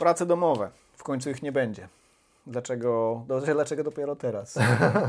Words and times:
Prace 0.00 0.26
domowe. 0.26 0.70
W 0.96 1.02
końcu 1.02 1.30
ich 1.30 1.42
nie 1.42 1.52
będzie. 1.52 1.88
Dlaczego, 2.46 3.24
dlaczego 3.54 3.84
dopiero 3.84 4.16
teraz? 4.16 4.58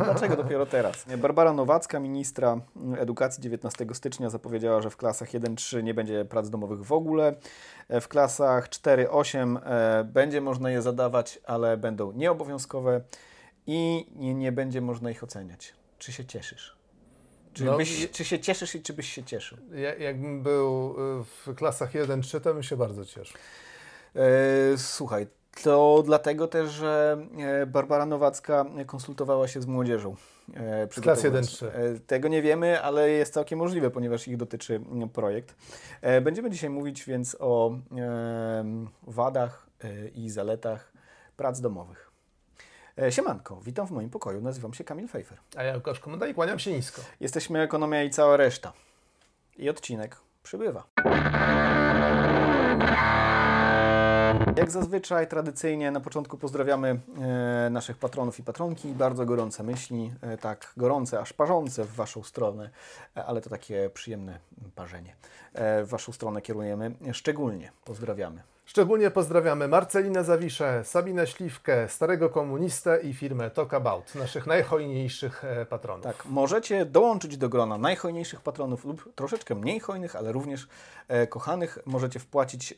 dlaczego 0.03 0.35
dopiero 0.35 0.65
teraz? 0.65 1.05
Barbara 1.17 1.53
Nowacka, 1.53 1.99
ministra 1.99 2.59
edukacji 2.97 3.43
19 3.43 3.85
stycznia 3.93 4.29
zapowiedziała, 4.29 4.81
że 4.81 4.89
w 4.89 4.97
klasach 4.97 5.29
1-3 5.29 5.83
nie 5.83 5.93
będzie 5.93 6.25
prac 6.25 6.49
domowych 6.49 6.83
w 6.83 6.91
ogóle. 6.91 7.35
W 7.89 8.07
klasach 8.07 8.69
4-8 8.69 9.57
e, 9.63 10.03
będzie 10.03 10.41
można 10.41 10.71
je 10.71 10.81
zadawać, 10.81 11.39
ale 11.45 11.77
będą 11.77 12.11
nieobowiązkowe 12.11 13.01
i 13.67 14.07
nie, 14.15 14.51
będzie 14.51 14.81
można 14.81 15.11
ich 15.11 15.23
oceniać. 15.23 15.73
Czy 15.97 16.11
się 16.11 16.25
cieszysz? 16.25 16.77
Czy, 17.53 17.65
no, 17.65 17.77
byś, 17.77 18.11
czy 18.11 18.25
się 18.25 18.39
cieszysz 18.39 18.75
i 18.75 18.81
czy 18.81 18.93
byś 18.93 19.13
się 19.13 19.23
cieszył? 19.23 19.57
Ja, 19.73 19.95
jakbym 19.95 20.43
był 20.43 20.95
y, 21.21 21.23
w 21.23 21.55
klasach 21.55 21.93
1-3, 21.93 22.41
to 22.41 22.53
bym 22.53 22.63
się 22.63 22.77
bardzo 22.77 23.05
cieszył. 23.05 23.37
E, 24.15 24.77
słuchaj, 24.77 25.27
to 25.63 26.03
dlatego 26.05 26.47
też, 26.47 26.69
że 26.69 27.17
e, 27.37 27.65
Barbara 27.65 28.05
Nowacka 28.05 28.65
konsultowała 28.85 29.47
się 29.47 29.61
z 29.61 29.65
młodzieżą. 29.65 30.15
E, 30.53 30.87
Klas 30.87 31.23
1-3. 31.23 31.65
E, 31.65 31.99
tego 31.99 32.27
nie 32.27 32.41
wiemy, 32.41 32.81
ale 32.81 33.09
jest 33.09 33.33
całkiem 33.33 33.59
możliwe, 33.59 33.91
ponieważ 33.91 34.27
ich 34.27 34.37
dotyczy 34.37 34.81
projekt. 35.13 35.55
Będziemy 36.21 36.49
dzisiaj 36.49 36.69
mówić 36.69 37.03
więc 37.05 37.37
o 37.39 37.71
wadach 39.03 39.67
i 40.15 40.29
zaletach 40.29 40.91
prac 41.37 41.61
domowych. 41.61 42.11
Siemanko, 43.09 43.61
witam 43.61 43.87
w 43.87 43.91
moim 43.91 44.09
pokoju, 44.09 44.41
nazywam 44.41 44.73
się 44.73 44.83
Kamil 44.83 45.07
Fejfer. 45.07 45.37
A 45.55 45.63
ja 45.63 45.75
Łukasz 45.75 45.99
Komenda 45.99 46.27
i 46.27 46.33
kłaniam 46.33 46.59
się 46.59 46.71
nisko. 46.71 47.01
Jesteśmy 47.19 47.61
Ekonomia 47.61 48.03
i 48.03 48.09
cała 48.09 48.37
reszta. 48.37 48.73
I 49.57 49.69
odcinek 49.69 50.17
przybywa. 50.43 50.83
Jak 54.55 54.71
zazwyczaj, 54.71 55.27
tradycyjnie 55.27 55.91
na 55.91 55.99
początku 55.99 56.37
pozdrawiamy 56.37 56.99
e, 57.21 57.69
naszych 57.69 57.97
patronów 57.97 58.39
i 58.39 58.43
patronki. 58.43 58.87
Bardzo 58.87 59.25
gorące 59.25 59.63
myśli, 59.63 60.13
e, 60.21 60.37
tak 60.37 60.73
gorące, 60.77 61.19
aż 61.19 61.33
parzące 61.33 61.83
w 61.83 61.95
Waszą 61.95 62.23
stronę, 62.23 62.69
e, 63.17 63.25
ale 63.25 63.41
to 63.41 63.49
takie 63.49 63.89
przyjemne 63.89 64.39
parzenie. 64.75 65.15
E, 65.53 65.83
w 65.83 65.89
Waszą 65.89 66.11
stronę 66.11 66.41
kierujemy 66.41 66.91
szczególnie. 67.13 67.71
Pozdrawiamy. 67.85 68.41
Szczególnie 68.71 69.11
pozdrawiamy 69.11 69.67
Marcelinę 69.67 70.23
Zawiszę, 70.23 70.81
Sabinę 70.85 71.27
Śliwkę, 71.27 71.89
Starego 71.89 72.29
Komunistę 72.29 72.99
i 73.01 73.13
firmę 73.13 73.49
Talk 73.49 73.73
About, 73.73 74.15
naszych 74.15 74.47
najhojniejszych 74.47 75.45
e, 75.45 75.65
patronów. 75.65 76.03
Tak, 76.03 76.25
możecie 76.25 76.85
dołączyć 76.85 77.37
do 77.37 77.49
grona 77.49 77.77
najhojniejszych 77.77 78.41
patronów 78.41 78.85
lub 78.85 79.15
troszeczkę 79.15 79.55
mniej 79.55 79.79
hojnych, 79.79 80.15
ale 80.15 80.31
również 80.31 80.67
e, 81.07 81.27
kochanych. 81.27 81.79
Możecie 81.85 82.19
wpłacić, 82.19 82.73
e, 82.73 82.75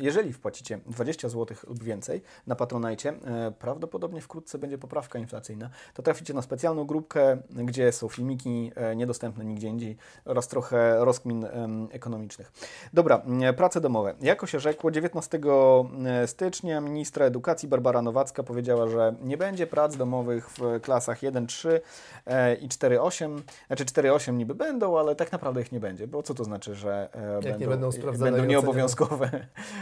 jeżeli 0.00 0.32
wpłacicie 0.32 0.78
20 0.86 1.28
zł 1.28 1.56
lub 1.66 1.84
więcej 1.84 2.22
na 2.46 2.54
Patronajcie, 2.54 3.08
e, 3.10 3.52
prawdopodobnie 3.58 4.20
wkrótce 4.20 4.58
będzie 4.58 4.78
poprawka 4.78 5.18
inflacyjna, 5.18 5.70
to 5.94 6.02
traficie 6.02 6.34
na 6.34 6.42
specjalną 6.42 6.84
grupkę, 6.84 7.38
gdzie 7.50 7.92
są 7.92 8.08
filmiki 8.08 8.72
e, 8.74 8.96
niedostępne 8.96 9.44
nigdzie 9.44 9.68
indziej 9.68 9.96
oraz 10.24 10.48
trochę 10.48 11.04
rozkmin 11.04 11.46
ekonomicznych. 11.90 12.52
Dobra, 12.92 13.22
prace 13.56 13.80
domowe. 13.80 14.14
Jako 14.20 14.46
się 14.46 14.60
rzekło, 14.60 14.90
19 14.90 15.29
15 15.30 16.22
e, 16.22 16.26
stycznia 16.26 16.80
ministra 16.80 17.26
edukacji 17.26 17.68
Barbara 17.68 18.02
Nowacka 18.02 18.42
powiedziała, 18.42 18.88
że 18.88 19.14
nie 19.22 19.36
będzie 19.36 19.66
prac 19.66 19.96
domowych 19.96 20.50
w 20.50 20.80
klasach 20.82 21.20
1-3 21.20 21.80
e, 22.26 22.54
i 22.54 22.68
4-8. 22.68 23.40
Znaczy 23.66 23.84
4-8 23.84 24.32
niby 24.32 24.54
będą, 24.54 24.98
ale 24.98 25.16
tak 25.16 25.32
naprawdę 25.32 25.62
ich 25.62 25.72
nie 25.72 25.80
będzie, 25.80 26.06
bo 26.06 26.22
co 26.22 26.34
to 26.34 26.44
znaczy, 26.44 26.74
że 26.74 27.08
e, 27.12 27.42
będą, 27.42 27.58
nie 27.58 27.66
będą, 27.66 27.90
będą 28.18 28.44
nieobowiązkowe? 28.44 29.30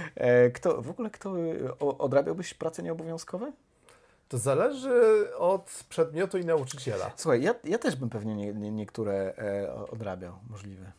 Kto, 0.55 0.83
w 0.83 0.91
ogóle 0.91 1.11
kto 1.11 1.35
odrabiałbyś 1.79 2.55
prace 2.55 2.83
nieobowiązkowe? 2.83 3.53
To 4.29 4.39
zależy 4.39 5.29
od 5.37 5.85
przedmiotu 5.89 6.39
i 6.39 6.45
nauczyciela. 6.45 7.11
Słuchaj, 7.17 7.43
ja, 7.43 7.55
ja 7.65 7.79
też 7.79 7.97
bym 7.97 8.11
pewnie 8.11 8.35
nie, 8.35 8.55
nie, 8.55 8.71
niektóre 8.71 9.35
odrabiał, 9.91 10.33
możliwe. 10.51 10.93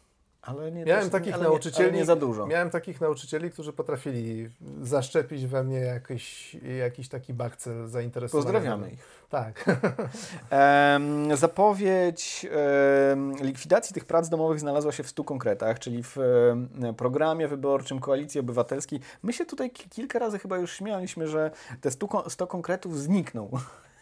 Ale 0.49 0.71
nie, 0.71 0.85
miałem 0.85 1.03
też, 1.03 1.11
takich 1.11 1.33
ale 1.33 1.43
nauczycieli, 1.43 1.91
nie, 1.91 1.97
nie, 1.97 2.05
za 2.05 2.15
dużo. 2.15 2.47
Miałem 2.47 2.69
takich 2.69 3.01
nauczycieli, 3.01 3.51
którzy 3.51 3.73
potrafili 3.73 4.49
zaszczepić 4.81 5.45
we 5.45 5.63
mnie 5.63 5.79
jakiś, 5.79 6.57
jakiś 6.79 7.09
taki 7.09 7.33
bakcel 7.33 7.87
zainteresowania. 7.87 8.43
Pozdrawiamy 8.43 8.91
ich. 8.91 9.19
Tak. 9.29 9.65
zapowiedź 11.35 12.47
likwidacji 13.41 13.93
tych 13.93 14.05
prac 14.05 14.29
domowych 14.29 14.59
znalazła 14.59 14.91
się 14.91 15.03
w 15.03 15.09
100 15.09 15.23
konkretach, 15.23 15.79
czyli 15.79 16.03
w 16.03 16.17
programie 16.97 17.47
wyborczym 17.47 17.99
Koalicji 17.99 18.39
Obywatelskiej. 18.39 18.99
My 19.23 19.33
się 19.33 19.45
tutaj 19.45 19.71
kilka 19.71 20.19
razy 20.19 20.39
chyba 20.39 20.57
już 20.57 20.73
śmialiśmy, 20.73 21.27
że 21.27 21.51
te 21.81 21.91
100, 21.91 22.29
100 22.29 22.47
konkretów 22.47 22.99
znikną. 22.99 23.51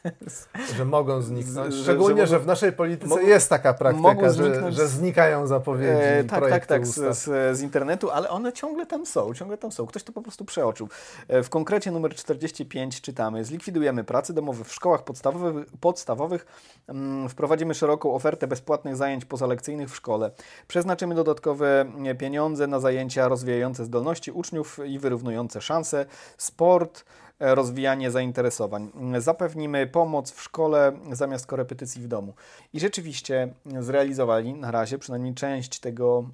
że 0.78 0.86
mogą 0.86 1.22
zniknąć. 1.22 1.76
Szczególnie, 1.76 2.22
że, 2.22 2.28
że, 2.28 2.40
w 2.40 2.46
naszej 2.46 2.74
polityce 2.74 3.24
jest 3.24 3.50
taka 3.50 3.74
praktyka, 3.74 4.34
że, 4.34 4.72
że 4.72 4.88
znikają 4.88 5.48
zapowiedzi. 5.48 6.02
E, 6.02 6.24
tak, 6.24 6.50
tak, 6.50 6.66
tak, 6.66 6.88
z, 6.88 7.18
z, 7.18 7.58
z, 7.58 7.62
internetu, 7.62 8.10
ale 8.10 8.30
one 8.30 8.54
ciągle 8.54 8.86
tam 8.86 9.06
są, 9.06 9.34
ciągle 9.34 9.58
tam 9.58 9.72
są. 9.72 9.86
Ktoś 9.86 10.04
to 10.04 10.12
po 10.12 10.22
prostu 10.22 10.46
przeoczył. 10.46 10.90
E, 11.28 11.44
w 11.44 11.50
konkrecie 11.50 11.92
numer 11.92 12.16
45 12.16 13.02
czytamy: 13.02 13.46
Zlikwidujemy 13.46 14.04
prace 14.04 14.34
domowe 14.34 14.64
w 14.64 14.74
szkołach 14.74 15.04
podstawowych, 15.04 15.66
podstawowych 15.80 16.46
mm, 16.88 17.30
wprowadzimy 17.30 17.74
szeroką 17.74 18.14
ofertę 18.14 18.48
bezpłatnych 18.48 18.96
zajęć 18.96 19.26
pozalekcyjnych 19.26 19.90
w 19.90 19.96
szkole. 19.96 20.32
Przeznaczymy 20.68 21.16
dodatkowe 21.16 21.86
pieniądze 22.20 22.68
na 22.68 22.80
zajęcia 22.80 23.28
rozwijające 23.28 23.86
zdolności 23.86 24.32
uczniów 24.32 24.80
i 24.86 25.00
wyrównujące 25.00 25.62
szanse. 25.62 26.06
Sport, 26.38 27.04
E, 27.27 27.27
rozwijanie 27.40 28.12
zainteresowań. 28.12 28.92
Zapewnimy 29.18 29.88
pomoc 29.88 30.32
w 30.32 30.42
szkole 30.42 30.92
zamiast 31.12 31.46
korepetycji 31.48 32.02
w 32.02 32.08
domu. 32.08 32.34
I 32.74 32.80
rzeczywiście 32.80 33.54
zrealizowali 33.80 34.54
na 34.54 34.72
razie 34.72 34.98
przynajmniej 34.98 35.34
część 35.34 35.80
tego, 35.80 36.30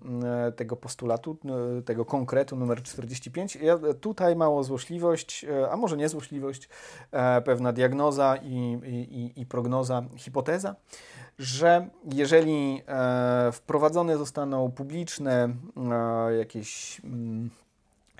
e, 0.47 0.51
tego 0.51 0.75
postulatu, 0.75 1.37
e, 1.79 1.81
tego 1.81 2.05
konkretu 2.05 2.55
numer 2.55 2.83
45. 2.83 3.55
Ja, 3.55 3.79
tutaj 4.01 4.35
mało 4.35 4.63
złośliwość, 4.63 5.45
a 5.71 5.77
może 5.77 5.97
nie 5.97 6.09
złośliwość, 6.09 6.69
pewna 7.45 7.73
diagnoza 7.73 8.35
i, 8.43 8.79
i, 8.85 9.41
i 9.41 9.45
prognoza, 9.45 10.03
hipoteza 10.17 10.75
że 11.39 11.87
jeżeli 12.13 12.81
e, 12.87 13.51
wprowadzone 13.51 14.17
zostaną 14.17 14.71
publiczne 14.71 15.49
e, 16.29 16.33
jakieś 16.35 17.01
mm, 17.03 17.49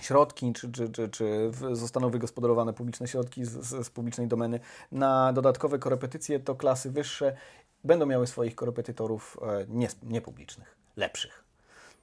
środki, 0.00 0.52
czy, 0.52 0.72
czy, 0.72 0.88
czy, 0.88 1.08
czy 1.08 1.50
zostaną 1.72 2.10
wygospodarowane 2.10 2.72
publiczne 2.72 3.08
środki 3.08 3.44
z, 3.44 3.50
z, 3.86 3.90
publicznej 3.90 4.26
domeny 4.26 4.60
na 4.92 5.32
dodatkowe 5.32 5.78
korepetycje, 5.78 6.40
to 6.40 6.54
klasy 6.54 6.90
wyższe 6.90 7.36
będą 7.84 8.06
miały 8.06 8.26
swoich 8.26 8.54
korepetytorów 8.54 9.38
e, 9.42 9.66
niepublicznych, 10.02 10.76
lepszych. 10.96 11.44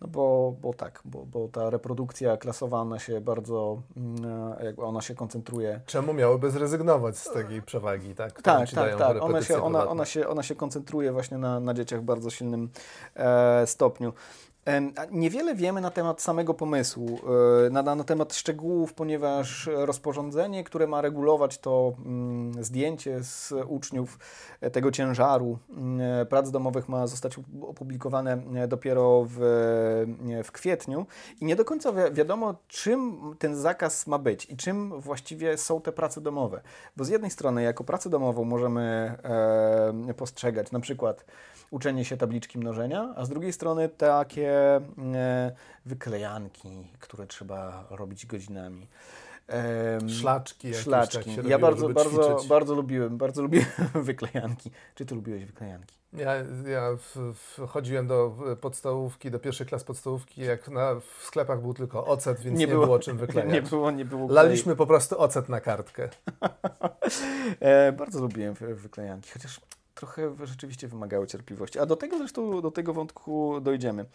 No 0.01 0.07
bo, 0.07 0.55
bo 0.61 0.73
tak, 0.73 1.01
bo, 1.05 1.25
bo 1.25 1.47
ta 1.47 1.69
reprodukcja 1.69 2.37
klasowa, 2.37 2.77
ona 2.77 2.99
się 2.99 3.21
bardzo, 3.21 3.81
mm, 3.97 4.55
e, 4.59 4.65
jakby 4.65 4.83
ona 4.83 5.01
się 5.01 5.15
koncentruje. 5.15 5.81
Czemu 5.85 6.13
miałyby 6.13 6.51
zrezygnować 6.51 7.17
z 7.17 7.33
takiej 7.33 7.61
przewagi, 7.61 8.15
tak? 8.15 8.41
Tak, 8.41 8.71
tak, 8.71 8.95
tak. 8.95 9.21
Ona 9.21 9.41
się, 9.41 9.63
ona, 9.63 9.87
ona, 9.87 10.05
się, 10.05 10.27
ona 10.27 10.43
się 10.43 10.55
koncentruje 10.55 11.11
właśnie 11.11 11.37
na, 11.37 11.59
na 11.59 11.73
dzieciach 11.73 12.01
w 12.01 12.03
bardzo 12.03 12.29
silnym 12.29 12.69
e, 13.15 13.67
stopniu. 13.67 14.13
Niewiele 15.11 15.55
wiemy 15.55 15.81
na 15.81 15.91
temat 15.91 16.21
samego 16.21 16.53
pomysłu, 16.53 17.19
e, 17.67 17.69
na, 17.69 17.95
na 17.95 18.03
temat 18.03 18.33
szczegółów, 18.33 18.93
ponieważ 18.93 19.69
rozporządzenie, 19.73 20.63
które 20.63 20.87
ma 20.87 21.01
regulować 21.01 21.57
to 21.57 21.93
mm, 22.05 22.63
zdjęcie 22.63 23.23
z 23.23 23.53
uczniów 23.67 24.19
e, 24.61 24.71
tego 24.71 24.91
ciężaru 24.91 25.59
mm, 25.69 26.21
e, 26.21 26.25
prac 26.25 26.51
domowych 26.51 26.89
ma 26.89 27.07
zostać 27.07 27.35
opublikowane 27.61 28.37
dopiero 28.67 29.25
w, 29.29 29.37
w 30.43 30.51
kwietniu 30.51 31.05
i 31.41 31.45
nie 31.45 31.55
do 31.55 31.65
końca 31.65 31.91
wi 31.91 32.01
wiadomo, 32.11 32.55
czym 32.67 33.21
ten 33.39 33.55
zakaz 33.55 34.07
ma 34.07 34.17
być 34.17 34.49
i 34.49 34.57
czym 34.57 35.01
właściwie 35.01 35.57
są 35.57 35.81
te 35.81 35.91
prace 35.91 36.21
domowe. 36.21 36.61
Bo 36.97 37.03
z 37.03 37.09
jednej 37.09 37.31
strony 37.31 37.63
jako 37.63 37.83
pracę 37.83 38.09
domową 38.09 38.43
możemy 38.43 38.81
e, 40.09 40.13
postrzegać 40.13 40.71
na 40.71 40.79
przykład 40.79 41.25
uczenie 41.71 42.05
się 42.05 42.17
tabliczki 42.17 42.59
mnożenia, 42.59 43.13
a 43.15 43.25
z 43.25 43.29
drugiej 43.29 43.53
strony 43.53 43.89
takie 43.89 44.81
e, 45.13 45.51
wyklejanki, 45.85 46.87
które 46.99 47.27
trzeba 47.27 47.87
robić 47.89 48.25
godzinami. 48.25 48.87
szlaczki. 50.07 50.73
Szlaczki. 50.73 51.35
Tak 51.35 51.45
ja 51.45 51.59
bardzo, 51.59 51.89
bardzo, 51.89 52.43
bardzo 52.49 52.75
lubiłem, 52.75 53.17
bardzo 53.17 53.41
lubiłem 53.41 53.67
wyklejanki. 54.09 54.71
Czy 54.95 55.05
ty 55.05 55.15
lubiłeś 55.15 55.45
wyklejanki? 55.45 56.01
Ja, 56.13 56.35
ja 56.71 56.89
w, 56.97 57.33
w, 57.33 57.67
chodziłem 57.67 58.07
do 58.07 58.35
podstałówki, 58.61 59.31
do 59.31 59.39
pierwszej 59.39 59.67
klas 59.67 59.83
podstałówki, 59.83 60.41
jak 60.41 60.67
na, 60.67 60.95
w 60.95 61.23
sklepach 61.23 61.61
był 61.61 61.73
tylko 61.73 62.05
ocet, 62.05 62.39
więc 62.39 62.59
nie, 62.59 62.65
nie 62.65 62.71
było, 62.71 62.85
było, 62.85 62.99
czym 62.99 63.17
wyklejać. 63.25 63.53
Nie 63.53 63.61
było, 63.61 63.91
nie 63.91 64.05
było. 64.05 64.31
Laliśmy 64.31 64.75
po 64.75 64.87
prostu 64.87 65.21
ocet 65.21 65.49
na 65.49 65.61
kartkę. 65.61 66.09
e, 67.59 67.91
bardzo 67.91 68.21
lubiłem 68.21 68.53
wyklejanki, 68.53 69.31
chociaż 69.31 69.61
trochę 70.01 70.35
rzeczywiście 70.43 70.87
wymagały 70.87 71.27
cierpliwości. 71.27 71.79
A 71.79 71.85
do 71.85 71.95
tego 71.95 72.17
zresztą, 72.17 72.61
do 72.61 72.71
tego 72.71 72.93
wątku 72.93 73.61
dojdziemy. 73.61 74.05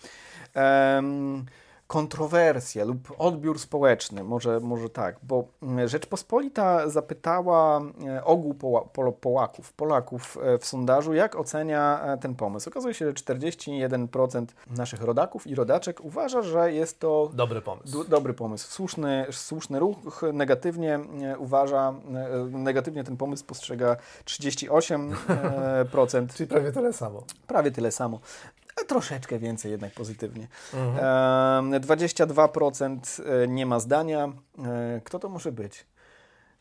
Um, 0.55 1.44
kontrowersje 1.87 2.85
lub 2.85 3.15
odbiór 3.19 3.59
społeczny, 3.59 4.25
może, 4.25 4.61
może 4.61 4.91
tak, 4.91 5.17
bo 5.23 5.44
mm, 5.62 5.88
Rzeczpospolita 5.88 6.88
zapytała 6.88 7.81
e, 8.06 8.25
ogół 8.25 8.55
Polaków, 9.21 9.73
Polaków 9.73 10.38
e, 10.43 10.59
w 10.59 10.67
sondażu, 10.67 11.15
jak 11.15 11.37
ocenia 11.37 12.00
e, 12.03 12.19
ten 12.19 12.35
pomysł. 12.35 12.69
Okazuje 12.69 12.94
się, 12.94 13.06
że 13.06 13.12
41% 13.12 14.47
naszych 14.71 15.03
rodaków 15.03 15.47
i 15.47 15.55
rodaczek 15.55 16.05
uważa, 16.05 16.43
że 16.43 16.73
jest 16.73 17.00
to 17.00 17.31
dobry 17.33 17.62
pomysł. 17.62 18.05
dobry 18.05 18.35
pomysł, 18.35 18.71
słuszny, 18.71 19.27
słuszny 19.31 19.79
ruch, 19.79 20.23
negatywnie 20.33 21.00
uważa, 21.38 21.94
negatywnie 22.50 23.05
ten 23.05 23.17
pomysł 23.17 23.44
postrzega 23.44 23.97
38%. 24.25 26.27
Czyli 26.37 26.49
prawie 26.49 26.73
tyle 26.73 26.93
samo. 26.93 27.23
Prawie 27.47 27.71
tyle 27.71 27.93
samo. 27.93 28.21
Troszeczkę 28.87 29.38
więcej 29.38 29.70
jednak 29.70 29.93
pozytywnie. 29.93 30.49
Mhm. 30.75 31.81
22% 31.81 33.23
e, 33.44 33.49
nie 33.49 33.67
ma 33.67 33.81
zdania. 33.81 34.32
E, 34.64 35.00
kto 35.05 35.19
to 35.19 35.28
może 35.28 35.52
być? 35.52 35.87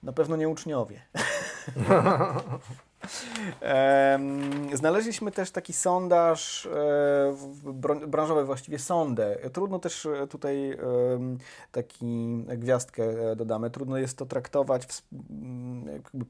Na 0.04 0.14
pewno 0.14 0.36
nie 0.36 0.50
uczniowie. 0.50 1.02
Znaleźliśmy 4.74 5.32
też 5.32 5.52
taki 5.52 5.74
sondaż 5.74 6.66
e, 6.66 8.08
branżowy, 8.08 8.46
właściwie 8.46 8.80
sondę. 8.80 9.38
Trudno 9.54 9.80
też 9.80 10.06
e, 10.06 10.28
tutaj 10.28 10.78
taki 11.72 12.38
gwiazdkę 12.48 13.04
e, 13.04 13.36
dodamy. 13.36 13.70
Trudno 13.70 13.98
jest 13.98 14.18
to 14.18 14.26
traktować 14.26 14.86
w, 14.86 15.02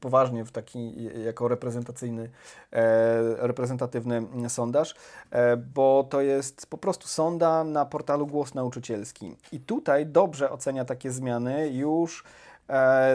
poważnie 0.00 0.44
w 0.44 0.52
taki, 0.52 0.94
jako 1.24 1.48
reprezentacyjny, 1.48 2.30
reprezentatywny 3.38 4.50
sondaż, 4.50 4.94
bo 5.74 6.06
to 6.10 6.20
jest 6.20 6.66
po 6.66 6.78
prostu 6.78 7.08
sonda 7.08 7.64
na 7.64 7.84
portalu 7.84 8.26
Głos 8.26 8.54
Nauczycielski. 8.54 9.36
I 9.52 9.60
tutaj 9.60 10.06
dobrze 10.06 10.50
ocenia 10.50 10.84
takie 10.84 11.10
zmiany 11.10 11.68
już 11.68 12.24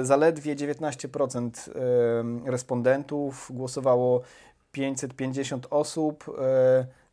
zaledwie 0.02 0.56
19% 0.56 1.50
respondentów 2.46 3.52
głosowało 3.54 4.22
550 4.72 5.68
osób. 5.70 6.38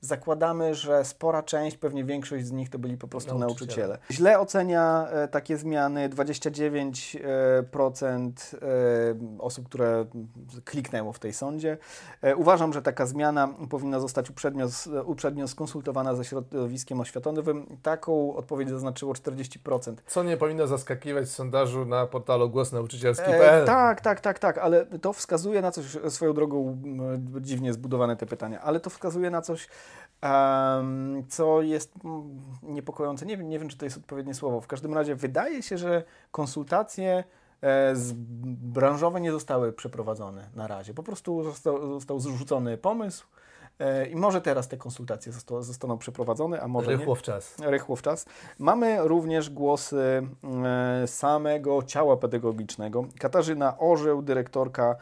E, 0.02 0.06
zakładamy, 0.06 0.74
że 0.74 1.04
spora 1.04 1.42
część, 1.42 1.76
pewnie 1.76 2.04
większość 2.04 2.46
z 2.46 2.52
nich 2.52 2.70
to 2.70 2.78
byli 2.78 2.96
po 2.96 3.08
prostu 3.08 3.38
nauczyciele. 3.38 3.88
nauczyciele. 3.88 3.98
Źle 4.10 4.40
ocenia 4.40 5.08
e, 5.10 5.28
takie 5.28 5.56
zmiany 5.56 6.08
29% 6.08 7.20
e, 7.22 8.66
e, 8.66 9.38
osób, 9.38 9.66
które 9.66 10.06
kliknęło 10.64 11.12
w 11.12 11.18
tej 11.18 11.32
sądzie. 11.32 11.78
Uważam, 12.36 12.72
że 12.72 12.82
taka 12.82 13.06
zmiana 13.06 13.54
powinna 13.70 14.00
zostać 14.00 14.30
uprzednio, 14.30 14.66
uprzednio 15.04 15.48
skonsultowana 15.48 16.14
ze 16.14 16.24
środowiskiem 16.24 17.00
oświatowym. 17.00 17.76
Taką 17.82 18.36
odpowiedź 18.36 18.68
zaznaczyło 18.68 19.12
40%. 19.12 19.94
Co 20.06 20.22
nie 20.22 20.36
powinno 20.36 20.66
zaskakiwać 20.66 21.26
w 21.26 21.30
sondażu 21.30 21.84
na 21.84 22.06
portalu 22.06 22.50
głosnauczycielski.pl. 22.50 23.62
E, 23.62 23.66
tak, 23.66 24.00
tak, 24.00 24.20
tak, 24.20 24.38
tak, 24.38 24.58
ale 24.58 24.86
to 24.86 25.12
wskazuje 25.12 25.62
na 25.62 25.70
coś, 25.70 25.96
swoją 26.08 26.32
drogą 26.32 26.78
dziwnie 27.40 27.72
zbudowane 27.72 28.16
te 28.16 28.26
pytania, 28.26 28.60
ale 28.60 28.80
to 28.80 28.90
wskazuje 28.90 29.30
na 29.30 29.42
coś, 29.42 29.68
co 31.28 31.62
jest 31.62 31.94
niepokojące. 32.62 33.26
Nie, 33.26 33.36
nie 33.36 33.58
wiem, 33.58 33.68
czy 33.68 33.78
to 33.78 33.84
jest 33.84 33.96
odpowiednie 33.96 34.34
słowo. 34.34 34.60
W 34.60 34.66
każdym 34.66 34.94
razie 34.94 35.14
wydaje 35.14 35.62
się, 35.62 35.78
że 35.78 36.02
konsultacje 36.30 37.24
e, 37.62 37.96
z 37.96 38.12
branżowe 38.72 39.20
nie 39.20 39.32
zostały 39.32 39.72
przeprowadzone 39.72 40.50
na 40.54 40.66
razie. 40.66 40.94
Po 40.94 41.02
prostu 41.02 41.42
został, 41.44 41.92
został 41.92 42.20
zrzucony 42.20 42.78
pomysł 42.78 43.26
e, 43.78 44.06
i 44.06 44.16
może 44.16 44.40
teraz 44.40 44.68
te 44.68 44.76
konsultacje 44.76 45.32
zostaną, 45.32 45.62
zostaną 45.62 45.98
przeprowadzone, 45.98 46.60
a 46.60 46.68
może 46.68 46.90
Rychło 46.90 47.14
w 47.14 47.22
czas. 47.22 47.56
Rychło 47.60 47.96
w 47.96 48.02
czas. 48.02 48.26
Mamy 48.58 49.08
również 49.08 49.50
głosy 49.50 50.22
e, 50.64 51.06
samego 51.06 51.82
ciała 51.82 52.16
pedagogicznego. 52.16 53.04
Katarzyna 53.18 53.78
Orzeł, 53.78 54.22
dyrektorka 54.22 54.96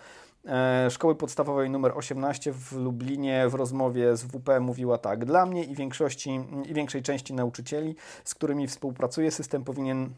szkoły 0.90 1.14
Podstawowej 1.14 1.66
nr 1.66 1.92
18 1.94 2.52
w 2.52 2.72
Lublinie 2.72 3.48
w 3.48 3.54
rozmowie 3.54 4.16
z 4.16 4.22
WP 4.22 4.60
mówiła 4.60 4.98
tak: 4.98 5.24
Dla 5.24 5.46
mnie 5.46 5.64
i 5.64 5.74
większości 5.74 6.40
i 6.66 6.74
większej 6.74 7.02
części 7.02 7.34
nauczycieli, 7.34 7.96
z 8.24 8.34
którymi 8.34 8.66
współpracuję, 8.66 9.30
system 9.30 9.64
powinien 9.64 10.10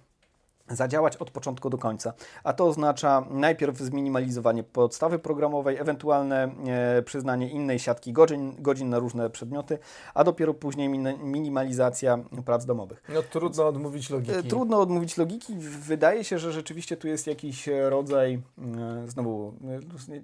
zadziałać 0.71 1.17
od 1.17 1.31
początku 1.31 1.71
do 1.71 1.79
końca. 1.79 2.13
A 2.45 2.53
to 2.53 2.67
oznacza 2.67 3.25
najpierw 3.31 3.79
zminimalizowanie 3.79 4.63
podstawy 4.63 5.19
programowej, 5.19 5.77
ewentualne 5.77 6.51
e, 6.67 7.03
przyznanie 7.03 7.51
innej 7.51 7.79
siatki 7.79 8.13
godzin, 8.13 8.55
godzin 8.59 8.89
na 8.89 8.99
różne 8.99 9.31
przedmioty, 9.31 9.79
a 10.15 10.25
dopiero 10.25 10.55
później 10.55 10.89
min, 10.89 11.09
minimalizacja 11.23 12.19
prac 12.45 12.65
domowych. 12.65 13.03
No 13.15 13.23
trudno 13.23 13.67
odmówić 13.67 14.11
logiki. 14.11 14.39
E, 14.39 14.43
trudno 14.43 14.81
odmówić 14.81 15.17
logiki. 15.17 15.55
Wydaje 15.87 16.25
się, 16.25 16.39
że 16.39 16.53
rzeczywiście 16.53 16.97
tu 16.97 17.09
jest 17.09 17.27
jakiś 17.27 17.69
rodzaj, 17.89 18.35
e, 18.35 19.09
znowu, 19.09 19.55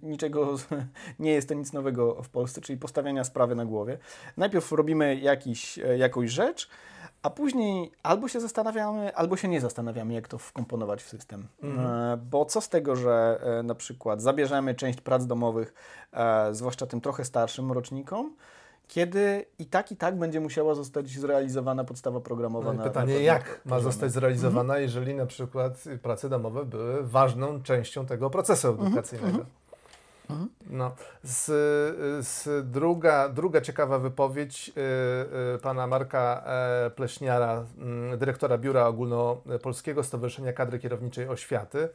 niczego, 0.02 0.56
nie 1.18 1.30
jest 1.30 1.48
to 1.48 1.54
nic 1.54 1.72
nowego 1.72 2.22
w 2.22 2.28
Polsce, 2.28 2.60
czyli 2.60 2.78
postawiania 2.78 3.24
sprawy 3.24 3.54
na 3.54 3.64
głowie. 3.64 3.98
Najpierw 4.36 4.72
robimy 4.72 5.16
jakiś, 5.16 5.78
jakąś 5.96 6.30
rzecz, 6.30 6.68
a 7.24 7.30
później 7.30 7.92
albo 8.02 8.28
się 8.28 8.40
zastanawiamy, 8.40 9.16
albo 9.16 9.36
się 9.36 9.48
nie 9.48 9.60
zastanawiamy, 9.60 10.14
jak 10.14 10.28
to 10.28 10.38
wkomponować 10.38 11.02
w 11.02 11.08
system. 11.08 11.46
Mhm. 11.62 11.86
E, 11.86 12.16
bo 12.16 12.44
co 12.44 12.60
z 12.60 12.68
tego, 12.68 12.96
że 12.96 13.40
e, 13.42 13.62
na 13.62 13.74
przykład 13.74 14.22
zabierzemy 14.22 14.74
część 14.74 15.00
prac 15.00 15.26
domowych, 15.26 15.74
e, 16.12 16.54
zwłaszcza 16.54 16.86
tym 16.86 17.00
trochę 17.00 17.24
starszym 17.24 17.72
rocznikom, 17.72 18.34
kiedy 18.88 19.44
i 19.58 19.66
tak, 19.66 19.92
i 19.92 19.96
tak 19.96 20.18
będzie 20.18 20.40
musiała 20.40 20.74
zostać 20.74 21.08
zrealizowana 21.08 21.84
podstawa 21.84 22.20
programowa. 22.20 22.72
No 22.72 22.84
pytanie, 22.84 23.14
na 23.14 23.20
jak 23.20 23.60
ma 23.64 23.80
zostać 23.80 24.12
zrealizowana, 24.12 24.74
mhm. 24.74 24.82
jeżeli 24.82 25.14
na 25.14 25.26
przykład 25.26 25.84
prace 26.02 26.28
domowe 26.28 26.64
były 26.64 27.02
ważną 27.02 27.62
częścią 27.62 28.06
tego 28.06 28.30
procesu 28.30 28.68
mhm. 28.68 28.86
edukacyjnego. 28.86 29.38
Mhm. 29.38 29.46
No. 30.70 30.94
Z, 31.22 31.46
z 32.26 32.70
druga, 32.70 33.28
druga 33.28 33.60
ciekawa 33.60 33.98
wypowiedź 33.98 34.68
y, 34.68 35.54
y, 35.54 35.58
pana 35.58 35.86
Marka 35.86 36.42
e, 36.46 36.90
Pleśniara, 36.90 37.64
y, 38.14 38.16
dyrektora 38.16 38.58
Biura 38.58 38.86
Ogólnopolskiego 38.86 40.02
Stowarzyszenia 40.02 40.52
Kadry 40.52 40.78
Kierowniczej 40.78 41.28
Oświaty. 41.28 41.88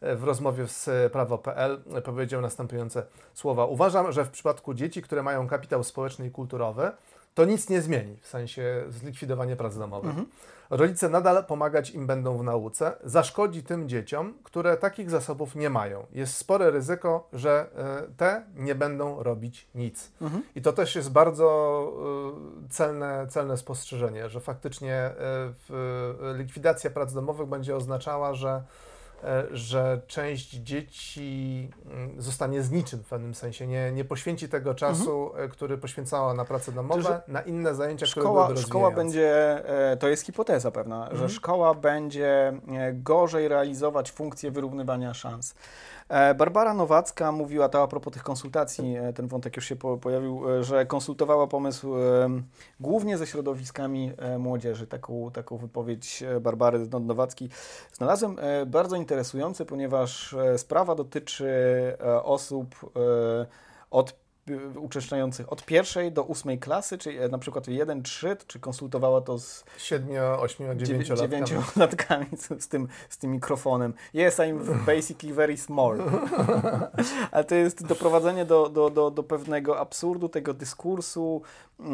E, 0.00 0.16
w 0.16 0.24
rozmowie 0.24 0.66
z 0.66 1.12
prawo.pl 1.12 1.82
powiedział 2.04 2.40
następujące 2.40 3.02
słowa. 3.34 3.64
Uważam, 3.64 4.12
że 4.12 4.24
w 4.24 4.30
przypadku 4.30 4.74
dzieci, 4.74 5.02
które 5.02 5.22
mają 5.22 5.48
kapitał 5.48 5.84
społeczny 5.84 6.26
i 6.26 6.30
kulturowy, 6.30 6.90
to 7.34 7.44
nic 7.44 7.68
nie 7.68 7.82
zmieni, 7.82 8.16
w 8.20 8.26
sensie 8.26 8.84
zlikwidowanie 8.88 9.56
prac 9.56 9.78
domowych. 9.78 10.10
Mhm. 10.10 10.26
Rodzice 10.70 11.08
nadal 11.08 11.44
pomagać 11.44 11.90
im 11.90 12.06
będą 12.06 12.38
w 12.38 12.44
nauce, 12.44 12.92
zaszkodzi 13.04 13.62
tym 13.62 13.88
dzieciom, 13.88 14.34
które 14.42 14.76
takich 14.76 15.10
zasobów 15.10 15.54
nie 15.54 15.70
mają. 15.70 16.06
Jest 16.12 16.36
spore 16.36 16.70
ryzyko, 16.70 17.28
że 17.32 17.66
e, 17.76 18.14
te 18.16 18.44
nie 18.56 18.74
będą 18.74 19.22
robić 19.22 19.68
nic. 19.74 20.12
Mhm. 20.20 20.42
I 20.54 20.62
to 20.62 20.72
też 20.72 20.96
jest 20.96 21.12
bardzo 21.12 21.92
e, 22.64 22.68
celne, 22.68 23.26
celne 23.30 23.56
spostrzeżenie, 23.56 24.28
że 24.28 24.40
faktycznie 24.40 24.94
e, 24.94 25.14
likwidacja 26.36 26.90
prac 26.90 27.12
domowych 27.12 27.48
będzie 27.48 27.76
oznaczała, 27.76 28.34
że 28.34 28.62
że 29.52 30.00
część 30.06 30.50
dzieci 30.50 31.70
mm, 31.90 32.22
zostanie 32.22 32.62
z 32.62 32.70
niczym 32.70 33.02
w 33.02 33.08
pewnym 33.08 33.34
sensie, 33.34 33.66
nie, 33.66 33.92
nie 33.92 34.04
poświęci 34.04 34.48
tego 34.48 34.74
czasu, 34.74 35.26
mhm. 35.26 35.44
E, 35.44 35.48
który 35.48 35.78
poświęcała 35.78 36.34
na 36.34 36.44
prace 36.44 36.72
domowe, 36.72 37.22
na 37.28 37.40
inne 37.40 37.74
zajęcia, 37.74 38.06
szkoła, 38.06 38.44
które 38.44 38.60
Szkoła 38.60 38.90
będzie, 38.90 39.30
e, 39.92 39.96
to 39.96 40.08
jest 40.08 40.26
hipoteza 40.26 40.70
pewna, 40.70 41.02
mhm. 41.02 41.18
że 41.18 41.28
szkoła 41.28 41.74
będzie 41.74 42.52
gorzej 42.92 43.48
realizować 43.48 44.12
funkcję 44.12 44.50
wyrównywania 44.50 45.14
szans. 45.14 45.54
E, 46.08 46.34
Barbara 46.34 46.74
Nowacka 46.74 47.32
mówiła 47.32 47.68
to 47.68 47.82
a 47.82 47.86
propos 47.86 48.12
tych 48.12 48.22
konsultacji, 48.22 48.96
e, 48.96 49.12
ten 49.12 49.28
wątek 49.28 49.56
już 49.56 49.64
się 49.64 49.76
pojawił, 49.76 50.50
e, 50.50 50.64
że 50.64 50.86
konsultowała 50.86 51.46
pomysł 51.46 51.94
głównie 52.80 53.18
ze 53.18 53.26
środowiskami 53.26 54.12
młodzieży. 54.38 54.86
Taką, 54.86 55.30
taką 55.30 55.56
wypowiedź 55.56 56.24
Barbary 56.40 56.86
Nowackiej 57.00 57.48
znalazłem 57.92 58.36
bardzo 58.66 58.96
interesujący, 58.96 59.64
ponieważ 59.64 60.36
sprawa 60.56 60.94
dotyczy 60.94 61.52
osób 62.22 62.92
od 63.90 64.21
uczęszczających 64.76 65.52
od 65.52 65.64
pierwszej 65.64 66.12
do 66.12 66.24
ósmej 66.24 66.58
klasy, 66.58 66.98
czyli 66.98 67.18
na 67.30 67.38
przykład 67.38 67.66
1-3, 67.66 68.36
czy 68.46 68.60
konsultowała 68.60 69.20
to 69.20 69.38
z 69.38 69.64
7, 69.78 70.08
8, 70.38 70.78
9 70.78 71.10
latkami 71.76 72.26
z, 72.58 72.68
tym, 72.68 72.88
z 73.08 73.18
tym 73.18 73.30
mikrofonem. 73.30 73.94
Yes, 74.14 74.38
I'm 74.38 74.84
basically 74.86 75.34
very 75.34 75.56
small. 75.56 75.98
Ale 77.32 77.44
to 77.44 77.54
jest 77.54 77.86
doprowadzenie 77.86 78.44
do, 78.44 78.68
do, 78.68 78.90
do, 78.90 79.10
do 79.10 79.22
pewnego 79.22 79.78
absurdu 79.80 80.28
tego 80.28 80.54
dyskursu, 80.54 81.42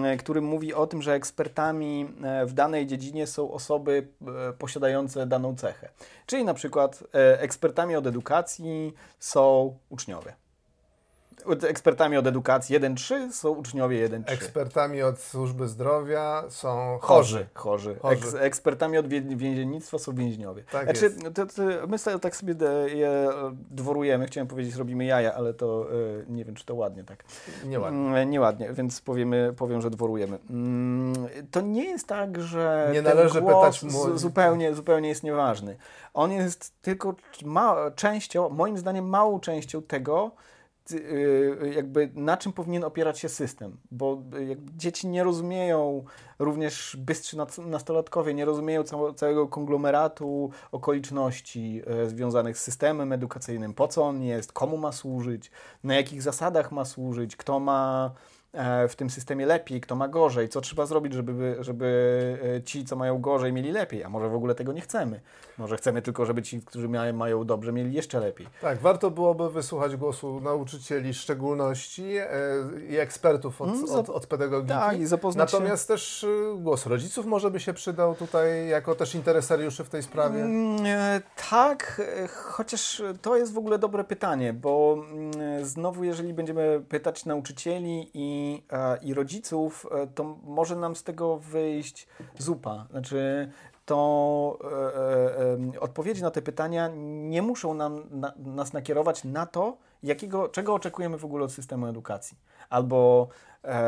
e, 0.04 0.16
który 0.16 0.40
mówi 0.40 0.74
o 0.74 0.86
tym, 0.86 1.02
że 1.02 1.14
ekspertami 1.14 2.14
e, 2.22 2.46
w 2.46 2.52
danej 2.52 2.86
dziedzinie 2.86 3.26
są 3.26 3.52
osoby 3.52 4.08
e, 4.48 4.52
posiadające 4.52 5.26
daną 5.26 5.56
cechę. 5.56 5.88
Czyli 6.26 6.44
na 6.44 6.54
przykład 6.54 7.04
ekspertami 7.38 7.96
od 7.96 8.06
edukacji 8.06 8.94
są 9.18 9.76
uczniowie. 9.88 10.47
Ekspertami 11.68 12.16
od 12.16 12.26
edukacji 12.26 12.80
1-3 12.80 13.32
są 13.32 13.50
uczniowie 13.50 14.08
1-3. 14.08 14.22
Ekspertami 14.26 15.02
od 15.02 15.18
służby 15.20 15.68
zdrowia 15.68 16.44
są 16.48 16.98
chorzy. 17.00 17.46
Chorzy. 17.54 17.96
chorzy. 18.02 18.16
Eks, 18.16 18.34
ekspertami 18.34 18.98
od 18.98 19.08
więziennictwa 19.08 19.98
są 19.98 20.14
więźniowie. 20.14 20.62
Tak 20.72 20.84
znaczy, 20.84 21.10
to, 21.34 21.46
to, 21.46 21.62
my 21.88 21.98
sobie, 21.98 22.18
tak 22.18 22.36
sobie 22.36 22.54
je 22.86 23.28
dworujemy, 23.70 24.26
chciałem 24.26 24.48
powiedzieć 24.48 24.74
robimy 24.74 25.04
jaja, 25.04 25.34
ale 25.34 25.54
to 25.54 25.86
e, 25.90 26.32
nie 26.32 26.44
wiem, 26.44 26.54
czy 26.54 26.64
to 26.64 26.74
ładnie 26.74 27.04
tak. 27.04 27.24
Nieładnie. 27.64 27.98
Mm, 27.98 28.30
nieładnie, 28.30 28.72
więc 28.72 29.00
powiemy, 29.00 29.54
powiem, 29.56 29.80
że 29.80 29.90
dworujemy. 29.90 30.38
Mm, 30.50 31.14
to 31.50 31.60
nie 31.60 31.84
jest 31.84 32.06
tak, 32.06 32.40
że 32.40 32.90
nie 32.92 33.02
należy 33.02 33.42
pytać 33.42 33.82
mu... 33.82 34.18
zupełnie, 34.18 34.74
zupełnie 34.74 35.08
jest 35.08 35.22
nieważny. 35.22 35.76
On 36.14 36.32
jest 36.32 36.82
tylko 36.82 37.14
ma, 37.44 37.90
częścią, 37.90 38.48
moim 38.48 38.78
zdaniem 38.78 39.08
małą 39.08 39.40
częścią 39.40 39.82
tego, 39.82 40.30
jakby 41.74 42.10
na 42.14 42.36
czym 42.36 42.52
powinien 42.52 42.84
opierać 42.84 43.18
się 43.18 43.28
system, 43.28 43.76
bo 43.90 44.22
dzieci 44.76 45.08
nie 45.08 45.24
rozumieją, 45.24 46.04
również 46.38 46.96
bystrzy 47.00 47.36
nastolatkowie 47.66 48.34
nie 48.34 48.44
rozumieją 48.44 48.84
całego 49.16 49.48
konglomeratu 49.48 50.50
okoliczności 50.72 51.82
związanych 52.06 52.58
z 52.58 52.62
systemem 52.62 53.12
edukacyjnym, 53.12 53.74
po 53.74 53.88
co 53.88 54.02
on 54.02 54.22
jest, 54.22 54.52
komu 54.52 54.76
ma 54.76 54.92
służyć, 54.92 55.50
na 55.84 55.94
jakich 55.94 56.22
zasadach 56.22 56.72
ma 56.72 56.84
służyć, 56.84 57.36
kto 57.36 57.60
ma 57.60 58.10
E, 58.52 58.88
w 58.88 58.96
tym 58.96 59.10
systemie 59.10 59.46
lepiej, 59.46 59.80
kto 59.80 59.96
ma 59.96 60.08
gorzej, 60.08 60.48
co 60.48 60.60
trzeba 60.60 60.86
zrobić, 60.86 61.12
żeby, 61.12 61.56
żeby 61.60 62.38
e, 62.56 62.62
ci, 62.62 62.84
co 62.84 62.96
mają 62.96 63.20
gorzej, 63.20 63.52
mieli 63.52 63.72
lepiej, 63.72 64.04
a 64.04 64.08
może 64.08 64.28
w 64.28 64.34
ogóle 64.34 64.54
tego 64.54 64.72
nie 64.72 64.80
chcemy. 64.80 65.20
Może 65.58 65.76
chcemy 65.76 66.02
tylko, 66.02 66.26
żeby 66.26 66.42
ci, 66.42 66.60
którzy 66.62 66.88
mają, 66.88 67.12
mają 67.12 67.44
dobrze, 67.44 67.72
mieli 67.72 67.92
jeszcze 67.92 68.20
lepiej. 68.20 68.46
Tak, 68.60 68.78
warto 68.78 69.10
byłoby 69.10 69.50
wysłuchać 69.50 69.96
głosu 69.96 70.40
nauczycieli 70.40 71.14
szczególności 71.14 72.16
e, 72.16 72.28
i 72.88 72.96
ekspertów 72.96 73.60
od, 73.62 73.68
mm, 73.68 73.90
od, 73.90 74.10
od 74.10 74.26
pedagogiki. 74.26 74.74
Tak, 74.74 75.00
i 75.00 75.06
zapoznać 75.06 75.52
Natomiast 75.52 75.82
się... 75.82 75.94
też 75.94 76.26
głos 76.56 76.86
rodziców 76.86 77.26
może 77.26 77.50
by 77.50 77.60
się 77.60 77.74
przydał 77.74 78.14
tutaj 78.14 78.68
jako 78.68 78.94
też 78.94 79.14
interesariuszy 79.14 79.84
w 79.84 79.88
tej 79.88 80.02
sprawie. 80.02 80.40
Mm, 80.40 80.78
tak, 81.50 82.02
chociaż 82.34 83.02
to 83.22 83.36
jest 83.36 83.52
w 83.52 83.58
ogóle 83.58 83.78
dobre 83.78 84.04
pytanie, 84.04 84.52
bo 84.52 85.04
mm, 85.10 85.64
znowu 85.64 86.04
jeżeli 86.04 86.34
będziemy 86.34 86.82
pytać 86.88 87.24
nauczycieli 87.24 88.10
i 88.14 88.38
i, 89.02 89.14
rodziców, 89.14 89.86
e, 89.90 90.06
to 90.06 90.24
może 90.44 90.76
nam 90.76 90.96
z 90.96 91.04
tego 91.04 91.36
wyjść 91.36 92.08
zupa. 92.38 92.86
Znaczy, 92.90 93.50
to 93.88 94.58
e, 95.74 95.76
e, 95.76 95.80
odpowiedzi 95.80 96.22
na 96.22 96.30
te 96.30 96.42
pytania 96.42 96.90
nie 96.94 97.42
muszą 97.42 97.74
nam, 97.74 98.02
na, 98.10 98.32
nas 98.36 98.72
nakierować 98.72 99.24
na 99.24 99.46
to, 99.46 99.76
jakiego, 100.02 100.48
czego 100.48 100.74
oczekujemy 100.74 101.18
w 101.18 101.24
ogóle 101.24 101.44
od 101.44 101.52
systemu 101.52 101.86
edukacji. 101.86 102.38
Albo 102.70 103.28
e, 103.64 103.82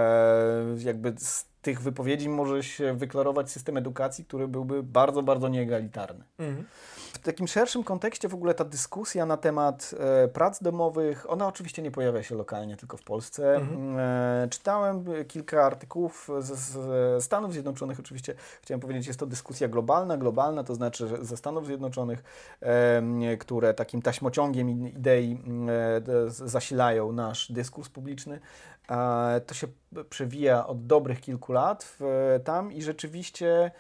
jakby 0.78 1.14
z 1.18 1.46
tych 1.62 1.80
wypowiedzi 1.80 2.28
może 2.28 2.62
się 2.62 2.94
wyklarować 2.94 3.50
system 3.50 3.76
edukacji, 3.76 4.24
który 4.24 4.48
byłby 4.48 4.82
bardzo, 4.82 5.22
bardzo 5.22 5.48
nieegalitarny. 5.48 6.24
Mhm. 6.38 6.66
W 7.12 7.18
takim 7.18 7.48
szerszym 7.48 7.84
kontekście 7.84 8.28
w 8.28 8.34
ogóle 8.34 8.54
ta 8.54 8.64
dyskusja 8.64 9.26
na 9.26 9.36
temat 9.36 9.94
e, 9.98 10.28
prac 10.28 10.62
domowych, 10.62 11.30
ona 11.30 11.46
oczywiście 11.46 11.82
nie 11.82 11.90
pojawia 11.90 12.22
się 12.22 12.34
lokalnie, 12.34 12.76
tylko 12.76 12.96
w 12.96 13.02
Polsce. 13.02 13.56
Mhm. 13.56 13.98
E, 13.98 14.48
czytałem 14.50 15.04
kilka 15.28 15.64
artykułów 15.64 16.28
z, 16.38 16.58
z, 16.58 17.24
Stanów 17.24 17.52
Zjednoczonych, 17.52 18.00
oczywiście 18.00 18.34
chciałem 18.62 18.80
powiedzieć, 18.80 19.06
jest 19.06 19.20
to 19.20 19.26
dyskusja 19.26 19.68
globalna, 19.68 20.16
globalna, 20.16 20.64
to 20.64 20.74
znaczy 20.74 21.08
ze 21.20 21.36
Stanów 21.36 21.66
Zjednoczonych, 21.66 22.22
e, 22.60 23.36
które 23.36 23.74
takim 23.74 24.02
taśmociągiem 24.02 24.88
idei 24.88 25.38
e, 26.26 26.30
zasilają 26.30 27.12
nasz 27.12 27.52
dyskurs 27.52 27.88
publiczny. 27.88 28.40
E, 28.90 29.40
to 29.46 29.54
się 29.54 29.66
przewija 30.10 30.66
od 30.66 30.86
dobrych 30.86 31.20
kilku 31.20 31.52
lat 31.52 31.96
w, 31.98 32.40
tam 32.44 32.72
i 32.72 32.82
rzeczywiście 32.82 33.70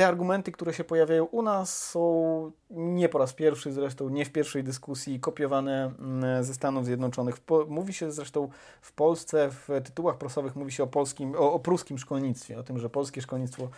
te 0.00 0.06
argumenty, 0.06 0.52
które 0.52 0.72
się 0.74 0.84
pojawiają 0.84 1.24
u 1.24 1.42
nas, 1.42 1.88
są 1.88 2.52
nie 2.70 3.08
po 3.08 3.18
raz 3.18 3.32
pierwszy, 3.32 3.72
zresztą 3.72 4.08
nie 4.08 4.24
w 4.24 4.32
pierwszej 4.32 4.64
dyskusji, 4.64 5.20
kopiowane 5.20 5.92
mm, 5.98 6.44
ze 6.44 6.54
Stanów 6.54 6.84
Zjednoczonych. 6.84 7.36
Mówi 7.68 7.92
się 7.92 8.12
zresztą 8.12 8.48
w 8.80 8.92
Polsce, 8.92 9.50
w 9.50 9.68
tytułach 9.84 10.18
prasowych 10.18 10.56
mówi 10.56 10.72
się 10.72 10.82
o, 10.82 10.86
polskim, 10.86 11.34
o, 11.34 11.52
o 11.52 11.58
pruskim 11.58 11.98
szkolnictwie, 11.98 12.58
o 12.58 12.62
tym, 12.62 12.78
że 12.78 12.90
polskie 12.90 13.22
szkolnictwo 13.22 13.68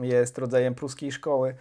jest 0.00 0.38
rodzajem 0.38 0.74
pruskiej 0.74 1.12
szkoły. 1.12 1.54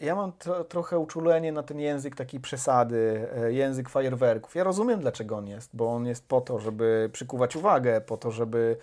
Ja 0.00 0.14
mam 0.16 0.32
tro, 0.32 0.64
trochę 0.64 0.98
uczulenie 0.98 1.52
na 1.52 1.62
ten 1.62 1.80
język 1.80 2.16
takiej 2.16 2.40
przesady, 2.40 3.28
e, 3.36 3.52
język 3.52 3.88
fajerwerków. 3.88 4.54
Ja 4.54 4.64
rozumiem, 4.64 5.00
dlaczego 5.00 5.36
on 5.36 5.46
jest, 5.46 5.70
bo 5.74 5.94
on 5.94 6.06
jest 6.06 6.28
po 6.28 6.40
to, 6.40 6.58
żeby 6.58 7.10
przykuwać 7.12 7.56
uwagę, 7.56 8.00
po 8.00 8.16
to, 8.16 8.30
żeby 8.30 8.76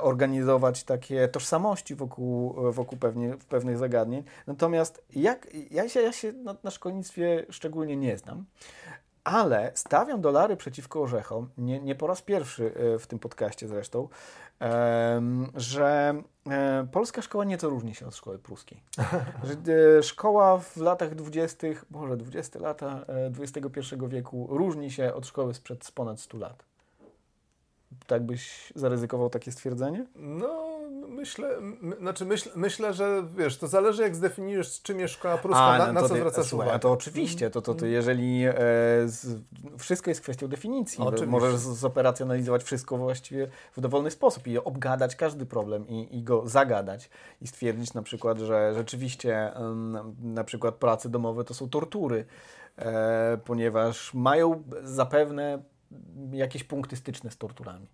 organizować 0.00 0.84
takie 0.84 1.28
tożsamości 1.28 1.94
wokół, 1.94 2.54
wokół 2.72 2.98
pewnie, 2.98 3.34
pewnych 3.48 3.78
zagadnień. 3.78 4.22
Natomiast 4.46 5.04
jak, 5.10 5.48
ja 5.70 5.88
się, 5.88 6.00
ja 6.00 6.12
się 6.12 6.32
na, 6.32 6.56
na 6.64 6.70
szkolnictwie 6.70 7.46
szczególnie 7.50 7.96
nie 7.96 8.18
znam, 8.18 8.44
ale 9.26 9.72
stawiam 9.74 10.20
dolary 10.20 10.56
przeciwko 10.56 11.02
orzechom, 11.02 11.48
nie, 11.58 11.80
nie 11.80 11.94
po 11.94 12.06
raz 12.06 12.22
pierwszy 12.22 12.74
e, 12.94 12.98
w 12.98 13.06
tym 13.06 13.18
podcaście 13.18 13.68
zresztą, 13.68 14.08
że 15.54 16.22
e, 16.50 16.86
polska 16.92 17.22
szkoła 17.22 17.44
nieco 17.44 17.68
różni 17.68 17.94
się 17.94 18.06
od 18.06 18.16
szkoły 18.16 18.38
pruskiej. 18.38 18.82
Że 19.44 19.72
e, 19.98 20.02
szkoła 20.02 20.58
w 20.58 20.76
latach 20.76 21.14
20., 21.14 21.66
może 21.90 22.16
20 22.16 22.58
lata 22.58 23.04
XXI 23.40 23.80
wieku 24.08 24.46
różni 24.50 24.90
się 24.90 25.14
od 25.14 25.26
szkoły 25.26 25.54
sprzed 25.54 25.90
ponad 25.94 26.20
100 26.20 26.38
lat. 26.38 26.64
Tak 28.06 28.22
byś 28.22 28.72
zaryzykował 28.74 29.30
takie 29.30 29.52
stwierdzenie? 29.52 30.06
No, 30.16 30.76
myślę, 31.08 31.60
my, 31.60 31.96
znaczy 31.96 32.24
myśl, 32.24 32.50
myślę, 32.56 32.94
że 32.94 33.24
wiesz, 33.36 33.58
to 33.58 33.68
zależy 33.68 34.02
jak 34.02 34.16
zdefiniujesz, 34.16 34.82
czym 34.82 35.00
jest 35.00 35.14
szkoła 35.14 35.38
pruska, 35.38 35.62
A, 35.62 35.78
no 35.78 35.86
na, 35.86 35.92
na 35.92 36.02
co 36.02 36.08
ty, 36.08 36.16
zwracasz 36.16 36.46
słuchaj, 36.46 36.68
uwagę. 36.68 36.80
to 36.80 36.92
oczywiście, 36.92 37.50
to, 37.50 37.62
to, 37.62 37.74
to 37.74 37.86
jeżeli 37.86 38.44
e, 38.44 38.54
z, 39.04 39.40
wszystko 39.78 40.10
jest 40.10 40.20
kwestią 40.20 40.48
definicji, 40.48 41.04
oczywiście. 41.04 41.26
możesz 41.26 41.54
zoperacjonalizować 41.56 42.62
wszystko 42.62 42.96
właściwie 42.96 43.48
w 43.76 43.80
dowolny 43.80 44.10
sposób 44.10 44.46
i 44.46 44.58
obgadać 44.58 45.16
każdy 45.16 45.46
problem 45.46 45.88
i, 45.88 46.18
i 46.18 46.22
go 46.22 46.48
zagadać 46.48 47.10
i 47.40 47.46
stwierdzić 47.46 47.94
na 47.94 48.02
przykład, 48.02 48.38
że 48.38 48.74
rzeczywiście 48.74 49.52
na 50.22 50.44
przykład 50.44 50.74
prace 50.74 51.08
domowe 51.08 51.44
to 51.44 51.54
są 51.54 51.68
tortury, 51.68 52.24
e, 52.78 53.38
ponieważ 53.44 54.14
mają 54.14 54.62
zapewne 54.82 55.62
jakieś 56.32 56.64
punkty 56.64 56.96
styczne 56.96 57.30
z 57.30 57.36
torturami. 57.36 57.86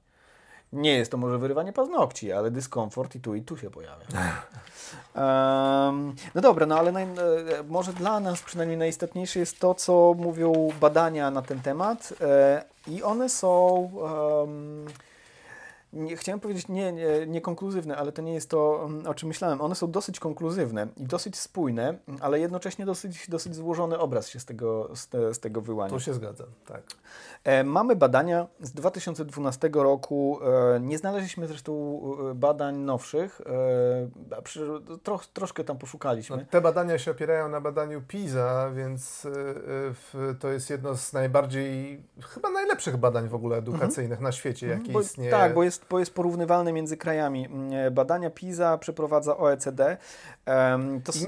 Nie 0.73 0.95
jest 0.95 1.11
to 1.11 1.17
może 1.17 1.39
wyrywanie 1.39 1.73
paznokci, 1.73 2.33
ale 2.33 2.51
dyskomfort 2.51 3.15
i 3.15 3.21
tu 3.21 3.35
i 3.35 3.43
tu 3.43 3.57
się 3.57 3.71
pojawia. 3.71 4.07
Um, 5.15 6.15
no 6.35 6.41
dobra, 6.41 6.67
no 6.67 6.79
ale 6.79 6.93
naj, 6.93 7.03
e, 7.03 7.09
może 7.69 7.93
dla 7.93 8.21
nas 8.21 8.43
przynajmniej 8.43 8.79
najistotniejsze 8.79 9.39
jest 9.39 9.59
to, 9.59 9.75
co 9.75 10.15
mówią 10.19 10.69
badania 10.81 11.31
na 11.31 11.43
ten 11.43 11.61
temat 11.61 12.15
e, 12.21 12.65
i 12.87 13.03
one 13.03 13.29
są... 13.29 13.75
Um, 13.77 14.87
nie, 15.93 16.17
chciałem 16.17 16.41
powiedzieć 16.41 16.69
nie, 16.69 16.93
nie, 16.93 17.27
niekonkluzywne, 17.27 17.97
ale 17.97 18.13
to 18.13 18.23
nie 18.23 18.35
jest 18.35 18.51
to, 18.51 18.85
mm, 18.85 19.07
o 19.07 19.15
czym 19.15 19.29
myślałem. 19.29 19.61
One 19.61 19.75
są 19.75 19.91
dosyć 19.91 20.21
konkluzywne 20.21 20.89
i 20.97 21.05
dosyć 21.05 21.39
spójne, 21.39 21.99
ale 22.21 22.41
jednocześnie 22.41 22.87
dosyć, 22.87 23.29
dosyć 23.29 23.55
złożony 23.55 23.99
obraz 23.99 24.29
się 24.29 24.41
z 24.41 24.45
tego, 24.45 24.97
z, 24.97 25.09
te, 25.09 25.35
z 25.35 25.41
tego 25.41 25.61
wyłania. 25.61 25.91
Tu 25.91 26.01
się 26.01 26.15
zgadzam, 26.15 26.47
tak. 26.67 26.83
E, 27.45 27.65
mamy 27.65 27.97
badania 27.97 28.47
z 28.61 28.73
2012 28.73 29.71
roku. 29.75 30.39
E, 30.75 30.81
nie 30.81 30.99
znaleźliśmy 30.99 31.47
zresztą 31.47 32.03
e, 32.31 32.35
badań 32.35 32.77
nowszych. 32.77 33.41
E, 33.41 34.43
przy, 34.43 34.69
tro, 35.03 35.21
troszkę 35.33 35.65
tam 35.65 35.79
poszukaliśmy. 35.79 36.37
No, 36.37 36.43
te 36.51 36.61
badania 36.61 36.99
się 36.99 37.11
opierają 37.11 37.49
na 37.49 37.61
badaniu 37.61 38.03
PISA, 38.09 38.71
więc 38.71 39.25
e, 39.25 39.31
w, 39.93 40.37
to 40.41 40.49
jest 40.49 40.71
jedno 40.71 40.97
z 40.97 41.13
najbardziej, 41.13 42.03
chyba 42.21 42.51
najlepszych 42.51 42.97
badań 42.97 43.29
w 43.29 43.35
ogóle 43.35 43.57
edukacyjnych 43.57 44.19
mhm. 44.19 44.25
na 44.25 44.33
świecie, 44.33 44.67
jakie 44.67 44.93
bo, 44.93 45.01
istnieje. 45.01 45.31
Tak, 45.31 45.55
bo 45.55 45.63
jest 45.63 45.82
jest, 45.91 46.01
jest 46.01 46.15
porównywalne 46.15 46.73
między 46.73 46.97
krajami. 46.97 47.47
Mm, 47.47 47.73
e, 47.73 47.91
badania 47.91 48.31
PISA 48.31 48.79
przeprowadza 48.79 49.37
OECD. 49.37 49.97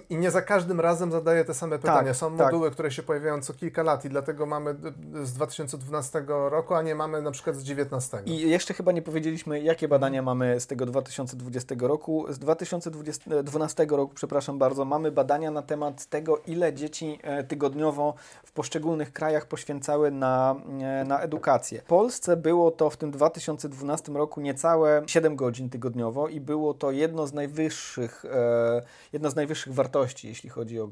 I, 0.08 0.14
I, 0.14 0.16
nie 0.16 0.30
za 0.30 0.42
każdym 0.42 0.80
razem 0.80 1.12
zadaje 1.12 1.44
te 1.44 1.54
same 1.54 1.78
pytania. 1.78 2.04
Tak, 2.04 2.16
Są 2.16 2.37
tak. 2.37 2.46
moduły, 2.46 2.70
które 2.70 2.90
się 2.90 3.02
pojawiają 3.02 3.40
co 3.40 3.54
kilka 3.54 3.82
lat 3.82 4.04
i 4.04 4.08
dlatego 4.08 4.46
mamy 4.46 4.75
z 5.23 5.32
2012 5.32 6.25
roku, 6.28 6.75
a 6.75 6.82
nie 6.82 6.94
mamy 6.94 7.23
na 7.23 7.30
przykład 7.30 7.56
z 7.56 7.58
2019. 7.58 8.23
I 8.26 8.50
jeszcze 8.50 8.75
chyba 8.75 8.92
nie 8.92 9.02
powiedzieliśmy, 9.02 9.61
jakie 9.61 9.88
badania 9.88 10.23
mamy 10.23 10.61
z 10.61 10.66
tego 10.66 10.87
2020 10.87 11.75
roku. 11.78 12.26
Z 12.28 12.38
2012 12.38 13.87
roku, 13.90 14.14
przepraszam 14.14 14.58
bardzo, 14.58 14.84
mamy 14.84 15.12
badania 15.12 15.50
na 15.50 15.62
temat 15.62 16.06
tego, 16.06 16.38
ile 16.46 16.73
dzieci 16.73 17.18
e, 17.23 17.44
tygodniowo 17.44 18.14
w 18.44 18.52
poszczególnych 18.52 19.12
krajach 19.12 19.46
poświęcały 19.46 20.11
na, 20.11 20.56
e, 20.80 21.04
na 21.04 21.20
edukację. 21.20 21.80
W 21.80 21.84
Polsce 21.84 22.37
było 22.37 22.70
to 22.70 22.90
w 22.90 22.96
tym 22.96 23.11
2012 23.11 24.12
roku 24.12 24.40
niecałe 24.44 25.02
7 25.06 25.36
godzin 25.36 25.70
tygodniowo 25.70 26.28
i 26.28 26.40
było 26.40 26.74
to 26.74 26.90
jedno 26.90 27.26
z 27.26 27.32
najwyższych, 27.32 28.24
e, 28.24 28.82
jedna 29.12 29.30
z 29.30 29.36
najwyższych 29.36 29.74
wartości, 29.74 30.28
jeśli 30.28 30.50
chodzi 30.50 30.80
o 30.80 30.84
e, 30.84 30.90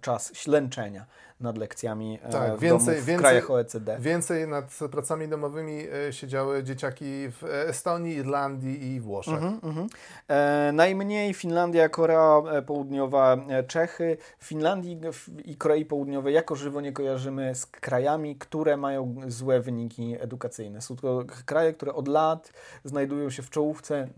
czas 0.00 0.30
ślęczenia 0.34 1.06
nad 1.40 1.58
lekcjami 1.58 2.18
e, 2.22 2.30
tak, 2.30 2.56
w, 2.56 2.60
więcej, 2.60 2.94
domu, 2.94 3.02
w 3.02 3.06
więcej, 3.06 3.18
krajach 3.18 3.50
OECD. 3.50 3.98
Więcej 4.00 4.48
nad 4.48 4.78
pracami 4.90 5.28
domowymi 5.28 5.78
siedziały 6.10 6.64
dzieciaki 6.64 7.04
w 7.30 7.44
Estonii, 7.44 8.16
Irlandii 8.16 8.94
i 8.94 9.00
Włoszech. 9.00 9.42
Mm 9.42 9.60
-hmm. 9.60 9.86
e, 10.28 10.72
najmniej 10.72 11.34
Finlandia, 11.34 11.88
Korea 11.88 12.42
Południowa, 12.66 13.36
Czechy. 13.66 14.16
Finlandii 14.38 15.00
i 15.44 15.56
Korei 15.56 15.84
Południowej 15.84 16.34
jako 16.34 16.56
żywo 16.56 16.80
nie 16.80 16.92
kojarzymy 16.92 17.54
z 17.54 17.66
krajami, 17.66 18.36
które 18.36 18.76
mają 18.76 19.14
złe 19.28 19.60
wyniki 19.60 20.16
edukacyjne. 20.20 20.80
Są 20.80 20.96
to 20.96 21.24
kraje, 21.46 21.72
które 21.72 21.94
od 21.94 22.08
lat 22.08 22.52
znajdują 22.88 23.30
się 23.30 23.42
w 23.42 23.50
czołówce 23.50 24.08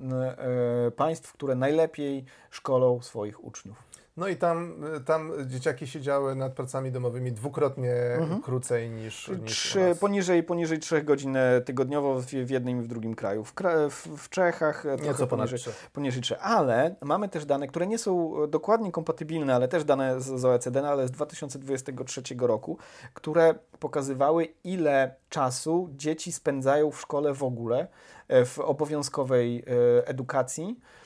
państw, 0.96 1.32
które 1.32 1.54
najlepiej 1.54 2.24
szkolą 2.50 3.02
swoich 3.02 3.44
uczniów. 3.44 3.89
No 4.20 4.28
i 4.28 4.36
tam, 4.36 4.74
tam 5.06 5.32
dzieciaki 5.46 5.86
siedziały 5.86 6.34
nad 6.34 6.52
pracami 6.52 6.92
domowymi 6.92 7.32
dwukrotnie 7.32 7.94
mhm. 7.94 8.42
krócej 8.42 8.90
niż, 8.90 9.28
niż 9.28 9.52
Trzy, 9.52 9.96
poniżej, 10.00 10.42
poniżej 10.42 10.78
3 10.78 11.02
godzin 11.02 11.36
tygodniowo 11.64 12.20
w 12.20 12.50
jednym 12.50 12.78
i 12.78 12.82
w 12.82 12.86
drugim 12.86 13.14
kraju. 13.14 13.44
W, 13.44 13.54
w, 13.90 14.16
w 14.16 14.28
Czechach 14.28 14.84
Nieco 15.02 15.26
poniżej, 15.26 15.58
3. 15.58 15.72
poniżej 15.92 16.22
3. 16.22 16.38
Ale 16.38 16.94
mamy 17.02 17.28
też 17.28 17.44
dane, 17.44 17.66
które 17.66 17.86
nie 17.86 17.98
są 17.98 18.34
dokładnie 18.48 18.92
kompatybilne, 18.92 19.54
ale 19.54 19.68
też 19.68 19.84
dane 19.84 20.20
z, 20.20 20.40
z 20.40 20.44
OECD, 20.44 20.82
no 20.82 20.88
ale 20.88 21.08
z 21.08 21.10
2023 21.10 22.22
roku, 22.40 22.78
które 23.14 23.54
pokazywały, 23.78 24.48
ile 24.64 25.14
czasu 25.28 25.88
dzieci 25.96 26.32
spędzają 26.32 26.90
w 26.90 27.00
szkole 27.00 27.34
w 27.34 27.42
ogóle, 27.42 27.88
e, 28.28 28.44
w 28.44 28.58
obowiązkowej 28.58 29.64
e, 29.98 30.08
edukacji 30.08 30.80
E, 30.80 30.99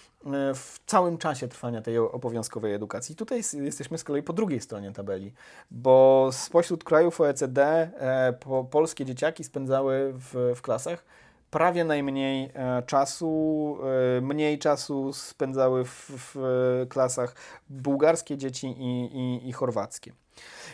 w 0.55 0.79
całym 0.87 1.19
czasie 1.19 1.49
trwania 1.49 1.83
tej 1.83 1.99
obowiązkowej 1.99 2.75
edukacji. 2.75 3.17
Tutaj 3.17 3.43
jesteśmy 3.55 3.99
z 3.99 4.05
kolei 4.05 4.23
po 4.23 4.33
drugiej 4.33 4.61
stronie 4.61 4.93
tabeli, 4.93 5.33
bo 5.71 6.29
spośród 6.33 6.85
krajów 6.85 7.21
OECD 7.21 7.63
e, 7.63 8.33
po, 8.33 8.65
polskie 8.65 9.05
dzieciaki 9.05 9.45
spędzały 9.45 10.13
w, 10.13 10.53
w 10.57 10.63
klasach 10.63 11.05
prawie 11.51 11.85
najmniej 11.85 12.51
e, 12.55 12.83
czasu, 12.83 13.79
mniej 14.23 14.59
czasu 14.59 15.13
spędzały 15.13 15.85
w, 15.85 16.11
w 16.35 16.87
klasach 16.89 17.35
bułgarskie 17.69 18.37
dzieci 18.37 18.67
i, 18.67 19.17
i, 19.17 19.49
i 19.49 19.53
chorwackie. 19.53 20.13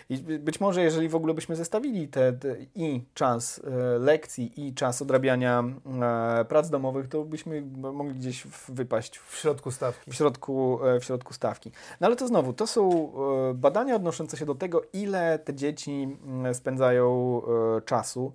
I 0.09 0.19
być 0.19 0.61
może, 0.61 0.83
jeżeli 0.83 1.09
w 1.09 1.15
ogóle 1.15 1.35
byśmy 1.35 1.57
zestawili 1.57 2.09
te, 2.09 2.33
te 2.33 2.57
i 2.75 3.05
czas 3.15 3.61
e, 3.65 3.99
lekcji, 3.99 4.67
i 4.67 4.75
czas 4.75 5.03
odrabiania 5.03 5.65
e, 6.41 6.45
prac 6.45 6.71
domowych, 6.71 7.09
to 7.09 7.25
byśmy 7.25 7.63
mogli 7.77 8.15
gdzieś 8.15 8.47
wypaść 8.69 9.19
w, 9.19 9.31
w 9.31 9.37
środku 9.39 9.71
stawki. 9.71 10.11
W 10.11 10.15
środku, 10.15 10.81
e, 10.85 11.01
w 11.01 11.05
środku 11.05 11.35
stawki. 11.35 11.73
No 12.01 12.07
ale 12.07 12.17
to 12.17 12.29
znowu, 12.29 12.53
to 12.53 12.67
są 12.67 13.13
badania 13.55 13.97
odnoszące 13.97 14.37
się 14.37 14.47
do 14.47 14.55
tego, 14.55 14.83
ile 14.93 15.39
te 15.39 15.55
dzieci 15.55 16.17
spędzają 16.53 17.41
e, 17.77 17.81
czasu 17.81 18.33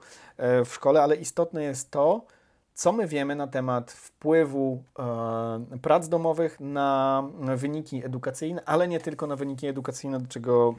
w 0.65 0.69
szkole, 0.73 1.03
ale 1.03 1.15
istotne 1.15 1.63
jest 1.63 1.91
to, 1.91 2.25
co 2.75 2.91
my 2.91 3.07
wiemy 3.07 3.35
na 3.35 3.47
temat 3.47 3.91
wpływu 3.91 4.83
e, 4.99 5.77
prac 5.81 6.09
domowych 6.09 6.59
na 6.59 7.23
wyniki 7.55 8.05
edukacyjne, 8.05 8.65
ale 8.65 8.87
nie 8.87 8.99
tylko 8.99 9.27
na 9.27 9.35
wyniki 9.35 9.67
edukacyjne, 9.67 10.19
do 10.19 10.27
czego 10.27 10.75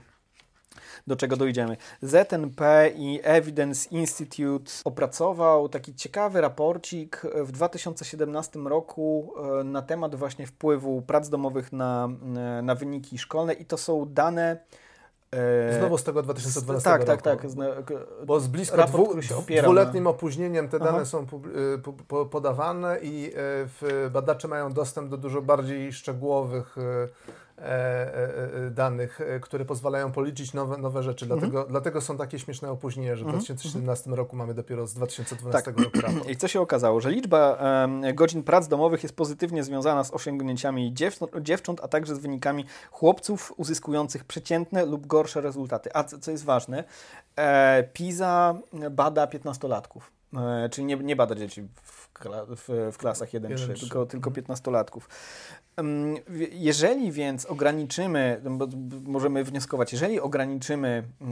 do 1.07 1.17
czego 1.17 1.37
dojdziemy. 1.37 1.76
ZNP 2.03 2.91
i 2.97 3.21
Evidence 3.23 3.88
Institute 3.91 4.73
opracował 4.85 5.69
taki 5.69 5.95
ciekawy 5.95 6.41
raporcik 6.41 7.23
w 7.35 7.53
2017 7.53 8.59
roku 8.59 9.33
e, 9.61 9.65
na 9.65 9.83
temat 9.83 10.15
właśnie 10.15 10.47
wpływu 10.47 11.03
prac 11.03 11.29
domowych 11.29 11.73
na, 11.73 12.09
e, 12.59 12.62
na 12.62 12.75
wyniki 12.75 13.19
szkolne 13.19 13.53
i 13.53 13.65
to 13.65 13.76
są 13.76 14.07
dane 14.09 14.59
e, 15.33 15.79
Znowu 15.79 15.99
z 15.99 16.05
tego 16.05 16.23
2012 16.23 16.91
tak, 16.91 17.00
roku. 17.00 17.23
Tak, 17.23 17.43
tak, 17.43 17.47
Bo 18.26 18.41
z 18.41 18.49
blisko 18.49 18.76
raport, 18.76 19.19
dwu, 19.21 19.43
dwuletnim 19.62 20.07
opóźnieniem 20.07 20.69
te 20.69 20.79
dane 20.79 20.91
Aha. 20.91 21.05
są 21.05 21.26
podawane 22.31 22.99
i 23.03 23.33
badacze 24.11 24.49
mają 24.49 24.73
dostęp 24.73 25.11
do 25.11 25.17
dużo 25.17 25.43
bardziej 25.43 25.93
szczegółowych 25.93 26.76
danych, 28.71 29.21
które 29.43 29.65
pozwalają 29.65 30.13
policzyć 30.13 30.55
nowe, 30.55 30.77
nowe 30.77 31.03
rzeczy. 31.03 31.25
Mhm. 31.25 31.41
Dlatego, 31.41 31.67
dlatego 31.71 32.01
są 32.01 32.17
takie 32.17 32.39
śmieszne 32.39 32.71
opóźnienia, 32.71 33.17
że 33.17 33.25
w 33.25 33.29
2017 33.29 34.05
mhm. 34.05 34.15
roku 34.19 34.37
mamy 34.37 34.55
dopiero 34.55 34.87
z 34.87 34.95
2012 34.95 35.73
tak. 35.73 35.85
roku 35.85 36.00
raport. 36.00 36.28
I 36.33 36.37
co 36.37 36.49
się 36.49 36.61
okazało? 36.61 37.00
Że 37.00 37.11
liczba 37.11 37.59
godzin 38.15 38.43
prac 38.43 38.69
domowych 38.69 39.02
jest 39.02 39.17
pozytywnie 39.17 39.65
związana 39.65 40.04
z 40.04 40.15
osiągnięciami 40.15 40.95
dziewcząt, 41.41 41.80
a 41.83 41.89
także 41.89 42.17
z 42.17 42.19
wynikami 42.19 42.65
chłopców 42.91 43.52
uzyskujących 43.57 44.25
przeciętne 44.25 44.87
lub 44.87 45.07
gorsze 45.07 45.41
rezultaty. 45.41 45.91
A 45.95 46.04
co, 46.04 46.19
co 46.19 46.30
jest 46.30 46.45
ważne, 46.45 46.85
PISA 47.93 48.54
bada 48.91 49.26
15-latków. 49.26 50.16
Czyli 50.71 50.84
nie, 50.84 50.97
nie 50.97 51.17
bada 51.17 51.34
dzieci 51.34 51.62
w, 51.82 52.08
w, 52.56 52.93
w 52.93 52.99
klasach 52.99 53.30
1-3, 53.30 53.80
tylko, 53.80 54.06
tylko 54.06 54.30
15-latków. 54.30 55.00
Jeżeli 56.50 57.12
więc 57.12 57.47
ograniczymy, 57.47 58.41
bo 58.50 58.69
możemy 59.04 59.45
wnioskować, 59.45 59.93
jeżeli 59.93 60.21
ograniczymy 60.21 61.02
e, 61.21 61.25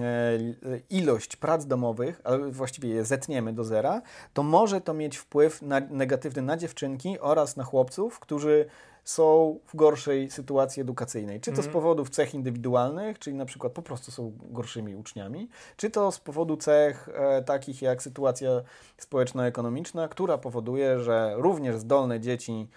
ilość 0.91 1.37
prac 1.37 1.67
domowych, 1.67 2.21
ale 2.25 2.51
właściwie 2.51 2.89
je 2.89 3.05
zetniemy 3.05 3.53
do 3.53 3.65
zera, 3.65 4.03
to 4.33 4.43
może 4.43 4.81
to 4.81 4.95
mieć 4.95 5.17
wpływ 5.17 5.63
na, 5.63 5.81
negatywny 5.81 6.43
na 6.43 6.57
dziewczynki 6.57 7.21
oraz 7.21 7.57
na 7.57 7.65
chłopców, 7.65 8.21
którzy 8.21 8.67
są 9.05 9.59
w 9.67 9.77
gorszej 9.77 10.31
sytuacji 10.31 10.83
edukacyjnej. 10.83 11.41
Czy 11.41 11.51
to 11.51 11.57
z 11.57 11.59
mhm. 11.59 11.73
powodów 11.73 12.11
cech 12.11 12.35
indywidualnych, 12.35 13.19
czyli 13.19 13.37
na 13.37 13.45
przykład 13.45 13.73
po 13.73 13.83
prostu 13.83 14.11
są 14.11 14.33
gorszymi 14.51 14.97
uczniami, 14.97 15.49
czy 15.77 15.91
to 15.91 16.13
z 16.13 16.21
powodu 16.21 16.57
cech 16.57 17.09
e, 17.15 17.43
takich 17.43 17.83
jak 17.83 18.03
sytuacja 18.03 18.51
społeczno-ekonomiczna, 18.99 20.09
która 20.09 20.39
powoduje, 20.39 21.01
że 21.01 21.35
również 21.37 21.77
zdolne 21.77 22.21
dzieci 22.21 22.69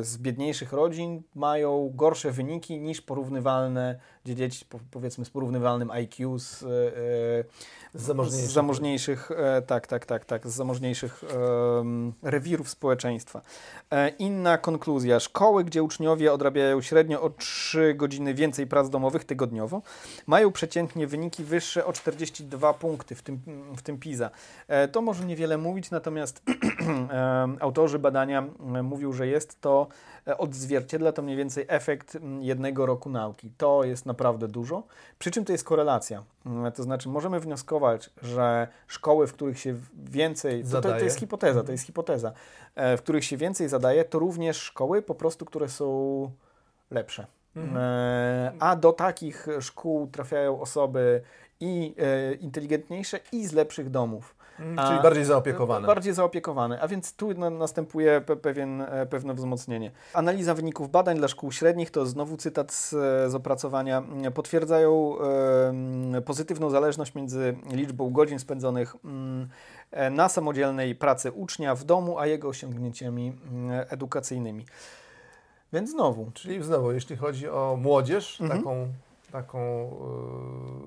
z 0.00 0.18
biedniejszych 0.18 0.72
rodzin 0.72 1.22
mają 1.34 1.92
gorsze 1.94 2.30
wyniki 2.30 2.80
niż 2.80 3.02
porównywalne 3.02 3.98
dzieci, 4.24 4.64
powiedzmy 4.90 5.24
z 5.24 5.30
porównywalnym 5.30 5.90
IQ 5.90 6.38
z, 6.38 6.62
e, 6.62 6.66
z 7.94 8.02
zamożniejszych, 8.02 8.50
z 8.50 8.52
zamożniejszych 8.52 9.30
tak, 9.66 9.86
tak, 9.86 10.06
tak, 10.06 10.24
tak, 10.24 10.46
z 10.46 10.54
zamożniejszych 10.54 11.24
um, 11.76 12.12
rewirów 12.22 12.68
społeczeństwa. 12.68 13.40
Inna 14.18 14.58
konkluzja. 14.58 15.20
Szkoły, 15.20 15.64
gdzie 15.64 15.82
uczniowie 15.82 16.32
odrabiają 16.32 16.82
średnio 16.82 17.22
o 17.22 17.30
3 17.30 17.94
godziny 17.94 18.34
więcej 18.34 18.66
prac 18.66 18.90
domowych 18.90 19.24
tygodniowo, 19.24 19.82
mają 20.26 20.52
przeciętnie 20.52 21.06
wyniki 21.06 21.44
wyższe 21.44 21.86
o 21.86 21.92
42 21.92 22.74
punkty 22.74 23.14
w 23.14 23.22
tym, 23.22 23.40
w 23.76 23.82
tym 23.82 23.98
PISA. 23.98 24.30
E, 24.68 24.88
to 24.88 25.02
może 25.02 25.24
niewiele 25.24 25.58
mówić, 25.58 25.90
natomiast 25.90 26.42
autorzy 27.60 27.98
badania 27.98 28.46
mówią, 28.82 29.12
że 29.12 29.26
jest 29.26 29.60
to 29.60 29.65
e, 30.26 30.38
odzwierciedla 30.38 31.12
to 31.12 31.22
mniej 31.22 31.36
więcej 31.36 31.64
efekt 31.68 32.18
jednego 32.40 32.86
roku 32.86 33.10
nauki. 33.10 33.50
To 33.56 33.84
jest 33.84 34.06
naprawdę 34.06 34.48
dużo. 34.48 34.82
Przy 35.18 35.30
czym 35.30 35.44
to 35.44 35.52
jest 35.52 35.64
korelacja. 35.64 36.22
To 36.74 36.82
znaczy 36.82 37.08
możemy 37.08 37.40
wnioskować, 37.40 38.10
że 38.22 38.68
szkoły, 38.86 39.26
w 39.26 39.32
których 39.32 39.58
się 39.58 39.74
więcej... 39.94 40.64
To, 40.64 40.80
to, 40.80 40.88
to 40.88 41.04
jest 41.04 41.18
hipoteza, 41.18 41.64
to 41.64 41.72
jest 41.72 41.84
hipoteza. 41.84 42.32
E, 42.74 42.96
w 42.96 43.02
których 43.02 43.24
się 43.24 43.36
więcej 43.36 43.68
zadaje, 43.68 44.04
to 44.04 44.18
również 44.18 44.56
szkoły 44.56 45.02
po 45.02 45.14
prostu, 45.14 45.44
które 45.44 45.68
są 45.68 46.30
lepsze. 46.90 47.26
Mhm. 47.56 47.76
E, 47.76 48.52
a 48.58 48.76
do 48.76 48.92
takich 48.92 49.46
szkół 49.60 50.06
trafiają 50.06 50.60
osoby 50.60 51.22
i 51.60 51.94
inteligentniejsze, 52.40 53.20
i 53.32 53.46
z 53.46 53.52
lepszych 53.52 53.90
domów. 53.90 54.35
Mhm, 54.60 54.78
a, 54.78 54.88
czyli 54.88 55.02
bardziej 55.02 55.24
zaopiekowane. 55.24 55.86
Bardziej 55.86 56.12
zaopiekowane, 56.12 56.80
a 56.80 56.88
więc 56.88 57.12
tu 57.12 57.34
następuje 57.50 58.20
pewien, 58.20 58.86
pewne 59.10 59.34
wzmocnienie. 59.34 59.90
Analiza 60.14 60.54
wyników 60.54 60.90
badań 60.90 61.16
dla 61.16 61.28
szkół 61.28 61.52
średnich, 61.52 61.90
to 61.90 62.06
znowu 62.06 62.36
cytat 62.36 62.72
z, 62.72 62.90
z 63.30 63.34
opracowania, 63.34 64.02
potwierdzają 64.34 65.16
e, 66.16 66.20
pozytywną 66.20 66.70
zależność 66.70 67.14
między 67.14 67.56
liczbą 67.72 68.10
godzin 68.10 68.38
spędzonych 68.38 68.96
E, 69.90 70.10
na 70.10 70.28
samodzielnej 70.28 70.94
pracy 70.94 71.32
ucznia 71.32 71.74
w 71.74 71.84
domu, 71.84 72.18
a 72.18 72.26
jego 72.26 72.48
osiągnięciami 72.48 73.32
mm, 73.52 73.86
edukacyjnymi. 73.90 74.66
Więc 75.72 75.90
znowu. 75.90 76.30
Czyli 76.34 76.62
znowu, 76.62 76.92
jeśli 76.92 77.16
chodzi 77.16 77.48
o 77.48 77.78
młodzież, 77.82 78.40
mhm. 78.40 78.60
taką, 78.60 78.88
taką 79.32 79.90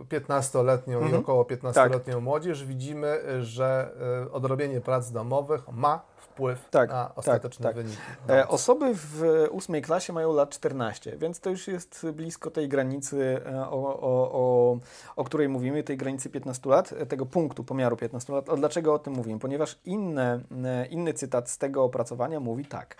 15-letnią 0.09 0.93
mhm. 0.93 1.11
i 1.11 1.15
około 1.15 1.43
15-letnią 1.43 2.13
tak. 2.13 2.21
młodzież, 2.21 2.65
widzimy, 2.65 3.21
że 3.43 3.91
e, 4.27 4.31
odrobienie 4.31 4.81
prac 4.81 5.11
domowych 5.11 5.61
ma 5.71 6.01
wpływ 6.39 6.69
Tak, 6.71 6.89
na 6.89 7.11
tak, 7.25 7.41
tak. 7.61 7.75
wyniki. 7.75 7.97
E, 8.29 8.47
Osoby 8.47 8.91
w 8.93 9.47
ósmej 9.51 9.81
klasie 9.81 10.13
mają 10.13 10.33
lat 10.33 10.49
14, 10.49 11.17
więc 11.17 11.39
to 11.39 11.49
już 11.49 11.67
jest 11.67 12.05
blisko 12.13 12.51
tej 12.51 12.69
granicy, 12.69 13.41
e, 13.45 13.61
o, 13.61 13.99
o, 14.01 14.31
o, 14.31 14.77
o 15.15 15.23
której 15.23 15.49
mówimy, 15.49 15.83
tej 15.83 15.97
granicy 15.97 16.29
15 16.29 16.69
lat, 16.69 16.93
e, 16.93 17.05
tego 17.05 17.25
punktu 17.25 17.63
pomiaru 17.63 17.97
15 17.97 18.33
lat. 18.33 18.49
A 18.49 18.55
dlaczego 18.55 18.93
o 18.93 18.99
tym 18.99 19.13
mówimy? 19.13 19.39
Ponieważ 19.39 19.79
inne, 19.85 20.39
e, 20.65 20.85
inny 20.85 21.13
cytat 21.13 21.49
z 21.49 21.57
tego 21.57 21.83
opracowania 21.83 22.39
mówi 22.39 22.65
tak. 22.65 22.95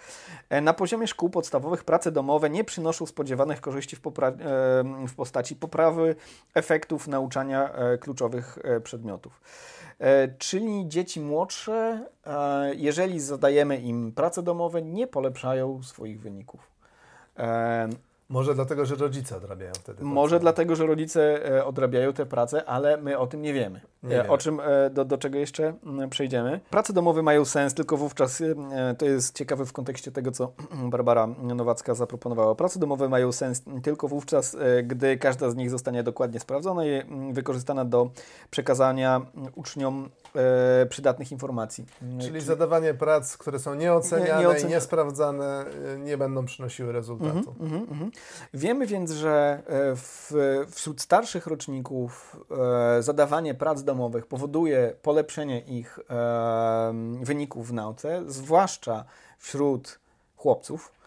E, 0.49 0.62
Na 0.62 0.73
poziomie 0.73 1.08
szkół 1.08 1.30
podstawowych 1.30 1.84
prace 1.84 2.12
domowe 2.12 2.49
nie 2.49 2.63
przynoszą 2.63 3.06
spodziewanych 3.06 3.62
korzyści 3.62 3.95
w, 3.95 3.99
e, 4.08 4.12
w 5.08 5.15
postaci 5.15 5.56
poprawy 5.56 6.15
efektów 6.54 7.08
nauczania 7.08 7.73
e, 7.73 7.97
kluczowych 7.97 8.58
e, 8.63 8.80
przedmiotów. 8.82 9.41
E, 9.99 10.27
Czyli 10.38 10.88
dzieci 10.88 11.21
młodsze, 11.21 12.05
e, 12.25 12.75
jeżeli 12.75 13.19
zadajemy 13.19 13.77
im 13.77 14.12
prace 14.12 14.43
domowe, 14.43 14.81
nie 14.81 15.07
polepszają 15.07 15.83
swoich 15.83 16.21
wyników. 16.21 16.71
Może 18.29 18.55
dlatego, 18.55 18.85
że 18.85 18.95
rodzice 18.95 19.37
odrabiają 19.37 19.73
wtedy. 19.73 20.03
Może 20.03 20.29
pracę. 20.29 20.41
dlatego, 20.41 20.75
że 20.75 20.85
rodzice 20.85 21.51
e, 21.57 21.65
odrabiają 21.65 22.13
te 22.13 22.25
prace, 22.25 22.65
ale 22.65 22.97
my 22.97 23.17
o 23.17 23.27
tym 23.27 23.41
nie 23.41 23.53
wiemy. 23.53 23.81
Nie 24.03 24.09
E, 24.09 24.17
wiemy. 24.17 24.29
O 24.29 24.37
czym, 24.37 24.59
e, 24.59 24.89
do, 24.89 25.05
do 25.05 25.17
czego 25.17 25.37
jeszcze 25.37 25.73
mm, 25.85 26.09
przejdziemy. 26.09 26.59
Prace 26.69 26.93
domowe 26.93 27.21
mają 27.21 27.45
sens 27.45 27.73
tylko 27.73 27.97
wówczas, 27.97 28.43
to 28.97 29.05
jest 29.05 29.37
ciekawe 29.37 29.65
w 29.65 29.73
kontekście 29.73 30.11
tego, 30.11 30.31
co 30.31 30.51
Barbara 30.91 31.27
Nowacka 31.27 31.95
zaproponowała. 31.95 32.55
Prace 32.55 32.79
domowe 32.79 33.09
mają 33.09 33.31
sens 33.31 33.63
tylko 33.83 34.07
wówczas, 34.07 34.57
gdy 34.83 35.17
każda 35.17 35.49
z 35.49 35.55
nich 35.55 35.69
zostanie 35.69 36.03
dokładnie 36.03 36.39
sprawdzona 36.39 36.85
i 36.85 36.89
mm, 36.89 37.33
wykorzystana 37.33 37.85
do 37.85 38.09
przekazania 38.51 39.15
mm, 39.15 39.51
uczniom 39.55 40.09
e, 40.35 40.85
przydatnych 40.85 41.31
informacji. 41.31 41.85
Czyli 42.21 42.41
zadawanie 42.41 42.93
prac, 42.93 43.37
które 43.37 43.59
są 43.59 43.75
nieoceniane 43.75 44.39
Nie- 44.41 44.47
nieocenia- 44.47 44.65
i 44.67 44.69
niesprawdzane, 44.69 45.65
y, 45.95 45.99
nie 45.99 46.17
będą 46.17 46.45
przynosiły 46.45 46.91
rezultatu. 46.91 47.55
Mhm, 47.59 47.81
mhm. 47.81 48.11
Wiemy 48.53 48.87
więc, 48.87 49.11
że 49.11 49.63
e, 49.67 49.95
w, 49.95 50.31
wśród 50.71 51.01
starszych 51.01 51.47
roczników 51.47 52.37
e, 52.97 53.03
zadawanie 53.03 53.53
prac 53.53 53.83
domowych 53.83 54.25
powoduje 54.27 54.93
polepszenie 55.01 55.59
ich 55.61 55.99
e, 56.09 56.93
wyników 57.21 57.67
w 57.67 57.73
nauce, 57.73 58.23
zwłaszcza 58.27 59.05
wśród 59.37 59.99
chłopców 60.35 60.91
e, 60.91 60.98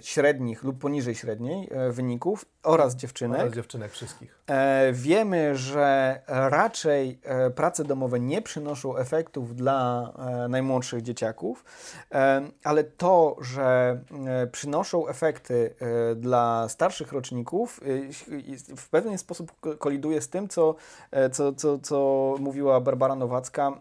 średnich 0.00 0.64
lub 0.64 0.78
poniżej 0.78 1.14
średniej 1.14 1.68
e, 1.70 1.90
wyników 1.90 2.44
oraz 2.62 2.96
dziewczynek. 2.96 3.40
Ale 3.40 3.50
dziewczynek 3.50 3.92
wszystkich. 3.92 4.38
E, 4.46 4.92
wiemy, 4.92 5.56
że 5.56 6.20
raczej 6.26 7.20
e, 7.24 7.50
prace 7.50 7.84
domowe 7.84 8.20
nie 8.20 8.42
przynoszą 8.42 8.96
efektów 8.96 9.54
dla 9.56 10.12
e, 10.44 10.48
najmłodszych 10.48 11.02
dzieciaków, 11.02 11.64
e, 12.12 12.42
ale 12.64 12.84
to, 12.84 13.36
że 13.40 14.00
e, 14.26 14.46
przynoszą 14.46 15.08
efekty 15.08 15.74
e, 16.10 16.14
dla 16.14 16.68
starszych 16.68 17.12
roczników, 17.12 17.80
e, 17.82 18.76
w 18.76 18.88
pewien 18.88 19.18
sposób 19.18 19.52
ko- 19.60 19.76
koliduje 19.76 20.20
z 20.20 20.28
tym, 20.28 20.48
co, 20.48 20.74
e, 21.10 21.30
co, 21.30 21.52
co, 21.52 21.78
co 21.78 22.34
mówiła 22.40 22.80
Barbara 22.80 23.14
Nowacka 23.14 23.68
e, 23.68 23.72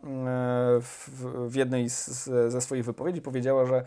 w, 0.81 1.09
w 1.49 1.55
jednej 1.55 1.89
z, 1.89 2.23
ze 2.47 2.61
swoich 2.61 2.85
wypowiedzi. 2.85 3.21
Powiedziała, 3.21 3.65
że 3.65 3.83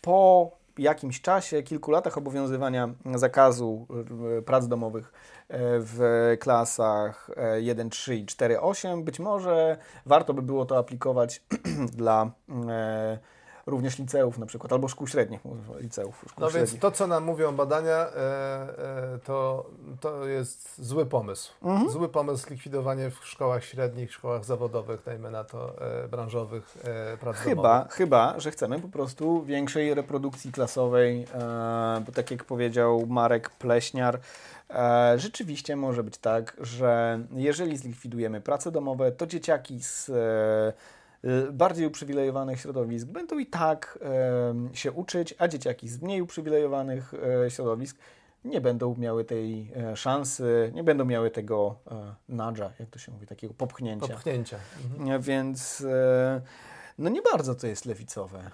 po 0.00 0.50
jakimś 0.78 1.20
czasie, 1.20 1.62
kilku 1.62 1.90
latach 1.90 2.18
obowiązywania 2.18 2.88
zakazu 3.14 3.86
e, 4.38 4.42
prac 4.42 4.68
domowych 4.68 5.12
e, 5.48 5.58
w 5.60 6.00
klasach 6.40 7.30
e, 7.36 7.60
1, 7.60 7.90
3 7.90 8.16
i 8.16 8.26
4, 8.26 8.60
8, 8.60 9.04
być 9.04 9.20
może 9.20 9.78
warto 10.06 10.34
by 10.34 10.42
było 10.42 10.66
to 10.66 10.78
aplikować 10.78 11.42
dla 11.96 12.30
e, 12.68 13.18
również 13.66 13.98
liceów 13.98 14.38
na 14.38 14.46
przykład, 14.46 14.72
albo 14.72 14.88
szkół 14.88 15.06
średnich, 15.06 15.40
liceów, 15.80 16.24
szkół 16.28 16.40
No 16.44 16.50
więc 16.50 16.54
średnich. 16.54 16.80
to, 16.80 16.90
co 16.90 17.06
nam 17.06 17.24
mówią 17.24 17.56
badania, 17.56 17.92
e, 17.96 18.08
e, 19.14 19.18
to, 19.24 19.66
to 20.00 20.26
jest 20.26 20.82
zły 20.84 21.06
pomysł. 21.06 21.52
Mhm. 21.62 21.90
Zły 21.90 22.08
pomysł 22.08 22.50
likwidowanie 22.50 23.10
w 23.10 23.26
szkołach 23.26 23.64
średnich, 23.64 24.12
szkołach 24.12 24.44
zawodowych, 24.44 25.02
dajmy 25.06 25.30
na 25.30 25.44
to 25.44 25.80
e, 26.04 26.08
branżowych 26.08 26.78
prac 27.20 27.36
Chyba, 27.36 27.62
domowych. 27.62 27.92
chyba, 27.92 28.40
że 28.40 28.50
chcemy 28.50 28.80
po 28.80 28.88
prostu 28.88 29.42
większej 29.42 29.94
reprodukcji 29.94 30.52
klasowej, 30.52 31.26
bo 32.06 32.12
tak 32.12 32.30
jak 32.30 32.44
powiedział 32.44 33.06
Marek 33.06 33.50
Pleśniar, 33.50 34.20
rzeczywiście 35.16 35.76
może 35.76 36.02
być 36.04 36.18
tak, 36.18 36.56
że 36.60 37.18
jeżeli 37.32 37.76
zlikwidujemy 37.76 38.40
prace 38.40 38.70
domowe, 38.72 39.12
to 39.12 39.26
dzieciaki 39.26 39.82
z 39.82 40.10
bardziej 41.52 41.86
uprzywilejowanych 41.86 42.60
środowisk 42.60 43.06
będą 43.06 43.38
i 43.38 43.46
tak 43.46 43.98
się 44.72 44.92
uczyć, 44.92 45.34
a 45.38 45.48
dzieciaki 45.48 45.88
z 45.88 46.02
mniej 46.02 46.22
uprzywilejowanych 46.22 47.14
e, 47.46 47.50
środowisk 47.50 47.98
nie 48.44 48.60
będą 48.60 48.96
miały 48.96 49.24
tej 49.24 49.72
e, 49.76 49.96
szansy, 49.96 50.72
nie 50.74 50.84
będą 50.84 51.04
miały 51.04 51.30
tego 51.30 51.76
e, 52.30 52.34
nudge'a, 52.36 52.70
jak 52.78 52.90
to 52.90 52.98
się 52.98 53.12
mówi, 53.12 53.26
takiego 53.26 53.54
popchnięcia. 53.54 54.06
Popchnięcia. 54.06 54.58
Mhm. 54.98 55.22
Więc 55.22 55.84
no 56.98 57.10
nie 57.10 57.22
bardzo 57.22 57.54
to 57.54 57.66
jest 57.66 57.84
lewicowe 57.84 58.50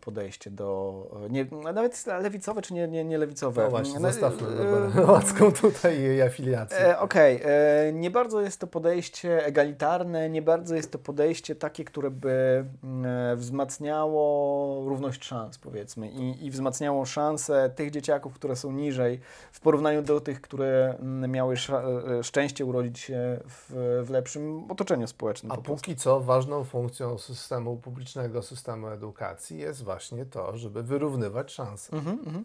podejście 0.00 0.50
do. 0.50 1.06
e, 1.26 1.30
Nie, 1.30 1.46
nawet 1.72 2.06
lewicowe 2.06 2.62
czy 2.62 2.74
nie, 2.74 2.88
nie, 2.88 3.04
nie 3.04 3.18
lewicowe. 3.18 3.64
No 3.64 3.70
właśnie, 3.70 4.00
No, 4.00 4.12
zostawmy 4.12 4.48
e, 4.48 4.50
Barbarę 4.50 4.88
Nowacką 4.94 5.52
tutaj 5.52 5.98
i 5.98 6.02
jej 6.02 6.22
afiliację. 6.22 6.78
E, 6.78 6.98
Okej, 6.98 7.40
e, 7.44 7.92
nie 7.92 8.10
bardzo 8.10 8.40
jest 8.40 8.60
to 8.60 8.66
podejście 8.66 9.44
egalitarne, 9.46 10.30
nie 10.30 10.42
bardzo 10.42 10.74
jest 10.74 10.92
to 10.92 10.98
podejście 10.98 11.54
takie, 11.54 11.84
które 11.84 12.10
by 12.10 12.64
mm, 12.84 13.06
e, 13.06 13.36
wzmacniało 13.36 14.84
równość 14.88 15.24
szans, 15.24 15.58
powiedzmy, 15.58 16.10
i, 16.10 16.46
i 16.46 16.50
wzmacniało 16.50 17.06
szanse 17.06 17.70
tych 17.76 17.90
dzieciaków, 17.90 18.34
które 18.34 18.56
są 18.56 18.72
niżej, 18.72 19.20
w 19.52 19.60
porównaniu 19.60 20.02
do 20.02 20.20
tych, 20.20 20.40
które 20.40 20.96
mm, 21.00 21.30
miały 21.30 21.54
e, 21.54 22.24
szczęście 22.24 22.64
urodzić 22.64 22.98
się 22.98 23.40
w, 23.48 24.02
w 24.06 24.10
lepszym 24.10 24.70
otoczeniu 24.70 25.06
społecznym. 25.06 25.52
A 25.52 25.56
po 25.56 25.62
póki 25.62 25.96
co 25.96 26.20
ważną 26.20 26.64
funkcją 26.64 27.18
systemu 27.18 27.76
publicznego, 27.76 28.42
systemu 28.42 28.88
edukacji 28.88 29.09
jest 29.56 29.84
właśnie 29.84 30.26
to, 30.26 30.56
żeby 30.56 30.82
wyrównywać 30.82 31.52
szanse. 31.52 31.96
Mhm, 31.96 32.18
mhm. 32.18 32.44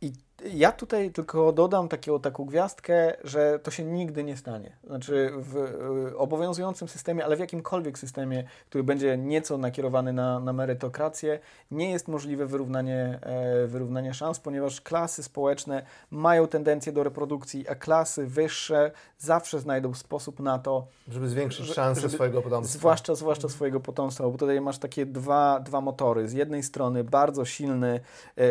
I 0.00 0.12
ja 0.44 0.72
tutaj 0.72 1.10
tylko 1.10 1.52
dodam 1.52 1.88
taką, 1.88 2.20
taką 2.20 2.44
gwiazdkę, 2.44 3.12
że 3.24 3.58
to 3.58 3.70
się 3.70 3.84
nigdy 3.84 4.24
nie 4.24 4.36
stanie. 4.36 4.76
Znaczy 4.84 5.30
w 5.36 5.72
obowiązującym 6.16 6.88
systemie, 6.88 7.24
ale 7.24 7.36
w 7.36 7.40
jakimkolwiek 7.40 7.98
systemie, 7.98 8.44
który 8.68 8.84
będzie 8.84 9.18
nieco 9.18 9.58
nakierowany 9.58 10.12
na, 10.12 10.40
na 10.40 10.52
merytokrację, 10.52 11.38
nie 11.70 11.90
jest 11.90 12.08
możliwe 12.08 12.46
wyrównanie, 12.46 13.18
e, 13.22 13.66
wyrównanie 13.66 14.14
szans, 14.14 14.40
ponieważ 14.40 14.80
klasy 14.80 15.22
społeczne 15.22 15.82
mają 16.10 16.46
tendencję 16.46 16.92
do 16.92 17.02
reprodukcji, 17.04 17.68
a 17.68 17.74
klasy 17.74 18.26
wyższe 18.26 18.90
zawsze 19.18 19.60
znajdą 19.60 19.94
sposób 19.94 20.40
na 20.40 20.58
to, 20.58 20.86
Żeby 21.08 21.28
zwiększyć 21.28 21.66
Że- 21.66 21.74
szanse 21.74 22.00
żeby- 22.00 22.14
swojego 22.14 22.42
potomstwa. 22.42 22.78
Zwłaszcza, 22.78 23.14
zwłaszcza 23.14 23.48
swojego 23.48 23.80
potomstwa, 23.80 24.24
bo 24.24 24.38
tutaj 24.38 24.60
masz 24.60 24.78
takie 24.78 25.06
dwa, 25.06 25.60
dwa 25.60 25.80
motory. 25.80 26.28
Z 26.28 26.32
jednej 26.32 26.62
strony 26.62 27.04
bardzo 27.04 27.44
silny, 27.44 28.00
e, 28.36 28.42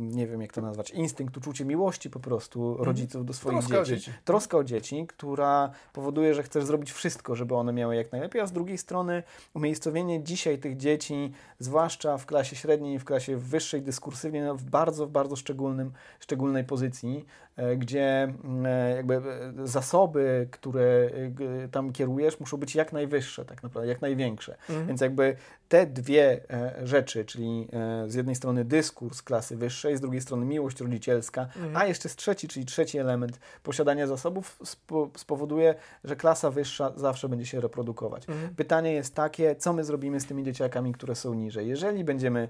nie 0.00 0.26
wiem 0.26 0.42
jak 0.42 0.52
to 0.52 0.60
nazwać, 0.60 0.90
instynkt, 0.90 1.31
uczucie 1.36 1.64
miłości 1.64 2.10
po 2.10 2.20
prostu 2.20 2.76
rodziców 2.84 3.26
do 3.26 3.32
swoich 3.32 3.58
Troska 3.58 3.80
o 3.80 3.84
dzieci. 3.84 4.06
dzieci. 4.06 4.18
Troska 4.24 4.58
o 4.58 4.64
dzieci, 4.64 5.06
która 5.06 5.70
powoduje, 5.92 6.34
że 6.34 6.42
chcesz 6.42 6.64
zrobić 6.64 6.92
wszystko, 6.92 7.36
żeby 7.36 7.54
one 7.54 7.72
miały 7.72 7.96
jak 7.96 8.12
najlepiej, 8.12 8.42
a 8.42 8.46
z 8.46 8.52
drugiej 8.52 8.78
strony 8.78 9.22
umiejscowienie 9.54 10.22
dzisiaj 10.22 10.58
tych 10.58 10.76
dzieci, 10.76 11.32
zwłaszcza 11.58 12.18
w 12.18 12.26
klasie 12.26 12.56
średniej, 12.56 12.98
w 12.98 13.04
klasie 13.04 13.36
wyższej, 13.36 13.82
dyskursywnie, 13.82 14.44
no, 14.44 14.54
w 14.54 14.64
bardzo, 14.64 15.06
w 15.06 15.10
bardzo 15.10 15.36
szczególnym, 15.36 15.92
szczególnej 16.20 16.64
pozycji, 16.64 17.24
gdzie 17.76 18.22
mm, 18.44 18.66
e, 18.66 18.96
jakby 18.96 19.14
e, 19.14 19.22
zasoby, 19.64 20.48
które 20.50 21.10
e, 21.64 21.68
tam 21.68 21.92
kierujesz, 21.92 22.40
muszą 22.40 22.56
być 22.56 22.74
jak 22.74 22.92
najwyższe, 22.92 23.44
tak 23.44 23.62
naprawdę, 23.62 23.88
jak 23.88 24.00
największe. 24.00 24.56
Mhm. 24.68 24.86
Więc 24.86 25.00
jakby 25.00 25.36
te 25.68 25.86
dwie 25.86 26.40
e, 26.50 26.86
rzeczy, 26.86 27.24
czyli 27.24 27.68
e, 27.72 28.10
z 28.10 28.14
jednej 28.14 28.34
strony 28.34 28.64
dyskurs 28.64 29.22
klasy 29.22 29.56
wyższej, 29.56 29.96
z 29.96 30.00
drugiej 30.00 30.20
strony 30.20 30.46
miłość 30.46 30.80
rodzicielska, 30.80 31.42
Mhm. 31.56 31.76
a 31.76 31.84
jeszcze 31.84 32.08
z 32.08 32.16
trzeci, 32.16 32.48
czyli 32.48 32.66
trzeci 32.66 32.98
element 32.98 33.38
posiadania 33.62 34.06
zasobów 34.06 34.58
spo, 34.64 35.10
spowoduje, 35.16 35.74
że 36.04 36.16
klasa 36.16 36.50
wyższa 36.50 36.92
zawsze 36.96 37.28
będzie 37.28 37.46
się 37.46 37.60
reprodukować. 37.60 38.28
Mhm. 38.28 38.54
Pytanie 38.54 38.92
jest 38.92 39.14
takie, 39.14 39.56
co 39.56 39.72
my 39.72 39.84
zrobimy 39.84 40.20
z 40.20 40.26
tymi 40.26 40.42
dzieciakami, 40.44 40.92
które 40.92 41.14
są 41.14 41.34
niżej. 41.34 41.68
Jeżeli 41.68 42.04
będziemy, 42.04 42.40
em, 42.40 42.48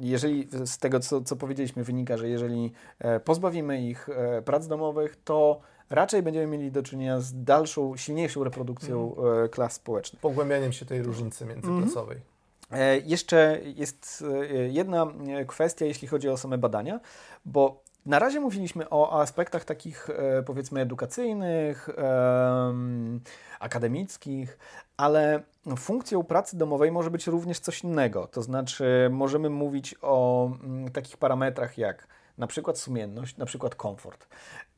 jeżeli 0.00 0.48
z 0.64 0.78
tego, 0.78 1.00
co, 1.00 1.20
co 1.20 1.36
powiedzieliśmy, 1.36 1.84
wynika, 1.84 2.16
że 2.16 2.28
jeżeli 2.28 2.72
e, 2.98 3.20
pozbawimy 3.20 3.82
ich 3.82 4.08
e, 4.08 4.42
prac 4.42 4.66
domowych, 4.66 5.16
to 5.24 5.60
raczej 5.90 6.22
będziemy 6.22 6.46
mieli 6.46 6.72
do 6.72 6.82
czynienia 6.82 7.20
z 7.20 7.44
dalszą, 7.44 7.96
silniejszą 7.96 8.44
reprodukcją 8.44 9.16
e, 9.44 9.48
klas 9.48 9.72
społecznych. 9.72 10.20
Pogłębianiem 10.20 10.72
się 10.72 10.86
tej 10.86 11.02
różnicy 11.02 11.44
międzyklasowej. 11.44 12.18
E, 12.70 12.98
Jeszcze 12.98 13.60
jest 13.76 14.24
jedna 14.68 15.06
kwestia, 15.46 15.84
jeśli 15.84 16.08
chodzi 16.08 16.28
o 16.28 16.36
same 16.36 16.58
badania, 16.58 17.00
bo 17.44 17.85
Na 18.06 18.18
razie 18.18 18.40
mówiliśmy 18.40 18.90
o 18.90 19.20
aspektach 19.20 19.64
takich, 19.64 20.10
e, 20.10 20.42
powiedzmy, 20.42 20.80
edukacyjnych, 20.80 21.88
akademickich, 23.60 24.58
ale 24.96 25.42
funkcją 25.78 26.24
pracy 26.24 26.58
domowej 26.58 26.92
może 26.92 27.10
być 27.10 27.26
również 27.26 27.58
coś 27.58 27.84
innego. 27.84 28.26
To 28.26 28.42
znaczy, 28.42 29.08
możemy 29.12 29.50
mówić 29.50 29.94
o 30.02 30.50
mm, 30.64 30.90
takich 30.90 31.16
parametrach 31.16 31.78
jak 31.78 32.06
na 32.38 32.46
przykład 32.46 32.78
sumienność, 32.78 33.36
na 33.36 33.46
przykład 33.46 33.74
komfort. 33.74 34.26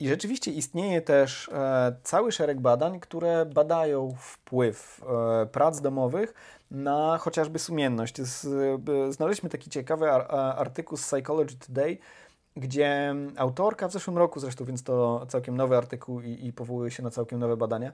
I 0.01 0.09
rzeczywiście 0.09 0.51
istnieje 0.51 1.03
też 1.03 1.49
e, 1.49 1.97
cały 2.03 2.33
szereg 2.33 2.61
badań, 2.61 3.01
które 3.01 3.47
badają 3.47 4.15
wpływ 4.19 5.01
e, 5.43 5.47
prac 5.47 5.81
domowych 5.81 6.35
na 6.71 7.19
chociażby 7.19 7.59
sumienność. 7.59 8.17
Znaleźliśmy 9.11 9.49
taki 9.49 9.71
ciekawy 9.71 10.11
artykuł 10.11 10.99
z 10.99 11.03
Psychology 11.03 11.57
Today, 11.67 11.99
gdzie 12.59 13.15
autorka 13.37 13.89
w 13.89 13.93
zeszłym 13.93 14.19
roku 14.19 14.41
zresztą, 14.41 14.65
więc 14.65 14.83
to 14.83 15.27
całkiem 15.29 15.57
nowy 15.57 15.77
artykuł 15.77 16.21
i, 16.21 16.47
i 16.47 16.53
powołuje 16.53 16.91
się 16.91 17.03
na 17.03 17.11
całkiem 17.11 17.39
nowe 17.39 17.57
badania, 17.57 17.93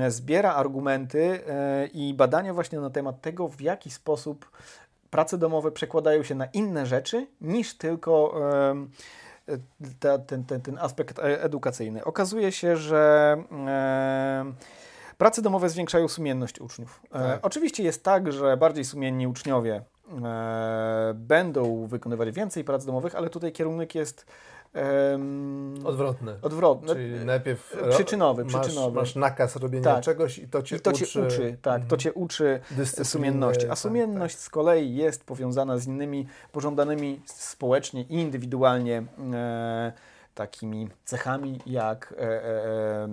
e, 0.00 0.10
zbiera 0.10 0.54
argumenty 0.54 1.40
e, 1.48 1.86
i 1.86 2.14
badania 2.14 2.54
właśnie 2.54 2.80
na 2.80 2.90
temat 2.90 3.20
tego, 3.20 3.48
w 3.48 3.60
jaki 3.60 3.90
sposób 3.90 4.50
prace 5.10 5.38
domowe 5.38 5.72
przekładają 5.72 6.22
się 6.22 6.34
na 6.34 6.46
inne 6.46 6.86
rzeczy 6.86 7.26
niż 7.40 7.74
tylko 7.74 8.34
ta, 10.00 10.18
ten, 10.18 10.44
ten, 10.44 10.60
ten 10.60 10.78
aspekt 10.78 11.18
e, 11.18 11.42
edukacyjny. 11.42 12.04
Okazuje 12.04 12.52
się, 12.52 12.76
że 12.76 13.36
prace 15.18 15.42
domowe 15.42 15.68
zwiększają 15.68 16.08
sumienność 16.08 16.60
uczniów. 16.60 17.00
Tak. 17.10 17.46
Oczywiście 17.46 17.82
jest 17.82 18.04
tak, 18.04 18.32
że 18.32 18.56
bardziej 18.56 18.84
sumienni 18.84 19.26
uczniowie 19.26 19.74
e, 19.74 19.82
będą 21.14 21.86
wykonywać 21.86 22.30
więcej 22.30 22.64
prac 22.64 22.84
domowych, 22.84 23.14
ale 23.14 23.30
tutaj 23.30 23.52
kierunek 23.52 23.94
jest 23.94 24.26
odwrotny. 25.84 26.34
Odwrotny. 26.42 26.94
Czyli 26.94 27.24
najpierw 27.24 27.76
przyczynowy, 27.90 28.44
masz, 28.44 28.54
przyczynowy. 28.60 29.00
masz 29.00 29.14
nakaz 29.14 29.56
robienia 29.56 29.84
tak. 29.84 30.04
czegoś 30.04 30.38
i 30.38 30.48
to 30.48 30.62
cię 30.62 30.76
I 30.76 30.80
to 30.80 30.90
uczy. 30.90 31.06
Cię 31.06 31.22
uczy 31.26 31.56
tak, 31.62 31.86
to 31.86 31.96
cię 31.96 32.12
uczy 32.12 32.60
sumienności. 33.02 33.66
A 33.66 33.68
tak, 33.68 33.78
sumienność 33.78 34.34
tak, 34.34 34.40
tak. 34.40 34.46
z 34.46 34.50
kolei 34.50 34.96
jest 34.96 35.24
powiązana 35.24 35.78
z 35.78 35.86
innymi 35.86 36.26
pożądanymi 36.52 37.20
społecznie 37.26 38.02
i 38.02 38.14
indywidualnie 38.14 39.04
e, 39.32 39.92
takimi 40.36 40.88
cechami 41.04 41.58
jak 41.66 42.14
e, 42.18 42.22
e, 42.22 43.08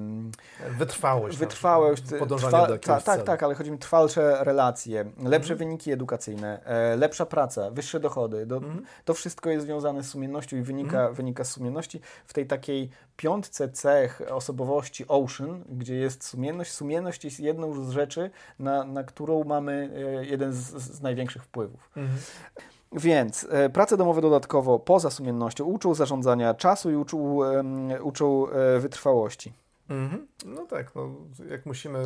wytrwałość, 0.77 1.37
wytrwałość 1.37 2.03
podążanie 2.19 2.67
do 2.67 2.77
ta, 2.77 3.01
Tak, 3.01 3.23
tak, 3.23 3.43
ale 3.43 3.55
chodzi 3.55 3.71
mi 3.71 3.77
o 3.77 3.79
trwalsze 3.79 4.43
relacje, 4.43 5.05
lepsze 5.23 5.53
mhm. 5.53 5.57
wyniki 5.57 5.91
edukacyjne, 5.91 6.65
e, 6.65 6.95
lepsza 6.95 7.25
praca, 7.25 7.71
wyższe 7.71 7.99
dochody. 7.99 8.45
Do, 8.45 8.57
mhm. 8.57 8.85
To 9.05 9.13
wszystko 9.13 9.49
jest 9.49 9.65
związane 9.65 10.03
z 10.03 10.09
sumiennością 10.09 10.57
i 10.57 10.61
wynika, 10.61 10.97
mhm. 10.97 11.13
wynika 11.13 11.43
z 11.43 11.51
sumienności. 11.51 12.01
W 12.25 12.33
tej 12.33 12.47
takiej 12.47 12.89
piątce 13.17 13.69
cech 13.69 14.21
osobowości 14.29 15.05
Ocean, 15.07 15.63
gdzie 15.69 15.95
jest 15.95 16.23
sumienność, 16.23 16.71
sumienność 16.71 17.25
jest 17.25 17.39
jedną 17.39 17.85
z 17.85 17.89
rzeczy, 17.89 18.31
na, 18.59 18.83
na 18.83 19.03
którą 19.03 19.43
mamy 19.43 19.89
e, 19.95 20.25
jeden 20.25 20.53
z, 20.53 20.57
z 20.73 21.01
największych 21.01 21.43
wpływów. 21.43 21.89
Więc 22.93 23.47
e, 23.49 23.69
prace 23.69 23.97
domowe 23.97 24.21
dodatkowo 24.21 24.79
poza 24.79 25.11
sumiennością 25.11 25.65
uczą 25.65 25.93
zarządzania 25.93 26.53
czasu 26.53 26.91
i 26.91 26.95
uczą, 26.95 27.43
e, 27.43 28.03
uczą 28.03 28.49
e, 28.49 28.79
wytrwałości. 28.79 29.53
Mhm. 29.89 30.27
No 30.45 30.65
tak, 30.65 30.95
no, 30.95 31.09
jak 31.49 31.65
musimy 31.65 32.03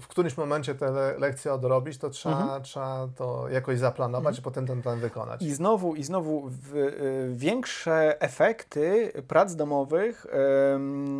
w 0.00 0.06
którymś 0.06 0.36
momencie 0.36 0.74
te 0.74 0.90
le 0.90 1.18
lekcje 1.18 1.52
odrobić, 1.52 1.98
to 1.98 2.10
trzeba, 2.10 2.42
mhm. 2.42 2.62
trzeba 2.62 3.08
to 3.16 3.48
jakoś 3.48 3.78
zaplanować 3.78 4.38
mhm. 4.38 4.40
i 4.40 4.42
potem 4.42 4.66
ten 4.66 4.82
plan 4.82 5.00
wykonać. 5.00 5.42
I 5.42 5.54
znowu, 5.54 5.94
i 5.94 6.02
znowu 6.02 6.42
w, 6.48 6.76
y, 6.76 7.30
większe 7.34 8.20
efekty 8.20 9.12
prac 9.28 9.56
domowych 9.56 10.26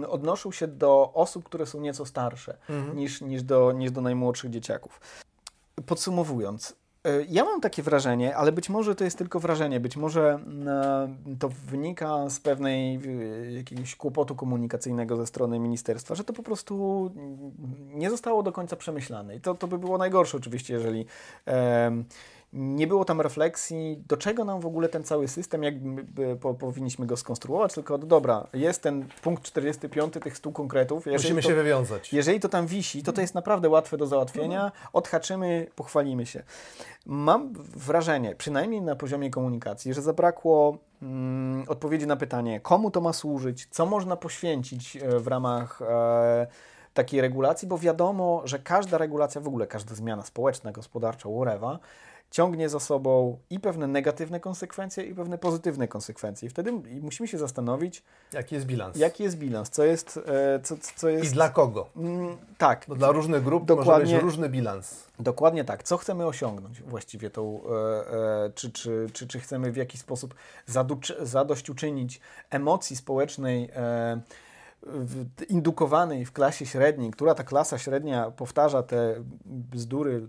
y, 0.02 0.08
odnoszą 0.08 0.52
się 0.52 0.68
do 0.68 1.12
osób, 1.14 1.44
które 1.44 1.66
są 1.66 1.80
nieco 1.80 2.06
starsze 2.06 2.56
mhm. 2.70 2.96
niż, 2.96 3.20
niż, 3.20 3.42
do, 3.42 3.72
niż 3.72 3.90
do 3.90 4.00
najmłodszych 4.00 4.50
dzieciaków. 4.50 5.00
Podsumowując, 5.86 6.76
E, 6.76 6.87
ja 7.28 7.44
mam 7.44 7.60
takie 7.60 7.82
wrażenie, 7.82 8.36
ale 8.36 8.52
być 8.52 8.68
może 8.68 8.94
to 8.94 9.04
jest 9.04 9.18
tylko 9.18 9.40
wrażenie, 9.40 9.80
być 9.80 9.96
może 9.96 10.38
e, 10.66 11.36
to 11.38 11.48
wynika 11.48 12.30
z 12.30 12.40
pewnej 12.40 12.94
e, 12.96 13.52
jakiegoś 13.52 13.96
kłopotu 13.96 14.34
komunikacyjnego 14.34 15.16
ze 15.16 15.26
strony 15.26 15.58
ministerstwa, 15.58 16.14
że 16.14 16.24
to 16.24 16.32
po 16.32 16.42
prostu 16.42 17.10
nie 17.94 18.10
zostało 18.10 18.42
do 18.42 18.52
końca 18.52 18.76
przemyślane. 18.76 19.36
I 19.36 19.40
to, 19.40 19.54
to 19.54 19.66
by 19.66 19.78
było 19.78 19.98
najgorsze 19.98 20.36
oczywiście, 20.36 20.74
jeżeli 20.74 21.06
nie 22.52 22.86
było 22.86 23.04
tam 23.04 23.20
refleksji, 23.20 24.02
do 24.08 24.16
czego 24.16 24.44
nam 24.44 24.60
w 24.60 24.66
ogóle 24.66 24.88
ten 24.88 25.04
cały 25.04 25.28
system, 25.28 25.62
jak 25.62 25.74
po, 26.40 26.54
powinniśmy 26.54 27.06
go 27.06 27.16
skonstruować, 27.16 27.74
tylko 27.74 27.98
no 27.98 28.06
dobra, 28.06 28.46
jest 28.54 28.82
ten 28.82 29.08
punkt 29.22 29.42
45 29.42 30.12
tych 30.12 30.36
100 30.36 30.52
konkretów. 30.52 31.06
Musimy 31.06 31.42
to, 31.42 31.48
się 31.48 31.54
wywiązać. 31.54 32.12
Jeżeli 32.12 32.40
to 32.40 32.48
tam 32.48 32.66
wisi, 32.66 33.02
to 33.02 33.12
to 33.12 33.20
jest 33.20 33.34
naprawdę 33.34 33.68
łatwe 33.68 33.96
do 33.96 34.06
załatwienia, 34.06 34.72
odhaczymy, 34.92 35.66
pochwalimy 35.76 36.26
się. 36.26 36.42
Mam 37.06 37.52
wrażenie, 37.76 38.34
przynajmniej 38.34 38.82
na 38.82 38.96
poziomie 38.96 39.30
komunikacji, 39.30 39.94
że 39.94 40.02
zabrakło 40.02 40.78
mm, 41.02 41.64
odpowiedzi 41.68 42.06
na 42.06 42.16
pytanie, 42.16 42.60
komu 42.60 42.90
to 42.90 43.00
ma 43.00 43.12
służyć, 43.12 43.66
co 43.70 43.86
można 43.86 44.16
poświęcić 44.16 44.96
e, 44.96 45.18
w 45.18 45.26
ramach 45.26 45.82
e, 45.82 46.46
takiej 46.94 47.20
regulacji, 47.20 47.68
bo 47.68 47.78
wiadomo, 47.78 48.42
że 48.44 48.58
każda 48.58 48.98
regulacja, 48.98 49.40
w 49.40 49.48
ogóle 49.48 49.66
każda 49.66 49.94
zmiana 49.94 50.22
społeczna, 50.22 50.72
gospodarcza, 50.72 51.28
whatever, 51.28 51.78
ciągnie 52.30 52.68
za 52.68 52.80
sobą 52.80 53.38
i 53.50 53.60
pewne 53.60 53.86
negatywne 53.86 54.40
konsekwencje, 54.40 55.04
i 55.04 55.14
pewne 55.14 55.38
pozytywne 55.38 55.88
konsekwencje. 55.88 56.46
I 56.46 56.50
wtedy 56.50 56.72
musimy 57.00 57.28
się 57.28 57.38
zastanowić, 57.38 58.02
jaki 58.32 58.54
jest 58.54 58.66
bilans. 58.66 58.96
Jaki 58.96 59.22
jest 59.22 59.38
bilans, 59.38 59.70
co 59.70 59.84
jest. 59.84 60.20
E, 60.26 60.60
co, 60.62 60.76
co 60.96 61.08
jest... 61.08 61.24
I 61.24 61.28
dla 61.34 61.48
kogo? 61.48 61.90
Mm, 61.96 62.36
tak. 62.58 62.84
Bo 62.88 62.94
dla 62.94 63.12
różnych 63.12 63.44
grup 63.44 63.64
dokładnie, 63.64 64.04
może 64.04 64.14
być 64.14 64.22
różny 64.22 64.48
bilans. 64.48 65.04
Dokładnie 65.20 65.64
tak. 65.64 65.82
Co 65.82 65.96
chcemy 65.96 66.26
osiągnąć 66.26 66.82
właściwie 66.82 67.30
tą, 67.30 67.60
e, 67.64 68.44
e, 68.44 68.50
czy, 68.54 68.72
czy, 68.72 69.06
czy, 69.12 69.26
czy 69.26 69.40
chcemy 69.40 69.72
w 69.72 69.76
jakiś 69.76 70.00
sposób 70.00 70.34
zadośćuczynić 71.22 72.20
emocji 72.50 72.96
społecznej 72.96 73.70
indukowanej 75.48 76.24
w 76.24 76.32
klasie 76.32 76.66
średniej, 76.66 77.10
która 77.10 77.34
ta 77.34 77.44
klasa 77.44 77.78
średnia 77.78 78.30
powtarza 78.30 78.82
te 78.82 79.14
bzdury, 79.44 80.26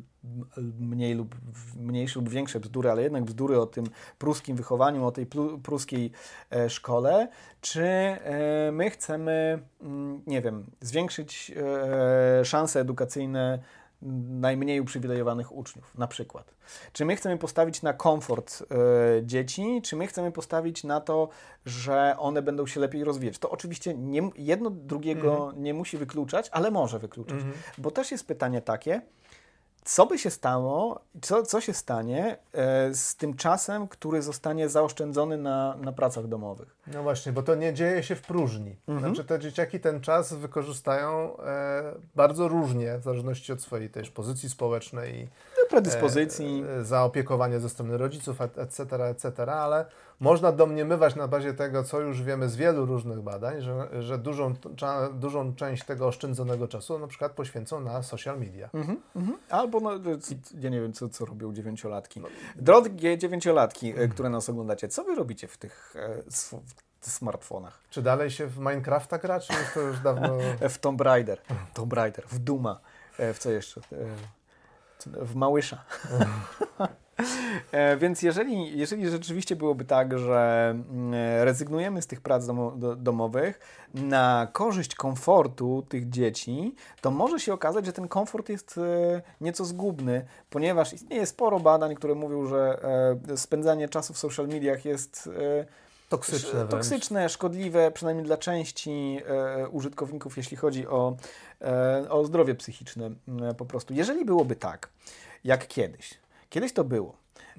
mniej 0.79 1.15
lub 1.15 1.35
mniejsze 1.75 2.19
lub 2.19 2.29
większe 2.29 2.59
bzdury, 2.59 2.91
ale 2.91 3.03
jednak 3.03 3.23
bzdury 3.23 3.59
o 3.59 3.65
tym 3.65 3.85
pruskim 4.17 4.55
wychowaniu, 4.55 5.05
o 5.05 5.11
tej 5.11 5.27
pruskiej 5.63 6.11
e, 6.51 6.69
szkole, 6.69 7.27
czy 7.61 7.83
e, 7.83 8.71
my 8.71 8.89
chcemy, 8.89 9.59
mm, 9.81 10.21
nie 10.27 10.41
wiem, 10.41 10.65
zwiększyć 10.81 11.51
e, 11.55 12.45
szanse 12.45 12.79
edukacyjne 12.79 13.59
najmniej 14.01 14.81
uprzywilejowanych 14.81 15.55
uczniów, 15.55 15.97
na 15.97 16.07
przykład. 16.07 16.55
Czy 16.93 17.05
my 17.05 17.15
chcemy 17.15 17.37
postawić 17.37 17.81
na 17.81 17.93
komfort 17.93 18.61
y, 18.61 18.65
dzieci, 19.25 19.81
czy 19.83 19.95
my 19.95 20.07
chcemy 20.07 20.31
postawić 20.31 20.83
na 20.83 21.01
to, 21.01 21.29
że 21.65 22.15
one 22.17 22.41
będą 22.41 22.67
się 22.67 22.79
lepiej 22.79 23.03
rozwijać? 23.03 23.39
To 23.39 23.49
oczywiście 23.49 23.93
nie, 23.93 24.29
jedno 24.35 24.69
drugiego 24.69 25.45
mhm. 25.45 25.63
nie 25.63 25.73
musi 25.73 25.97
wykluczać, 25.97 26.49
ale 26.51 26.71
może 26.71 26.99
wykluczać. 26.99 27.35
Mhm. 27.35 27.53
Bo 27.77 27.91
też 27.91 28.11
jest 28.11 28.27
pytanie 28.27 28.61
takie, 28.61 29.01
co 29.89 30.05
by 30.05 30.19
się 30.19 30.29
stało, 30.29 30.99
co, 31.21 31.43
co 31.43 31.61
się 31.61 31.73
stanie 31.73 32.37
e, 32.53 32.93
z 32.93 33.15
tym 33.15 33.33
czasem, 33.33 33.87
który 33.87 34.21
zostanie 34.21 34.69
zaoszczędzony 34.69 35.37
na, 35.37 35.75
na 35.81 35.91
pracach 35.91 36.27
domowych? 36.27 36.75
No 36.87 37.03
właśnie, 37.03 37.31
bo 37.31 37.43
to 37.43 37.55
nie 37.55 37.73
dzieje 37.73 38.03
się 38.03 38.15
w 38.15 38.21
próżni. 38.21 38.75
Mhm. 38.87 39.15
Znaczy 39.15 39.27
te 39.27 39.39
dzieciaki 39.39 39.79
ten 39.79 40.01
czas 40.01 40.33
wykorzystają 40.33 41.37
e, 41.37 41.93
bardzo 42.15 42.47
różnie, 42.47 42.97
w 42.97 43.03
zależności 43.03 43.53
od 43.53 43.61
swojej 43.61 43.89
też 43.89 44.11
pozycji 44.11 44.49
społecznej. 44.49 45.29
No, 45.57 45.63
predyspozycji. 45.69 46.63
E, 46.79 46.83
zaopiekowania 46.83 47.59
ze 47.59 47.69
strony 47.69 47.97
rodziców, 47.97 48.41
etc., 48.41 49.05
etc., 49.05 49.53
ale 49.53 49.85
można 50.19 50.51
domniemywać 50.51 51.15
na 51.15 51.27
bazie 51.27 51.53
tego, 51.53 51.83
co 51.83 51.99
już 51.99 52.23
wiemy 52.23 52.49
z 52.49 52.55
wielu 52.55 52.85
różnych 52.85 53.21
badań, 53.21 53.61
że, 53.61 54.03
że 54.03 54.17
dużą, 54.17 54.53
cza, 54.75 55.09
dużą 55.09 55.55
część 55.55 55.85
tego 55.85 56.07
oszczędzonego 56.07 56.67
czasu 56.67 56.99
na 56.99 57.07
przykład 57.07 57.31
poświęcą 57.31 57.79
na 57.79 58.03
social 58.03 58.39
media. 58.39 58.69
Mhm, 58.73 59.01
mhm. 59.15 59.37
Albo, 59.49 59.79
no, 59.79 59.91
ja 60.59 60.69
nie 60.69 60.81
wiem, 60.81 60.93
co, 60.93 61.09
co 61.09 61.25
robią 61.25 61.53
dziewięciolatki. 61.53 62.19
No. 62.19 62.27
Drogie 62.55 63.17
dziewięciolatki, 63.17 63.89
mhm. 63.89 64.09
które 64.09 64.29
nas 64.29 64.49
oglądacie, 64.49 64.87
co 64.87 65.03
wy 65.03 65.15
robicie 65.15 65.47
w 65.47 65.57
tych 65.57 65.95
w 67.01 67.11
smartfonach. 67.11 67.79
Czy 67.89 68.01
dalej 68.01 68.31
się 68.31 68.47
w 68.47 68.57
Minecrafta 68.57 69.17
gra, 69.17 69.39
czy 69.39 69.53
to 69.73 69.79
już 69.79 69.99
dawno... 69.99 70.37
w 70.69 70.77
Tomb 70.77 71.01
Raider, 71.01 71.41
Tomb 71.73 71.93
Raider, 71.93 72.25
w 72.27 72.39
Duma, 72.39 72.79
e, 73.17 73.33
w 73.33 73.39
co 73.39 73.51
jeszcze? 73.51 73.81
E, 73.91 75.25
w 75.25 75.35
Małysza. 75.35 75.83
E, 77.71 77.97
więc 77.97 78.21
jeżeli, 78.21 78.77
jeżeli 78.77 79.09
rzeczywiście 79.09 79.55
byłoby 79.55 79.85
tak, 79.85 80.19
że 80.19 80.69
mm, 80.69 81.13
rezygnujemy 81.43 82.01
z 82.01 82.07
tych 82.07 82.21
prac 82.21 82.47
domowych 82.97 83.59
na 83.93 84.47
korzyść 84.53 84.95
komfortu 84.95 85.83
tych 85.89 86.09
dzieci, 86.09 86.75
to 87.01 87.11
może 87.11 87.39
się 87.39 87.53
okazać, 87.53 87.85
że 87.85 87.93
ten 87.93 88.07
komfort 88.07 88.49
jest 88.49 88.77
e, 88.77 89.21
nieco 89.41 89.65
zgubny, 89.65 90.25
ponieważ 90.49 90.93
istnieje 90.93 91.25
sporo 91.25 91.59
badań, 91.59 91.95
które 91.95 92.15
mówią, 92.15 92.45
że 92.45 92.79
e, 93.29 93.37
spędzanie 93.37 93.89
czasu 93.89 94.13
w 94.13 94.17
social 94.17 94.47
mediach 94.47 94.85
jest 94.85 95.29
toksyczne, 96.09 96.67
toksyczne 96.67 97.29
szkodliwe, 97.29 97.91
przynajmniej 97.91 98.25
dla 98.25 98.37
części 98.37 99.21
e, 99.27 99.69
użytkowników, 99.69 100.37
jeśli 100.37 100.57
chodzi 100.57 100.87
o, 100.87 101.15
e, 101.61 102.09
o 102.09 102.25
zdrowie 102.25 102.55
psychiczne 102.55 103.11
e, 103.41 103.53
po 103.53 103.65
prostu. 103.65 103.93
Jeżeli 103.93 104.25
byłoby 104.25 104.55
tak, 104.55 104.89
jak 105.43 105.67
kiedyś, 105.67 106.13
kiedyś 106.49 106.73
to 106.73 106.83
było, 106.83 107.15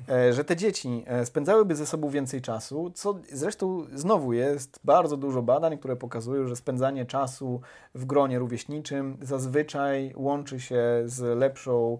E, 0.08 0.32
że 0.32 0.44
te 0.44 0.56
dzieci 0.56 1.04
e, 1.06 1.26
spędzałyby 1.26 1.76
ze 1.76 1.86
sobą 1.86 2.08
więcej 2.08 2.40
czasu, 2.40 2.92
co 2.94 3.18
zresztą 3.32 3.86
znowu 3.94 4.32
jest 4.32 4.80
bardzo 4.84 5.16
dużo 5.16 5.42
badań, 5.42 5.78
które 5.78 5.96
pokazują, 5.96 6.46
że 6.46 6.56
spędzanie 6.56 7.06
czasu 7.06 7.60
w 7.94 8.04
gronie 8.04 8.38
rówieśniczym 8.38 9.16
zazwyczaj 9.22 10.12
łączy 10.16 10.60
się 10.60 10.82
z 11.04 11.38
lepszą 11.38 11.98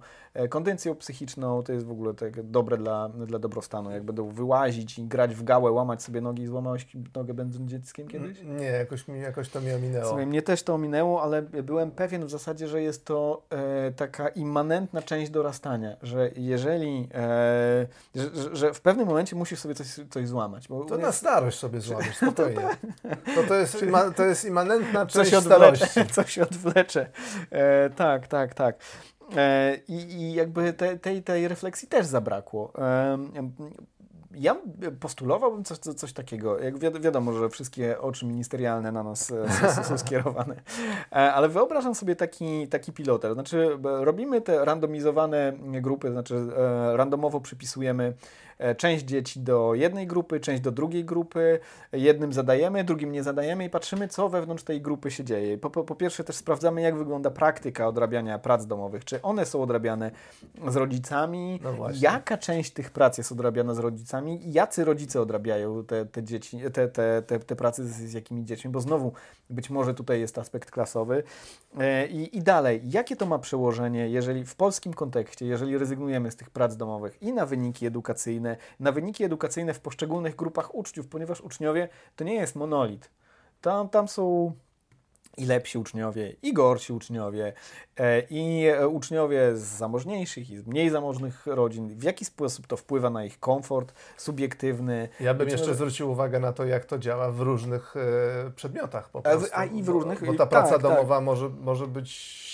kondycją 0.49 0.95
psychiczną, 0.95 1.63
to 1.63 1.73
jest 1.73 1.87
w 1.87 1.91
ogóle 1.91 2.15
tak 2.15 2.43
dobre 2.43 2.77
dla, 2.77 3.09
dla 3.09 3.39
dobrostanu. 3.39 3.91
Jak 3.91 4.03
będą 4.03 4.29
wyłazić 4.29 4.99
i 4.99 5.05
grać 5.05 5.35
w 5.35 5.45
gałę, 5.45 5.71
łamać 5.71 6.03
sobie 6.03 6.21
nogi, 6.21 6.47
złamałeś 6.47 6.87
nogę 7.15 7.35
będąc 7.35 7.71
dzieckiem 7.71 8.09
kiedyś? 8.09 8.43
Nie, 8.43 8.67
jakoś, 8.67 9.09
mi, 9.09 9.21
jakoś 9.21 9.49
to 9.49 9.61
mnie 9.61 9.77
ominęło. 9.77 10.07
Słuchaj, 10.07 10.27
mnie 10.27 10.43
też 10.43 10.63
to 10.63 10.75
ominęło, 10.75 11.23
ale 11.23 11.43
byłem 11.43 11.91
pewien 11.91 12.27
w 12.27 12.31
zasadzie, 12.31 12.69
że 12.69 12.83
jest 12.83 13.05
to 13.05 13.43
e, 13.51 13.93
taka 13.93 14.29
immanentna 14.29 15.03
część 15.03 15.31
dorastania, 15.31 15.97
że 16.03 16.31
jeżeli, 16.37 17.09
e, 17.15 17.87
że, 18.15 18.57
że, 18.57 18.75
w 18.75 18.81
pewnym 18.81 19.07
momencie 19.07 19.37
musisz 19.37 19.59
sobie 19.59 19.75
coś, 19.75 19.87
coś 20.11 20.29
złamać. 20.29 20.69
to 20.89 20.99
na 20.99 21.13
starość 21.13 21.59
sobie 21.59 21.81
złamiesz, 21.81 22.17
spokojnie. 22.17 22.61
To, 23.35 23.43
to, 23.43 23.55
jest, 23.55 23.85
to 24.17 24.25
jest 24.25 24.45
immanentna 24.45 25.07
część 25.07 25.31
coś 25.31 25.45
starości. 25.45 26.07
Coś 26.15 26.39
odwlecze. 26.39 27.11
E, 27.51 27.91
tak, 27.91 28.29
tak, 28.29 28.55
tak. 28.55 28.77
E, 29.37 29.79
I, 29.89 29.95
I, 29.95 30.35
jakby 30.35 30.73
te, 30.73 30.99
tej, 30.99 31.23
tej 31.23 31.49
refleksji 31.49 31.89
też 31.89 32.07
zabrakło. 32.07 32.73
E, 32.79 33.19
ja 34.35 34.57
postulowałbym 35.01 35.65
coś, 35.65 35.79
coś 35.79 36.13
takiego. 36.13 36.59
Jak 36.59 36.79
wi 36.79 37.01
wiadomo, 37.01 37.33
że 37.33 37.49
wszystkie 37.49 38.01
oczy 38.01 38.27
ministerialne 38.27 38.93
na 38.93 39.03
nas 39.03 39.31
e, 39.31 39.85
są 39.85 39.99
skierowane, 39.99 40.55
e, 41.13 41.15
ale 41.15 41.49
wyobrażam 41.49 41.95
sobie 41.95 42.17
taki, 42.17 42.69
taki 42.69 42.93
piloter. 42.93 43.35
Znaczy, 43.35 43.79
robimy 43.83 44.41
te 44.41 44.65
randomizowane 44.65 45.53
grupy, 45.63 46.11
znaczy 46.11 46.47
randomowo 46.93 47.41
przypisujemy 47.41 48.15
część 48.77 49.05
dzieci 49.05 49.41
do 49.41 49.75
jednej 49.75 50.07
grupy, 50.07 50.41
część 50.41 50.63
do 50.63 50.71
drugiej 50.71 51.05
grupy. 51.05 51.61
Jednym 51.93 52.33
zadajemy, 52.33 52.85
drugim 52.85 53.13
nie 53.13 53.23
zadajemy 53.23 53.65
i 53.65 53.71
patrzymy, 53.71 54.09
co 54.09 54.29
wewnątrz 54.29 54.65
tej 54.65 54.81
grupy 54.81 55.11
się 55.11 55.25
dzieje. 55.25 55.59
Po, 55.59 55.71
po, 55.71 55.85
po 55.85 55.95
pierwsze 55.95 56.25
też 56.25 56.37
sprawdzamy, 56.37 56.81
jak 56.81 56.97
wygląda 56.97 57.31
praktyka 57.31 57.89
odrabiania 57.89 58.39
prac 58.39 58.67
domowych. 58.67 59.05
Czy 59.05 59.23
one 59.23 59.47
są 59.47 59.63
odrabiane 59.63 60.11
z 60.69 60.77
rodzicami? 60.77 61.61
No 61.63 61.89
Jaka 62.01 62.39
część 62.39 62.73
tych 62.73 62.91
prac 62.91 63.19
jest 63.19 63.33
odrabiana 63.33 63.75
z 63.75 63.79
rodzicami? 63.79 64.53
Jacy 64.53 64.85
rodzice 64.85 65.21
odrabiają 65.21 65.85
te, 65.85 66.07
te, 66.07 66.23
dzieci, 66.23 66.59
te, 66.73 66.89
te, 66.89 67.23
te, 67.23 67.39
te 67.39 67.57
prace 67.57 67.85
z, 67.85 67.91
z 67.91 68.13
jakimi 68.13 68.45
dziećmi? 68.45 68.71
Bo 68.71 68.81
znowu 68.81 69.13
być 69.51 69.71
może 69.71 69.95
tutaj 69.95 70.21
jest 70.21 70.39
aspekt 70.39 70.71
klasowy. 70.71 71.23
E, 71.79 72.07
I, 72.07 72.37
I 72.37 72.43
dalej, 72.43 72.81
jakie 72.85 73.17
to 73.17 73.27
ma 73.27 73.39
przełożenie, 73.39 74.09
jeżeli 74.09 74.45
w 74.45 74.55
polskim 74.55 74.95
kontekście, 74.95 75.47
jeżeli 75.47 75.79
rezygnujemy 75.79 76.31
z 76.31 76.37
tych 76.37 76.51
prac 76.51 76.77
domowych 76.77 77.23
i 77.23 77.33
na 77.33 77.47
wyniki 77.47 77.87
edukacyjne, 77.87 78.50
na 78.81 78.93
wyniki 78.93 79.25
edukacyjne 79.25 79.75
w 79.75 79.81
poszczególnych 79.81 80.37
grupach 80.37 80.75
uczniów, 80.75 81.09
ponieważ 81.09 81.41
uczniowie 81.41 81.89
to 82.17 82.25
nie 82.25 82.35
jest 82.35 82.57
monolit. 82.57 83.11
Tam, 83.61 83.89
tam 83.89 84.09
są 84.09 84.53
i 85.37 85.47
lepsi 85.47 85.79
uczniowie, 85.79 86.37
i 86.43 86.53
gorsi 86.53 86.93
uczniowie, 86.93 87.53
e, 87.97 88.23
i 88.31 88.67
uczniowie 88.89 89.57
z 89.57 89.63
zamożniejszych 89.63 90.51
i 90.51 90.57
z 90.57 90.67
mniej 90.67 90.91
zamożnych 90.91 91.47
rodzin. 91.47 91.99
W 91.99 92.03
jaki 92.03 92.25
sposób 92.25 92.67
to 92.67 92.77
wpływa 92.77 93.11
na 93.11 93.25
ich 93.25 93.41
komfort 93.41 93.93
subiektywny? 94.17 95.09
Ja 95.21 95.35
bym 95.35 95.49
jeszcze 95.49 95.75
zwrócił 95.75 96.11
uwagę 96.11 96.41
na 96.41 96.53
to, 96.53 96.65
jak 96.65 96.85
to 96.85 96.99
działa 96.99 97.31
w 97.31 97.41
różnych 97.41 97.95
e, 97.97 98.51
przedmiotach 98.51 99.11
po 99.11 99.23
prostu. 99.23 99.49
A, 99.55 99.65
i 99.65 99.83
w 99.83 99.89
różnych... 99.89 100.21
Bo, 100.21 100.33
bo 100.33 100.39
ta 100.39 100.47
praca 100.47 100.71
tak, 100.71 100.83
domowa 100.83 101.17
tak. 101.17 101.25
Może, 101.25 101.49
może 101.49 101.87
być 101.87 102.11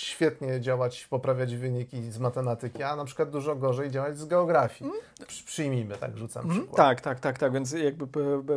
świetnie 0.07 0.61
działać, 0.61 1.05
poprawiać 1.05 1.55
wyniki 1.55 2.11
z 2.11 2.19
matematyki, 2.19 2.83
a 2.83 2.95
na 2.95 3.05
przykład 3.05 3.29
dużo 3.29 3.55
gorzej 3.55 3.91
działać 3.91 4.17
z 4.17 4.25
geografii. 4.25 4.91
Mm. 4.91 5.01
Przyjmijmy, 5.45 5.95
tak 5.95 6.17
rzucam 6.17 6.43
mm, 6.43 6.55
przykład. 6.55 6.77
Tak, 6.77 7.01
tak, 7.01 7.19
tak, 7.19 7.37
tak. 7.37 7.53
Więc 7.53 7.71
jakby 7.71 8.07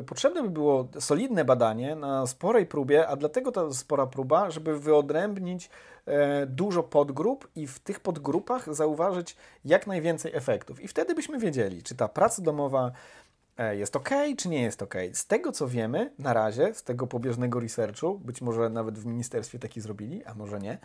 potrzebne 0.02 0.42
by 0.42 0.50
było 0.50 0.88
solidne 0.98 1.44
badanie 1.44 1.96
na 1.96 2.26
sporej 2.26 2.66
próbie, 2.66 3.08
a 3.08 3.16
dlatego 3.16 3.52
ta 3.52 3.72
spora 3.72 4.06
próba, 4.10 4.50
żeby 4.50 4.80
wyodrębnić 4.80 5.70
e, 6.06 6.46
dużo 6.46 6.82
podgrup 6.82 7.48
i 7.56 7.66
w 7.66 7.78
tych 7.78 8.00
podgrupach 8.00 8.74
zauważyć 8.74 9.36
jak 9.64 9.86
najwięcej 9.86 10.34
efektów. 10.34 10.80
I 10.80 10.88
wtedy 10.88 11.14
byśmy 11.14 11.38
wiedzieli, 11.38 11.82
czy 11.82 11.94
ta 11.94 12.08
praca 12.08 12.42
domowa 12.42 12.92
jest 13.72 13.96
ok, 13.96 14.10
czy 14.38 14.48
nie 14.48 14.62
jest 14.62 14.82
ok. 14.82 14.94
Z 15.12 15.26
tego 15.26 15.52
co 15.52 15.68
wiemy, 15.68 16.12
na 16.18 16.32
razie, 16.32 16.74
z 16.74 16.82
tego 16.82 17.06
pobieżnego 17.06 17.60
researchu, 17.60 18.18
być 18.18 18.42
może 18.42 18.70
nawet 18.70 18.98
w 18.98 19.06
ministerstwie 19.06 19.58
taki 19.58 19.80
zrobili, 19.80 20.24
a 20.24 20.34
może 20.34 20.60
nie. 20.60 20.78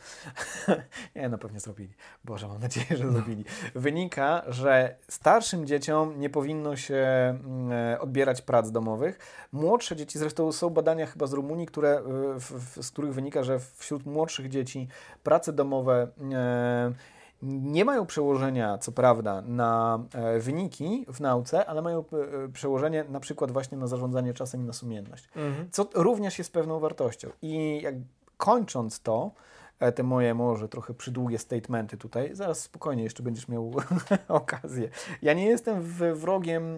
nie, 1.15 1.29
no 1.29 1.37
pewnie 1.37 1.59
zrobili. 1.59 1.93
Boże, 2.23 2.47
mam 2.47 2.59
nadzieję, 2.59 2.85
że 2.89 3.11
zrobili. 3.11 3.45
Wynika, 3.75 4.43
że 4.47 4.95
starszym 5.09 5.67
dzieciom 5.67 6.19
nie 6.19 6.29
powinno 6.29 6.75
się 6.75 6.95
mm, 6.95 7.71
e, 7.71 7.99
odbierać 7.99 8.41
prac 8.41 8.71
domowych. 8.71 9.19
Młodsze 9.51 9.95
dzieci, 9.95 10.19
zresztą 10.19 10.51
są 10.51 10.69
badania 10.69 11.05
chyba 11.05 11.27
z 11.27 11.33
Rumunii, 11.33 11.65
które, 11.65 11.89
e, 11.89 12.01
w, 12.39 12.51
w, 12.51 12.83
z 12.83 12.91
których 12.91 13.13
wynika, 13.13 13.43
że 13.43 13.59
wśród 13.59 14.05
młodszych 14.05 14.49
dzieci 14.49 14.87
prace 15.23 15.53
domowe 15.53 16.07
e, 16.33 17.14
nie 17.45 17.85
mają 17.85 18.05
przełożenia, 18.05 18.77
co 18.77 18.91
prawda, 18.91 19.41
na 19.41 20.03
e, 20.13 20.39
wyniki 20.39 21.05
w 21.13 21.19
nauce, 21.19 21.65
ale 21.65 21.81
mają 21.81 21.99
e, 21.99 22.49
przełożenie 22.53 23.05
na 23.09 23.19
przykład 23.19 23.51
właśnie 23.51 23.77
na 23.77 23.87
zarządzanie 23.87 24.33
czasem 24.33 24.61
i 24.61 24.63
na 24.63 24.73
sumienność, 24.73 25.29
mhm. 25.35 25.67
co 25.71 25.89
również 25.95 26.37
jest 26.37 26.53
pewną 26.53 26.79
wartością. 26.79 27.29
I 27.41 27.81
jak 27.81 27.95
kończąc 28.37 28.99
to, 28.99 29.31
e, 29.79 29.91
te 29.91 30.03
moje 30.03 30.33
może 30.33 30.69
trochę 30.69 30.93
przydługie 30.93 31.37
statementy 31.37 31.97
tutaj, 31.97 32.29
zaraz 32.35 32.59
spokojnie 32.59 33.03
jeszcze 33.03 33.23
będziesz 33.23 33.47
miał 33.47 33.73
okazję. 34.27 34.89
Ja 35.21 35.33
nie 35.33 35.45
jestem 35.45 35.81
wrogiem 36.13 36.77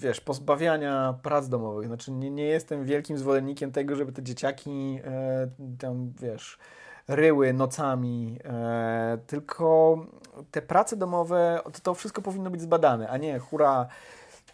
wiesz, 0.00 0.20
pozbawiania 0.20 1.18
prac 1.22 1.48
domowych. 1.48 1.86
Znaczy 1.86 2.12
nie, 2.12 2.30
nie 2.30 2.44
jestem 2.44 2.84
wielkim 2.84 3.18
zwolennikiem 3.18 3.72
tego, 3.72 3.96
żeby 3.96 4.12
te 4.12 4.22
dzieciaki 4.22 5.00
tam, 5.78 6.12
wiesz, 6.20 6.58
ryły 7.08 7.52
nocami, 7.52 8.38
e, 8.44 9.18
tylko 9.26 9.98
te 10.50 10.62
prace 10.62 10.96
domowe, 10.96 11.60
to, 11.82 11.94
wszystko 11.94 12.22
powinno 12.22 12.50
być 12.50 12.60
zbadane, 12.60 13.08
a 13.08 13.16
nie 13.16 13.38
hura, 13.38 13.86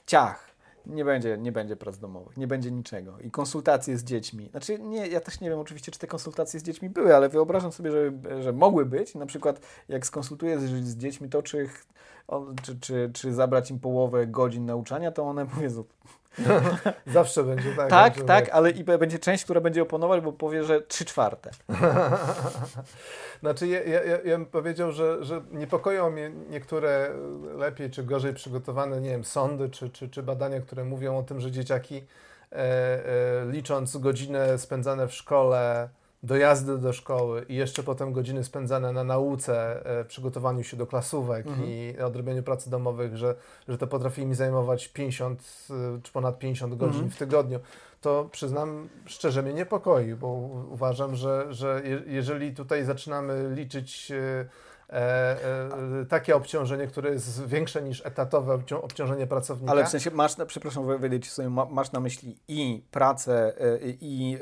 ciach. 0.07 0.51
Nie 0.87 1.05
będzie, 1.05 1.39
nie 1.39 1.53
będzie 1.53 1.77
prac 1.77 1.99
domowych, 1.99 2.37
nie 2.37 2.47
będzie 2.47 2.71
niczego. 2.71 3.19
I 3.19 3.31
konsultacje 3.31 3.99
z 3.99 4.05
dziećmi. 4.05 4.49
Znaczy, 4.51 4.79
nie, 4.79 5.07
ja 5.07 5.21
też 5.21 5.41
nie 5.41 5.51
wiem 5.51 5.59
oczywiście, 5.59 5.93
czy 5.93 5.99
te 5.99 6.07
konsultacje 6.07 6.61
z 6.61 6.63
dziećmi 6.63 6.91
były, 6.91 7.17
ale 7.17 7.29
wyobrażam 7.29 7.73
sobie, 7.73 7.91
że, 7.91 8.13
że 8.43 8.53
mogły 8.53 8.87
być. 8.87 9.15
Na 9.15 9.27
przykład, 9.27 9.61
jak 9.89 10.07
skonsultuję 10.07 10.59
z, 10.59 10.63
z 10.63 10.97
dziećmi, 10.97 11.29
to 11.29 11.43
czy, 11.43 11.69
czy, 12.63 12.79
czy, 12.81 13.11
czy 13.15 13.35
zabrać 13.35 13.71
im 13.71 13.81
połowę 13.81 14.27
godzin 14.27 14.67
nauczania, 14.67 15.13
to 15.13 15.23
one 15.23 15.47
powiedzą, 15.55 15.85
Zawsze 17.07 17.45
będzie 17.45 17.75
tak. 17.77 17.91
Tak, 17.91 18.17
tak, 18.17 18.25
tak, 18.25 18.49
ale 18.49 18.71
i 18.71 18.85
będzie 18.85 19.19
część, 19.19 19.45
która 19.45 19.61
będzie 19.61 19.83
oponować, 19.83 20.21
bo 20.21 20.33
powie, 20.33 20.65
że 20.65 20.81
trzy 20.81 21.05
czwarte. 21.05 21.51
znaczy, 23.43 23.67
ja, 23.67 23.83
ja, 23.83 24.01
ja 24.03 24.39
bym 24.39 24.47
powiedział, 24.47 24.93
że, 24.93 25.25
że 25.25 25.43
niepokoją 25.51 26.11
mnie 26.11 26.31
niektóre 26.49 27.11
lepiej 27.57 27.91
czy 27.91 28.03
gorzej 28.03 28.35
przygotowane, 28.35 29.01
nie 29.01 29.11
wiem, 29.11 29.25
sądy 29.25 29.69
czy, 29.69 29.91
czy, 29.91 30.09
czy 30.09 30.23
badania, 30.23 30.61
które 30.61 30.85
mówią 30.85 31.19
o 31.19 31.23
tym, 31.23 31.41
że 31.41 31.51
dzieciaki 31.51 31.97
e, 32.53 32.57
e, 32.57 33.47
licząc 33.51 33.97
godziny 33.97 34.59
spędzane 34.59 35.09
w 35.09 35.15
szkole, 35.15 35.89
dojazdy 36.23 36.79
do 36.79 36.93
szkoły 36.93 37.47
i 37.49 37.55
jeszcze 37.55 37.83
potem 37.83 38.13
godziny 38.13 38.45
spędzane 38.45 38.93
na 38.93 39.05
nauce, 39.05 39.87
e, 40.01 40.05
przygotowaniu 40.05 40.63
się 40.65 40.77
do 40.77 40.87
klasówek 40.87 41.47
mhm. 41.47 41.69
i 41.69 41.99
odrobieniu 41.99 42.43
pracy 42.43 42.71
domowych, 42.71 43.17
że, 43.17 43.35
że 43.69 43.79
to 43.79 43.87
potrafi 43.87 44.27
mi 44.27 44.35
zajmować 44.35 44.89
50 44.89 45.43
e, 45.71 46.01
czy 46.03 46.13
ponad 46.13 46.39
50 46.39 46.75
godzin 46.75 46.95
mhm. 46.95 47.11
w 47.11 47.17
tygodniu, 47.17 47.61
to 48.01 48.29
przyznam 48.33 48.89
szczerze 49.07 49.43
mnie 49.43 49.55
niepokoi, 49.55 50.15
bo 50.15 50.29
uważam, 50.71 51.17
że, 51.17 51.55
że 51.55 51.83
jeżeli 52.07 52.55
tutaj 52.55 52.85
zaczynamy 52.85 53.53
liczyć 53.55 54.11
e, 54.11 54.45
takie 56.09 56.37
obciążenie, 56.37 56.87
które 56.87 57.11
jest 57.11 57.47
większe 57.47 57.83
niż 57.83 58.07
etatowe 58.07 58.59
obciążenie 58.83 59.27
pracownika. 59.27 59.73
Ale 59.73 59.85
w 59.85 59.89
sensie 59.89 60.11
masz, 60.11 60.37
na, 60.37 60.47
przepraszam, 60.47 60.99
wejdę 60.99 61.21
Ci 61.21 61.31
sobie, 61.31 61.51
masz 61.71 61.93
na 61.93 62.01
myśli 62.01 62.37
i 62.49 62.83
pracę, 62.91 63.53
e, 63.61 63.79
i 63.83 64.39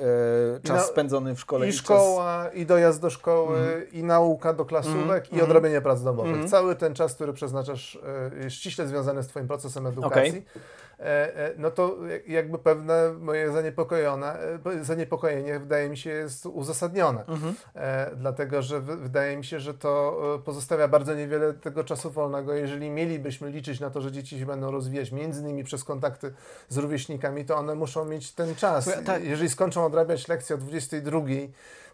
czas 0.63 0.77
I 0.77 0.87
na, 0.87 0.93
spędzony 0.93 1.35
w 1.35 1.41
szkole. 1.41 1.67
I, 1.67 1.69
i 1.69 1.73
szkoła, 1.73 2.45
czas... 2.45 2.55
i 2.55 2.67
dojazd 2.67 3.01
do 3.01 3.11
szkoły, 3.11 3.59
mm. 3.59 3.93
i 3.93 4.03
nauka 4.03 4.53
do 4.53 4.65
klasówek, 4.65 5.27
mm. 5.27 5.39
i 5.39 5.43
odrobienie 5.43 5.81
prac 5.81 6.03
domowych. 6.03 6.35
Mm. 6.35 6.49
Cały 6.49 6.77
ten 6.77 6.95
czas, 6.95 7.15
który 7.15 7.33
przeznaczasz, 7.33 7.99
jest 8.41 8.57
ściśle 8.57 8.87
związany 8.87 9.23
z 9.23 9.27
Twoim 9.27 9.47
procesem 9.49 9.87
edukacji. 9.87 10.29
Okay. 10.51 10.63
No 11.59 11.71
to 11.71 11.97
jakby 12.27 12.59
pewne 12.59 13.13
moje 13.21 13.53
zaniepokojone, 13.53 14.37
zaniepokojenie 14.83 15.59
wydaje 15.59 15.89
mi 15.89 15.97
się 15.97 16.11
jest 16.11 16.47
uzasadnione. 16.47 17.25
Mhm. 17.27 17.55
Dlatego, 18.17 18.63
że 18.63 18.81
wydaje 18.81 19.37
mi 19.37 19.45
się, 19.45 19.61
że 19.61 19.75
to 19.75 20.19
pozostawia 20.45 20.89
bardzo 20.89 21.15
niewiele 21.15 21.55
tego 21.55 21.85
czasu 21.85 22.11
wolnego. 22.11 22.55
Jeżeli 22.55 22.91
mielibyśmy 22.91 23.51
liczyć 23.51 23.81
na 23.81 23.91
to, 23.91 24.01
że 24.01 24.13
dzieci 24.13 24.39
się 24.39 24.47
będą 24.47 24.71
rozwijać 24.71 25.13
między 25.13 25.41
innymi 25.41 25.65
przez 25.65 25.85
kontakty 25.85 26.33
z 26.69 26.77
rówieśnikami, 26.77 27.45
to 27.45 27.57
one 27.57 27.75
muszą 27.75 28.05
mieć 28.05 28.33
ten 28.33 28.55
czas. 28.55 28.91
Tak. 29.05 29.25
Jeżeli 29.25 29.51
skończą 29.51 29.85
odrabiać 29.85 30.29
lekcję 30.29 30.57
o 30.57 30.59
22, 30.59 31.21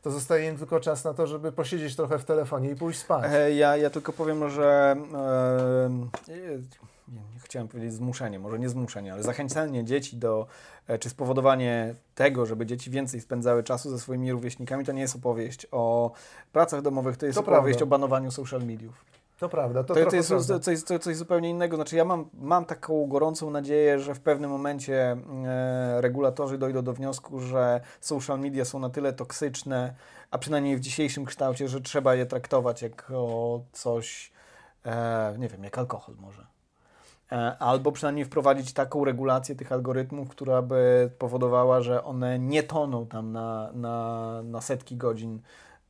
to 0.02 0.10
zostaje 0.10 0.48
im 0.48 0.58
tylko 0.58 0.80
czas 0.80 1.04
na 1.04 1.14
to, 1.14 1.26
żeby 1.26 1.52
posiedzieć 1.52 1.96
trochę 1.96 2.18
w 2.18 2.24
telefonie 2.24 2.70
i 2.70 2.76
pójść 2.76 3.00
spać. 3.00 3.24
E, 3.32 3.52
ja, 3.52 3.76
ja 3.76 3.90
tylko 3.90 4.12
powiem, 4.12 4.50
że 4.50 4.96
e, 5.14 6.34
chciałem 7.44 7.68
powiedzieć 7.68 7.92
zmuszenie, 7.92 8.38
może 8.38 8.58
nie 8.58 8.68
zmuszenie, 8.68 9.12
ale 9.12 9.22
zachęcanie 9.22 9.84
dzieci 9.84 10.16
do, 10.16 10.46
e, 10.86 10.98
czy 10.98 11.10
spowodowanie 11.10 11.94
tego, 12.14 12.46
żeby 12.46 12.66
dzieci 12.66 12.90
więcej 12.90 13.20
spędzały 13.20 13.62
czasu 13.62 13.90
ze 13.90 13.98
swoimi 13.98 14.32
rówieśnikami, 14.32 14.84
to 14.84 14.92
nie 14.92 15.02
jest 15.02 15.16
opowieść 15.16 15.66
o 15.72 16.12
pracach 16.52 16.82
domowych, 16.82 17.16
to 17.16 17.26
jest 17.26 17.36
to 17.36 17.42
opowieść 17.42 17.78
prawda. 17.78 17.96
o 17.96 17.98
banowaniu 17.98 18.30
social 18.30 18.62
mediów. 18.62 19.04
To 19.38 19.48
prawda. 19.48 19.84
To, 19.84 19.94
to, 19.94 20.10
to 20.10 20.16
jest 20.16 20.28
prawda. 20.28 20.58
Coś, 20.58 20.82
coś, 20.82 21.00
coś 21.00 21.16
zupełnie 21.16 21.50
innego. 21.50 21.76
Znaczy 21.76 21.96
ja 21.96 22.04
mam, 22.04 22.28
mam 22.34 22.64
taką 22.64 23.06
gorącą 23.06 23.50
nadzieję, 23.50 23.98
że 23.98 24.14
w 24.14 24.20
pewnym 24.20 24.50
momencie 24.50 25.16
e, 25.46 26.00
regulatorzy 26.00 26.58
dojdą 26.58 26.82
do 26.82 26.92
wniosku, 26.92 27.40
że 27.40 27.80
social 28.00 28.40
media 28.40 28.64
są 28.64 28.78
na 28.78 28.90
tyle 28.90 29.12
toksyczne, 29.12 29.94
a 30.30 30.38
przynajmniej 30.38 30.76
w 30.76 30.80
dzisiejszym 30.80 31.24
kształcie, 31.24 31.68
że 31.68 31.80
trzeba 31.80 32.14
je 32.14 32.26
traktować 32.26 32.82
jako 32.82 33.60
coś, 33.72 34.32
e, 34.84 35.34
nie 35.38 35.48
wiem, 35.48 35.64
jak 35.64 35.78
alkohol 35.78 36.14
może. 36.20 36.53
E, 37.32 37.56
albo 37.58 37.92
przynajmniej 37.92 38.24
wprowadzić 38.24 38.72
taką 38.72 39.04
regulację 39.04 39.54
tych 39.54 39.72
algorytmów, 39.72 40.28
która 40.28 40.62
by 40.62 41.10
powodowała, 41.18 41.80
że 41.80 42.04
one 42.04 42.38
nie 42.38 42.62
toną 42.62 43.06
tam 43.06 43.32
na, 43.32 43.70
na, 43.72 44.40
na 44.42 44.60
setki 44.60 44.96
godzin 44.96 45.40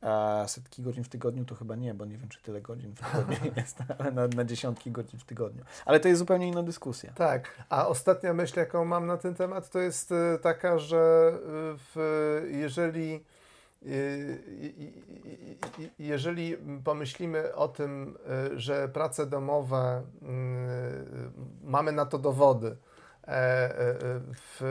a 0.05 0.43
setki 0.47 0.81
godzin 0.81 1.03
w 1.03 1.09
tygodniu 1.09 1.45
to 1.45 1.55
chyba 1.55 1.75
nie, 1.75 1.93
bo 1.93 2.05
nie 2.05 2.17
wiem, 2.17 2.29
czy 2.29 2.41
tyle 2.41 2.61
godzin 2.61 2.95
w 2.95 3.01
tygodniu 3.01 3.51
jest, 3.57 3.77
ale 3.99 4.11
na, 4.11 4.27
na, 4.27 4.45
dziesiątki 4.45 4.91
godzin 4.91 5.19
w 5.19 5.23
tygodniu. 5.23 5.63
Ale 5.85 5.99
to 5.99 6.07
jest 6.07 6.19
zupełnie 6.19 6.47
inna 6.47 6.63
dyskusja. 6.63 7.13
Tak, 7.13 7.63
a 7.69 7.87
ostatnia 7.87 8.33
myśl, 8.33 8.59
jaką 8.59 8.85
mam 8.85 9.05
na 9.05 9.17
ten 9.17 9.35
temat, 9.35 9.69
to 9.69 9.79
jest 9.79 10.11
e, 10.11 10.37
taka, 10.41 10.79
że 10.79 11.31
e, 11.33 11.39
w, 11.77 12.47
jeżeli 12.51 13.13
e, 13.13 13.19
jeżeli 15.99 16.57
pomyślimy 16.83 17.55
o 17.55 17.67
tym, 17.67 18.17
że 18.55 18.89
prace 18.89 19.25
domowe, 19.25 20.03
mm, 20.21 21.31
mamy 21.63 21.91
na 21.91 22.05
to 22.05 22.17
dowody, 22.17 22.77
E, 23.27 23.31
e, 23.31 23.95
w, 24.33 24.61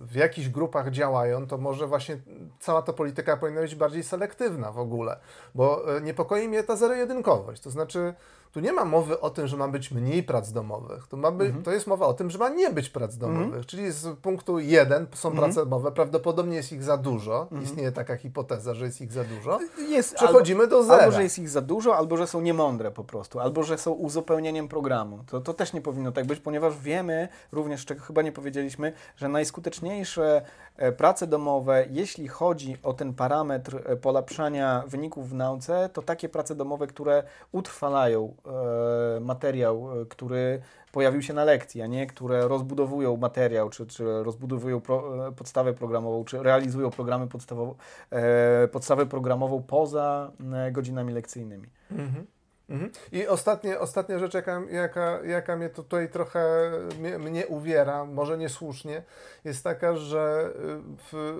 w 0.00 0.14
jakichś 0.14 0.48
grupach 0.48 0.90
działają, 0.90 1.46
to 1.46 1.58
może 1.58 1.86
właśnie 1.86 2.18
cała 2.60 2.82
ta 2.82 2.92
polityka 2.92 3.36
powinna 3.36 3.60
być 3.60 3.74
bardziej 3.74 4.02
selektywna 4.02 4.72
w 4.72 4.78
ogóle, 4.78 5.16
bo 5.54 5.96
e, 5.96 6.00
niepokoi 6.00 6.48
mnie 6.48 6.62
ta 6.62 6.76
zero-jedynkowość. 6.76 7.62
To 7.62 7.70
znaczy, 7.70 8.14
tu 8.54 8.60
nie 8.60 8.72
ma 8.72 8.84
mowy 8.84 9.20
o 9.20 9.30
tym, 9.30 9.46
że 9.46 9.56
ma 9.56 9.68
być 9.68 9.90
mniej 9.90 10.22
prac 10.22 10.52
domowych. 10.52 11.06
Tu 11.06 11.16
ma 11.16 11.30
by, 11.30 11.44
mhm. 11.44 11.64
To 11.64 11.72
jest 11.72 11.86
mowa 11.86 12.06
o 12.06 12.14
tym, 12.14 12.30
że 12.30 12.38
ma 12.38 12.48
nie 12.48 12.70
być 12.70 12.88
prac 12.88 13.16
domowych. 13.16 13.44
Mhm. 13.44 13.64
Czyli 13.64 13.92
z 13.92 14.18
punktu 14.18 14.58
jeden 14.58 15.06
są 15.14 15.28
mhm. 15.28 15.44
prace 15.44 15.60
domowe, 15.60 15.92
prawdopodobnie 15.92 16.56
jest 16.56 16.72
ich 16.72 16.82
za 16.82 16.96
dużo. 16.96 17.42
Mhm. 17.42 17.62
Istnieje 17.62 17.92
taka 17.92 18.16
hipoteza, 18.16 18.74
że 18.74 18.84
jest 18.84 19.00
ich 19.00 19.12
za 19.12 19.24
dużo. 19.24 19.58
Jest, 19.88 20.14
Przechodzimy 20.14 20.62
albo, 20.62 20.76
do 20.76 20.84
zera. 20.84 20.98
Albo, 20.98 21.12
że 21.12 21.22
jest 21.22 21.38
ich 21.38 21.48
za 21.48 21.60
dużo, 21.60 21.96
albo, 21.96 22.16
że 22.16 22.26
są 22.26 22.40
niemądre 22.40 22.90
po 22.90 23.04
prostu. 23.04 23.40
Albo, 23.40 23.62
że 23.62 23.78
są 23.78 23.92
uzupełnieniem 23.92 24.68
programu. 24.68 25.24
To, 25.26 25.40
to 25.40 25.54
też 25.54 25.72
nie 25.72 25.80
powinno 25.80 26.12
tak 26.12 26.26
być, 26.26 26.40
ponieważ 26.40 26.78
wiemy 26.78 27.28
również, 27.52 27.84
czego 27.84 28.02
chyba 28.02 28.22
nie 28.22 28.32
powiedzieliśmy, 28.32 28.92
że 29.16 29.28
najskuteczniejsze 29.28 30.42
prace 30.96 31.26
domowe, 31.26 31.86
jeśli 31.90 32.28
chodzi 32.28 32.76
o 32.82 32.92
ten 32.92 33.14
parametr 33.14 33.82
e, 33.84 33.96
polepszania 33.96 34.84
wyników 34.86 35.30
w 35.30 35.34
nauce, 35.34 35.88
to 35.92 36.02
takie 36.02 36.28
prace 36.28 36.54
domowe, 36.54 36.86
które 36.86 37.22
utrwalają 37.52 38.34
e, 39.16 39.20
materiał, 39.20 39.88
który 40.08 40.60
pojawił 40.92 41.22
się 41.22 41.34
na 41.34 41.44
lekcji, 41.44 41.82
a 41.82 41.86
nie 41.86 42.06
które 42.06 42.48
rozbudowują 42.48 43.16
materiał, 43.16 43.70
czy, 43.70 43.86
czy 43.86 44.22
rozbudowują 44.22 44.80
pro, 44.80 45.32
podstawę 45.36 45.72
programową, 45.72 46.24
czy 46.24 46.42
realizują 46.42 46.90
programy 46.90 47.26
podstawową, 47.26 47.74
podstawę 48.72 49.06
programową 49.06 49.62
poza 49.62 50.32
godzinami 50.72 51.12
lekcyjnymi. 51.12 51.68
Mhm. 51.90 52.26
Mhm. 52.68 52.90
I 53.12 53.26
ostatnie, 53.26 53.80
ostatnia 53.80 54.18
rzecz, 54.18 54.34
jaka, 54.34 54.62
jaka, 54.70 55.18
jaka 55.24 55.56
mnie 55.56 55.68
tutaj 55.68 56.08
trochę 56.08 56.70
mnie, 56.98 57.18
mnie 57.18 57.46
uwiera, 57.46 58.04
może 58.04 58.38
niesłusznie, 58.38 59.02
jest 59.44 59.64
taka, 59.64 59.96
że 59.96 60.50
y, 60.56 60.80
w, 61.12 61.34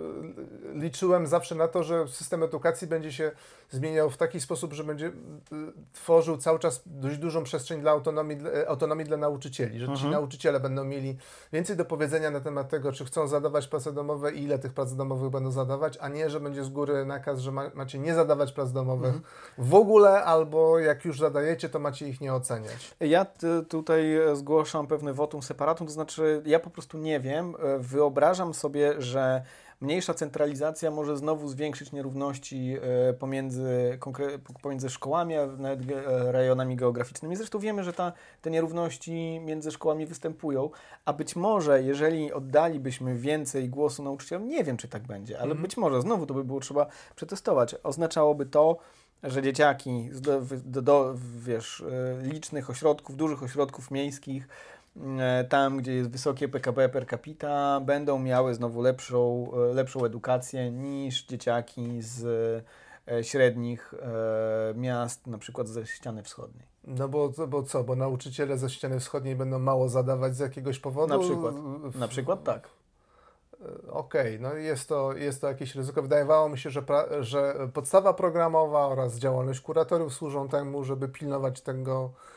liczyłem 0.75 1.27
zawsze 1.27 1.55
na 1.55 1.68
to, 1.68 1.83
że 1.83 2.09
system 2.09 2.43
edukacji 2.43 2.87
będzie 2.87 3.12
się 3.12 3.31
zmieniał 3.75 4.11
w 4.11 4.16
taki 4.16 4.41
sposób, 4.41 4.72
że 4.72 4.85
będzie 4.85 5.07
y, 5.07 5.12
tworzył 5.93 6.37
cały 6.37 6.59
czas 6.59 6.83
dość 6.87 7.18
dużą 7.18 7.45
przestrzeń 7.45 7.81
dla 7.81 7.91
autonomii, 7.91 8.39
autonomii 8.66 9.07
dla 9.07 9.16
nauczycieli, 9.16 9.79
że 9.79 9.85
mhm. 9.85 10.01
ci 10.01 10.07
nauczyciele 10.07 10.61
będą 10.61 10.85
mieli 10.85 11.16
więcej 11.53 11.77
do 11.77 11.85
powiedzenia 11.85 12.31
na 12.31 12.41
temat 12.41 12.68
tego, 12.68 12.93
czy 12.93 13.05
chcą 13.05 13.29
zadawać 13.29 13.68
prace 13.68 13.93
domowe 13.93 14.33
i 14.33 14.43
ile 14.43 14.59
tych 14.59 14.72
prac 14.72 14.97
domowych 14.97 15.31
będą 15.31 15.51
zadawać, 15.51 15.99
a 16.01 16.09
nie, 16.09 16.31
że 16.31 16.41
będzie 16.41 16.64
z 16.64 16.68
góry 16.68 17.05
nakaz, 17.05 17.41
że 17.41 17.53
ma, 17.53 17.70
macie 17.75 17.99
nie 17.99 18.14
zadawać 18.14 18.53
prac 18.53 18.72
domowych 18.72 19.14
mhm. 19.14 19.25
w 19.59 19.75
ogóle, 19.75 20.25
albo 20.25 20.79
jak 20.79 21.05
już 21.05 21.18
zadajecie, 21.18 21.68
to 21.68 21.79
macie 21.79 22.09
ich 22.09 22.20
nie 22.20 22.35
oceniać. 22.35 22.95
Ja 23.01 23.27
tutaj 23.68 24.05
zgłaszam 24.35 24.87
pewny 24.87 25.14
wotum 25.14 25.43
separatum, 25.43 25.87
to 25.87 25.93
znaczy 25.93 26.43
ja 26.47 26.61
po 26.61 26.70
prostu 26.70 26.99
nie 26.99 27.20
wiem, 27.20 27.57
e, 27.59 27.79
wyobrażam 27.79 28.55
sobie, 28.55 29.03
że 29.03 29.43
mniejsza 29.85 30.14
centralizacja 30.14 30.91
może 30.91 31.16
znowu 31.16 31.49
zwiększyć 31.49 31.93
nierówności 31.93 32.76
e, 33.09 33.12
pomiędzy, 33.12 33.99
pomiędzy 34.62 34.91
szkołami, 34.91 35.37
a 35.37 35.47
nawet 35.47 35.80
rejonami 36.07 36.76
geograficznymi. 36.76 37.37
Zresztą 37.37 37.59
wiemy, 37.59 37.85
że 37.85 37.93
ta, 37.93 38.12
te 38.43 38.51
nierówności 38.51 39.41
między 39.45 39.70
szkołami 39.70 40.07
występują, 40.07 40.70
a 41.05 41.12
być 41.12 41.37
może, 41.37 41.82
jeżeli 41.82 42.32
oddalibyśmy 42.32 43.14
więcej 43.14 43.68
głosu 43.68 44.03
nauczycielom, 44.03 44.49
nie 44.49 44.64
wiem, 44.64 44.76
czy 44.76 44.89
tak 44.89 45.03
będzie, 45.03 45.37
ale 45.37 45.51
mhm. 45.51 45.62
być 45.62 45.76
może 45.76 46.03
znowu 46.03 46.26
to 46.26 46.35
by 46.35 46.45
było 46.45 46.61
trzeba 46.61 46.87
przetestować. 47.16 47.76
Oznaczałoby 47.82 48.47
to, 48.47 48.76
że 49.22 49.43
dzieciaki 49.43 50.09
z 50.12 50.20
do, 50.20 50.43
do, 50.64 50.82
do, 50.82 51.14
wiesz, 51.39 51.80
e, 51.80 52.26
licznych 52.26 52.70
ośrodków, 52.70 53.16
dużych 53.16 53.43
ośrodków 53.43 53.91
miejskich, 53.91 54.49
e, 54.49 54.84
tam, 55.49 55.76
gdzie 55.76 55.95
jest 55.95 56.11
wysokie 56.11 56.49
PKB 56.49 56.88
per 56.88 57.07
capita, 57.09 57.80
będą 57.80 58.18
miały 58.18 58.55
znowu 58.55 58.82
lepszą, 58.82 59.51
e, 59.70 59.74
lepszą 59.74 60.05
edukację 60.05 60.70
niż 60.70 61.26
dzieciaki 61.26 62.03
z 62.03 62.64
średnich 63.22 63.95
miast, 64.74 65.26
na 65.26 65.38
przykład 65.38 65.68
ze 65.68 65.86
ściany 65.86 66.22
wschodniej. 66.22 66.66
No 66.84 67.09
bo, 67.09 67.32
bo 67.49 67.62
co, 67.62 67.84
bo 67.84 67.97
nauczyciele 67.97 68.59
ze 68.59 68.70
ściany 68.70 69.01
wschodniej 69.01 69.36
będą 69.36 69.59
mało 69.59 69.88
zadawać 69.88 70.36
z 70.36 70.38
jakiegoś 70.38 70.78
powodu? 70.78 71.18
Na 71.18 71.18
przykład, 71.18 71.55
na 71.95 72.09
przykład 72.09 72.45
tak. 72.45 72.68
Okej, 73.88 74.36
okay, 74.36 74.38
no 74.38 74.55
jest 74.55 74.88
to, 74.88 75.12
jest 75.12 75.40
to 75.40 75.49
jakieś 75.49 75.74
ryzyko. 75.74 76.03
Wydawało 76.03 76.49
mi 76.49 76.59
się, 76.59 76.70
że, 76.70 76.82
pra, 76.82 77.05
że 77.20 77.68
podstawa 77.74 78.14
programowa 78.14 78.86
oraz 78.86 79.16
działalność 79.16 79.61
kuratoriów 79.61 80.14
służą 80.14 80.49
temu, 80.49 80.84
żeby 80.84 81.09
pilnować 81.09 81.61
tego, 81.61 82.11
e, 82.11 82.34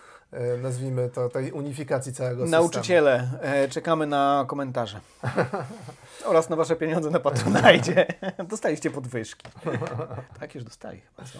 nazwijmy 0.61 1.09
to, 1.09 1.30
tej 1.30 1.51
unifikacji 1.51 2.13
całego 2.13 2.43
systemu. 2.43 2.63
Nauczyciele, 2.63 3.30
e, 3.41 3.67
czekamy 3.67 4.07
na 4.07 4.45
komentarze. 4.47 4.99
oraz 6.25 6.49
na 6.49 6.55
Wasze 6.55 6.75
pieniądze 6.75 7.09
na 7.09 7.19
Patronite. 7.19 8.05
Dostaliście 8.49 8.91
podwyżki. 8.91 9.47
tak, 10.39 10.55
już 10.55 10.63
dostali 10.63 11.01
chyba, 11.01 11.28
co? 11.28 11.39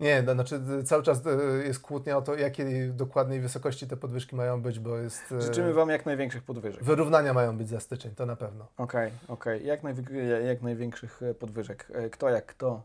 Nie, 0.00 0.22
no, 0.22 0.32
znaczy 0.32 0.60
cały 0.84 1.02
czas 1.02 1.20
e, 1.26 1.66
jest 1.66 1.80
kłótnia 1.80 2.16
o 2.16 2.22
to, 2.22 2.34
jakiej 2.34 2.90
dokładnej 2.92 3.40
wysokości 3.40 3.86
te 3.86 3.96
podwyżki 3.96 4.36
mają 4.36 4.62
być, 4.62 4.78
bo 4.78 4.98
jest... 4.98 5.32
E, 5.32 5.42
Życzymy 5.42 5.72
Wam 5.72 5.88
jak 5.90 6.06
największych 6.06 6.42
podwyżek. 6.42 6.84
Wyrównania 6.84 7.34
mają 7.34 7.58
być 7.58 7.68
za 7.68 7.80
styczeń, 7.80 8.14
to 8.14 8.26
na 8.26 8.36
pewno. 8.36 8.66
Okej, 8.76 9.06
okay, 9.06 9.34
okej. 9.34 9.56
Okay. 9.56 9.66
Jak, 9.66 9.82
najwy- 9.82 10.44
jak 10.44 10.62
największych 10.62 11.22
e, 11.22 11.34
podwyżek. 11.34 11.88
Kto 12.12 12.28
jak 12.28 12.46
kto. 12.46 12.82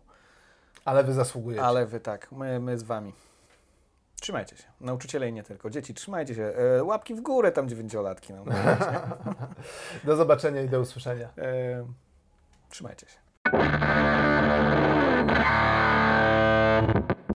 Ale 0.85 1.03
Wy 1.03 1.13
zasługujecie. 1.13 1.63
Ale 1.63 1.85
Wy 1.85 1.99
tak, 1.99 2.31
my, 2.31 2.59
my 2.59 2.77
z 2.77 2.83
Wami. 2.83 3.13
Trzymajcie 4.19 4.57
się. 4.57 4.63
Nauczyciele 4.81 5.29
i 5.29 5.33
nie 5.33 5.43
tylko. 5.43 5.69
Dzieci, 5.69 5.93
trzymajcie 5.93 6.35
się. 6.35 6.43
E, 6.43 6.83
łapki 6.83 7.15
w 7.15 7.21
górę 7.21 7.51
tam 7.51 7.69
dziewięciolatki. 7.69 8.33
No, 8.33 8.43
do 10.03 10.15
zobaczenia 10.15 10.61
i 10.61 10.69
do 10.69 10.79
usłyszenia. 10.79 11.29
E, 11.37 11.85
trzymajcie 12.69 13.05
się. 13.07 13.19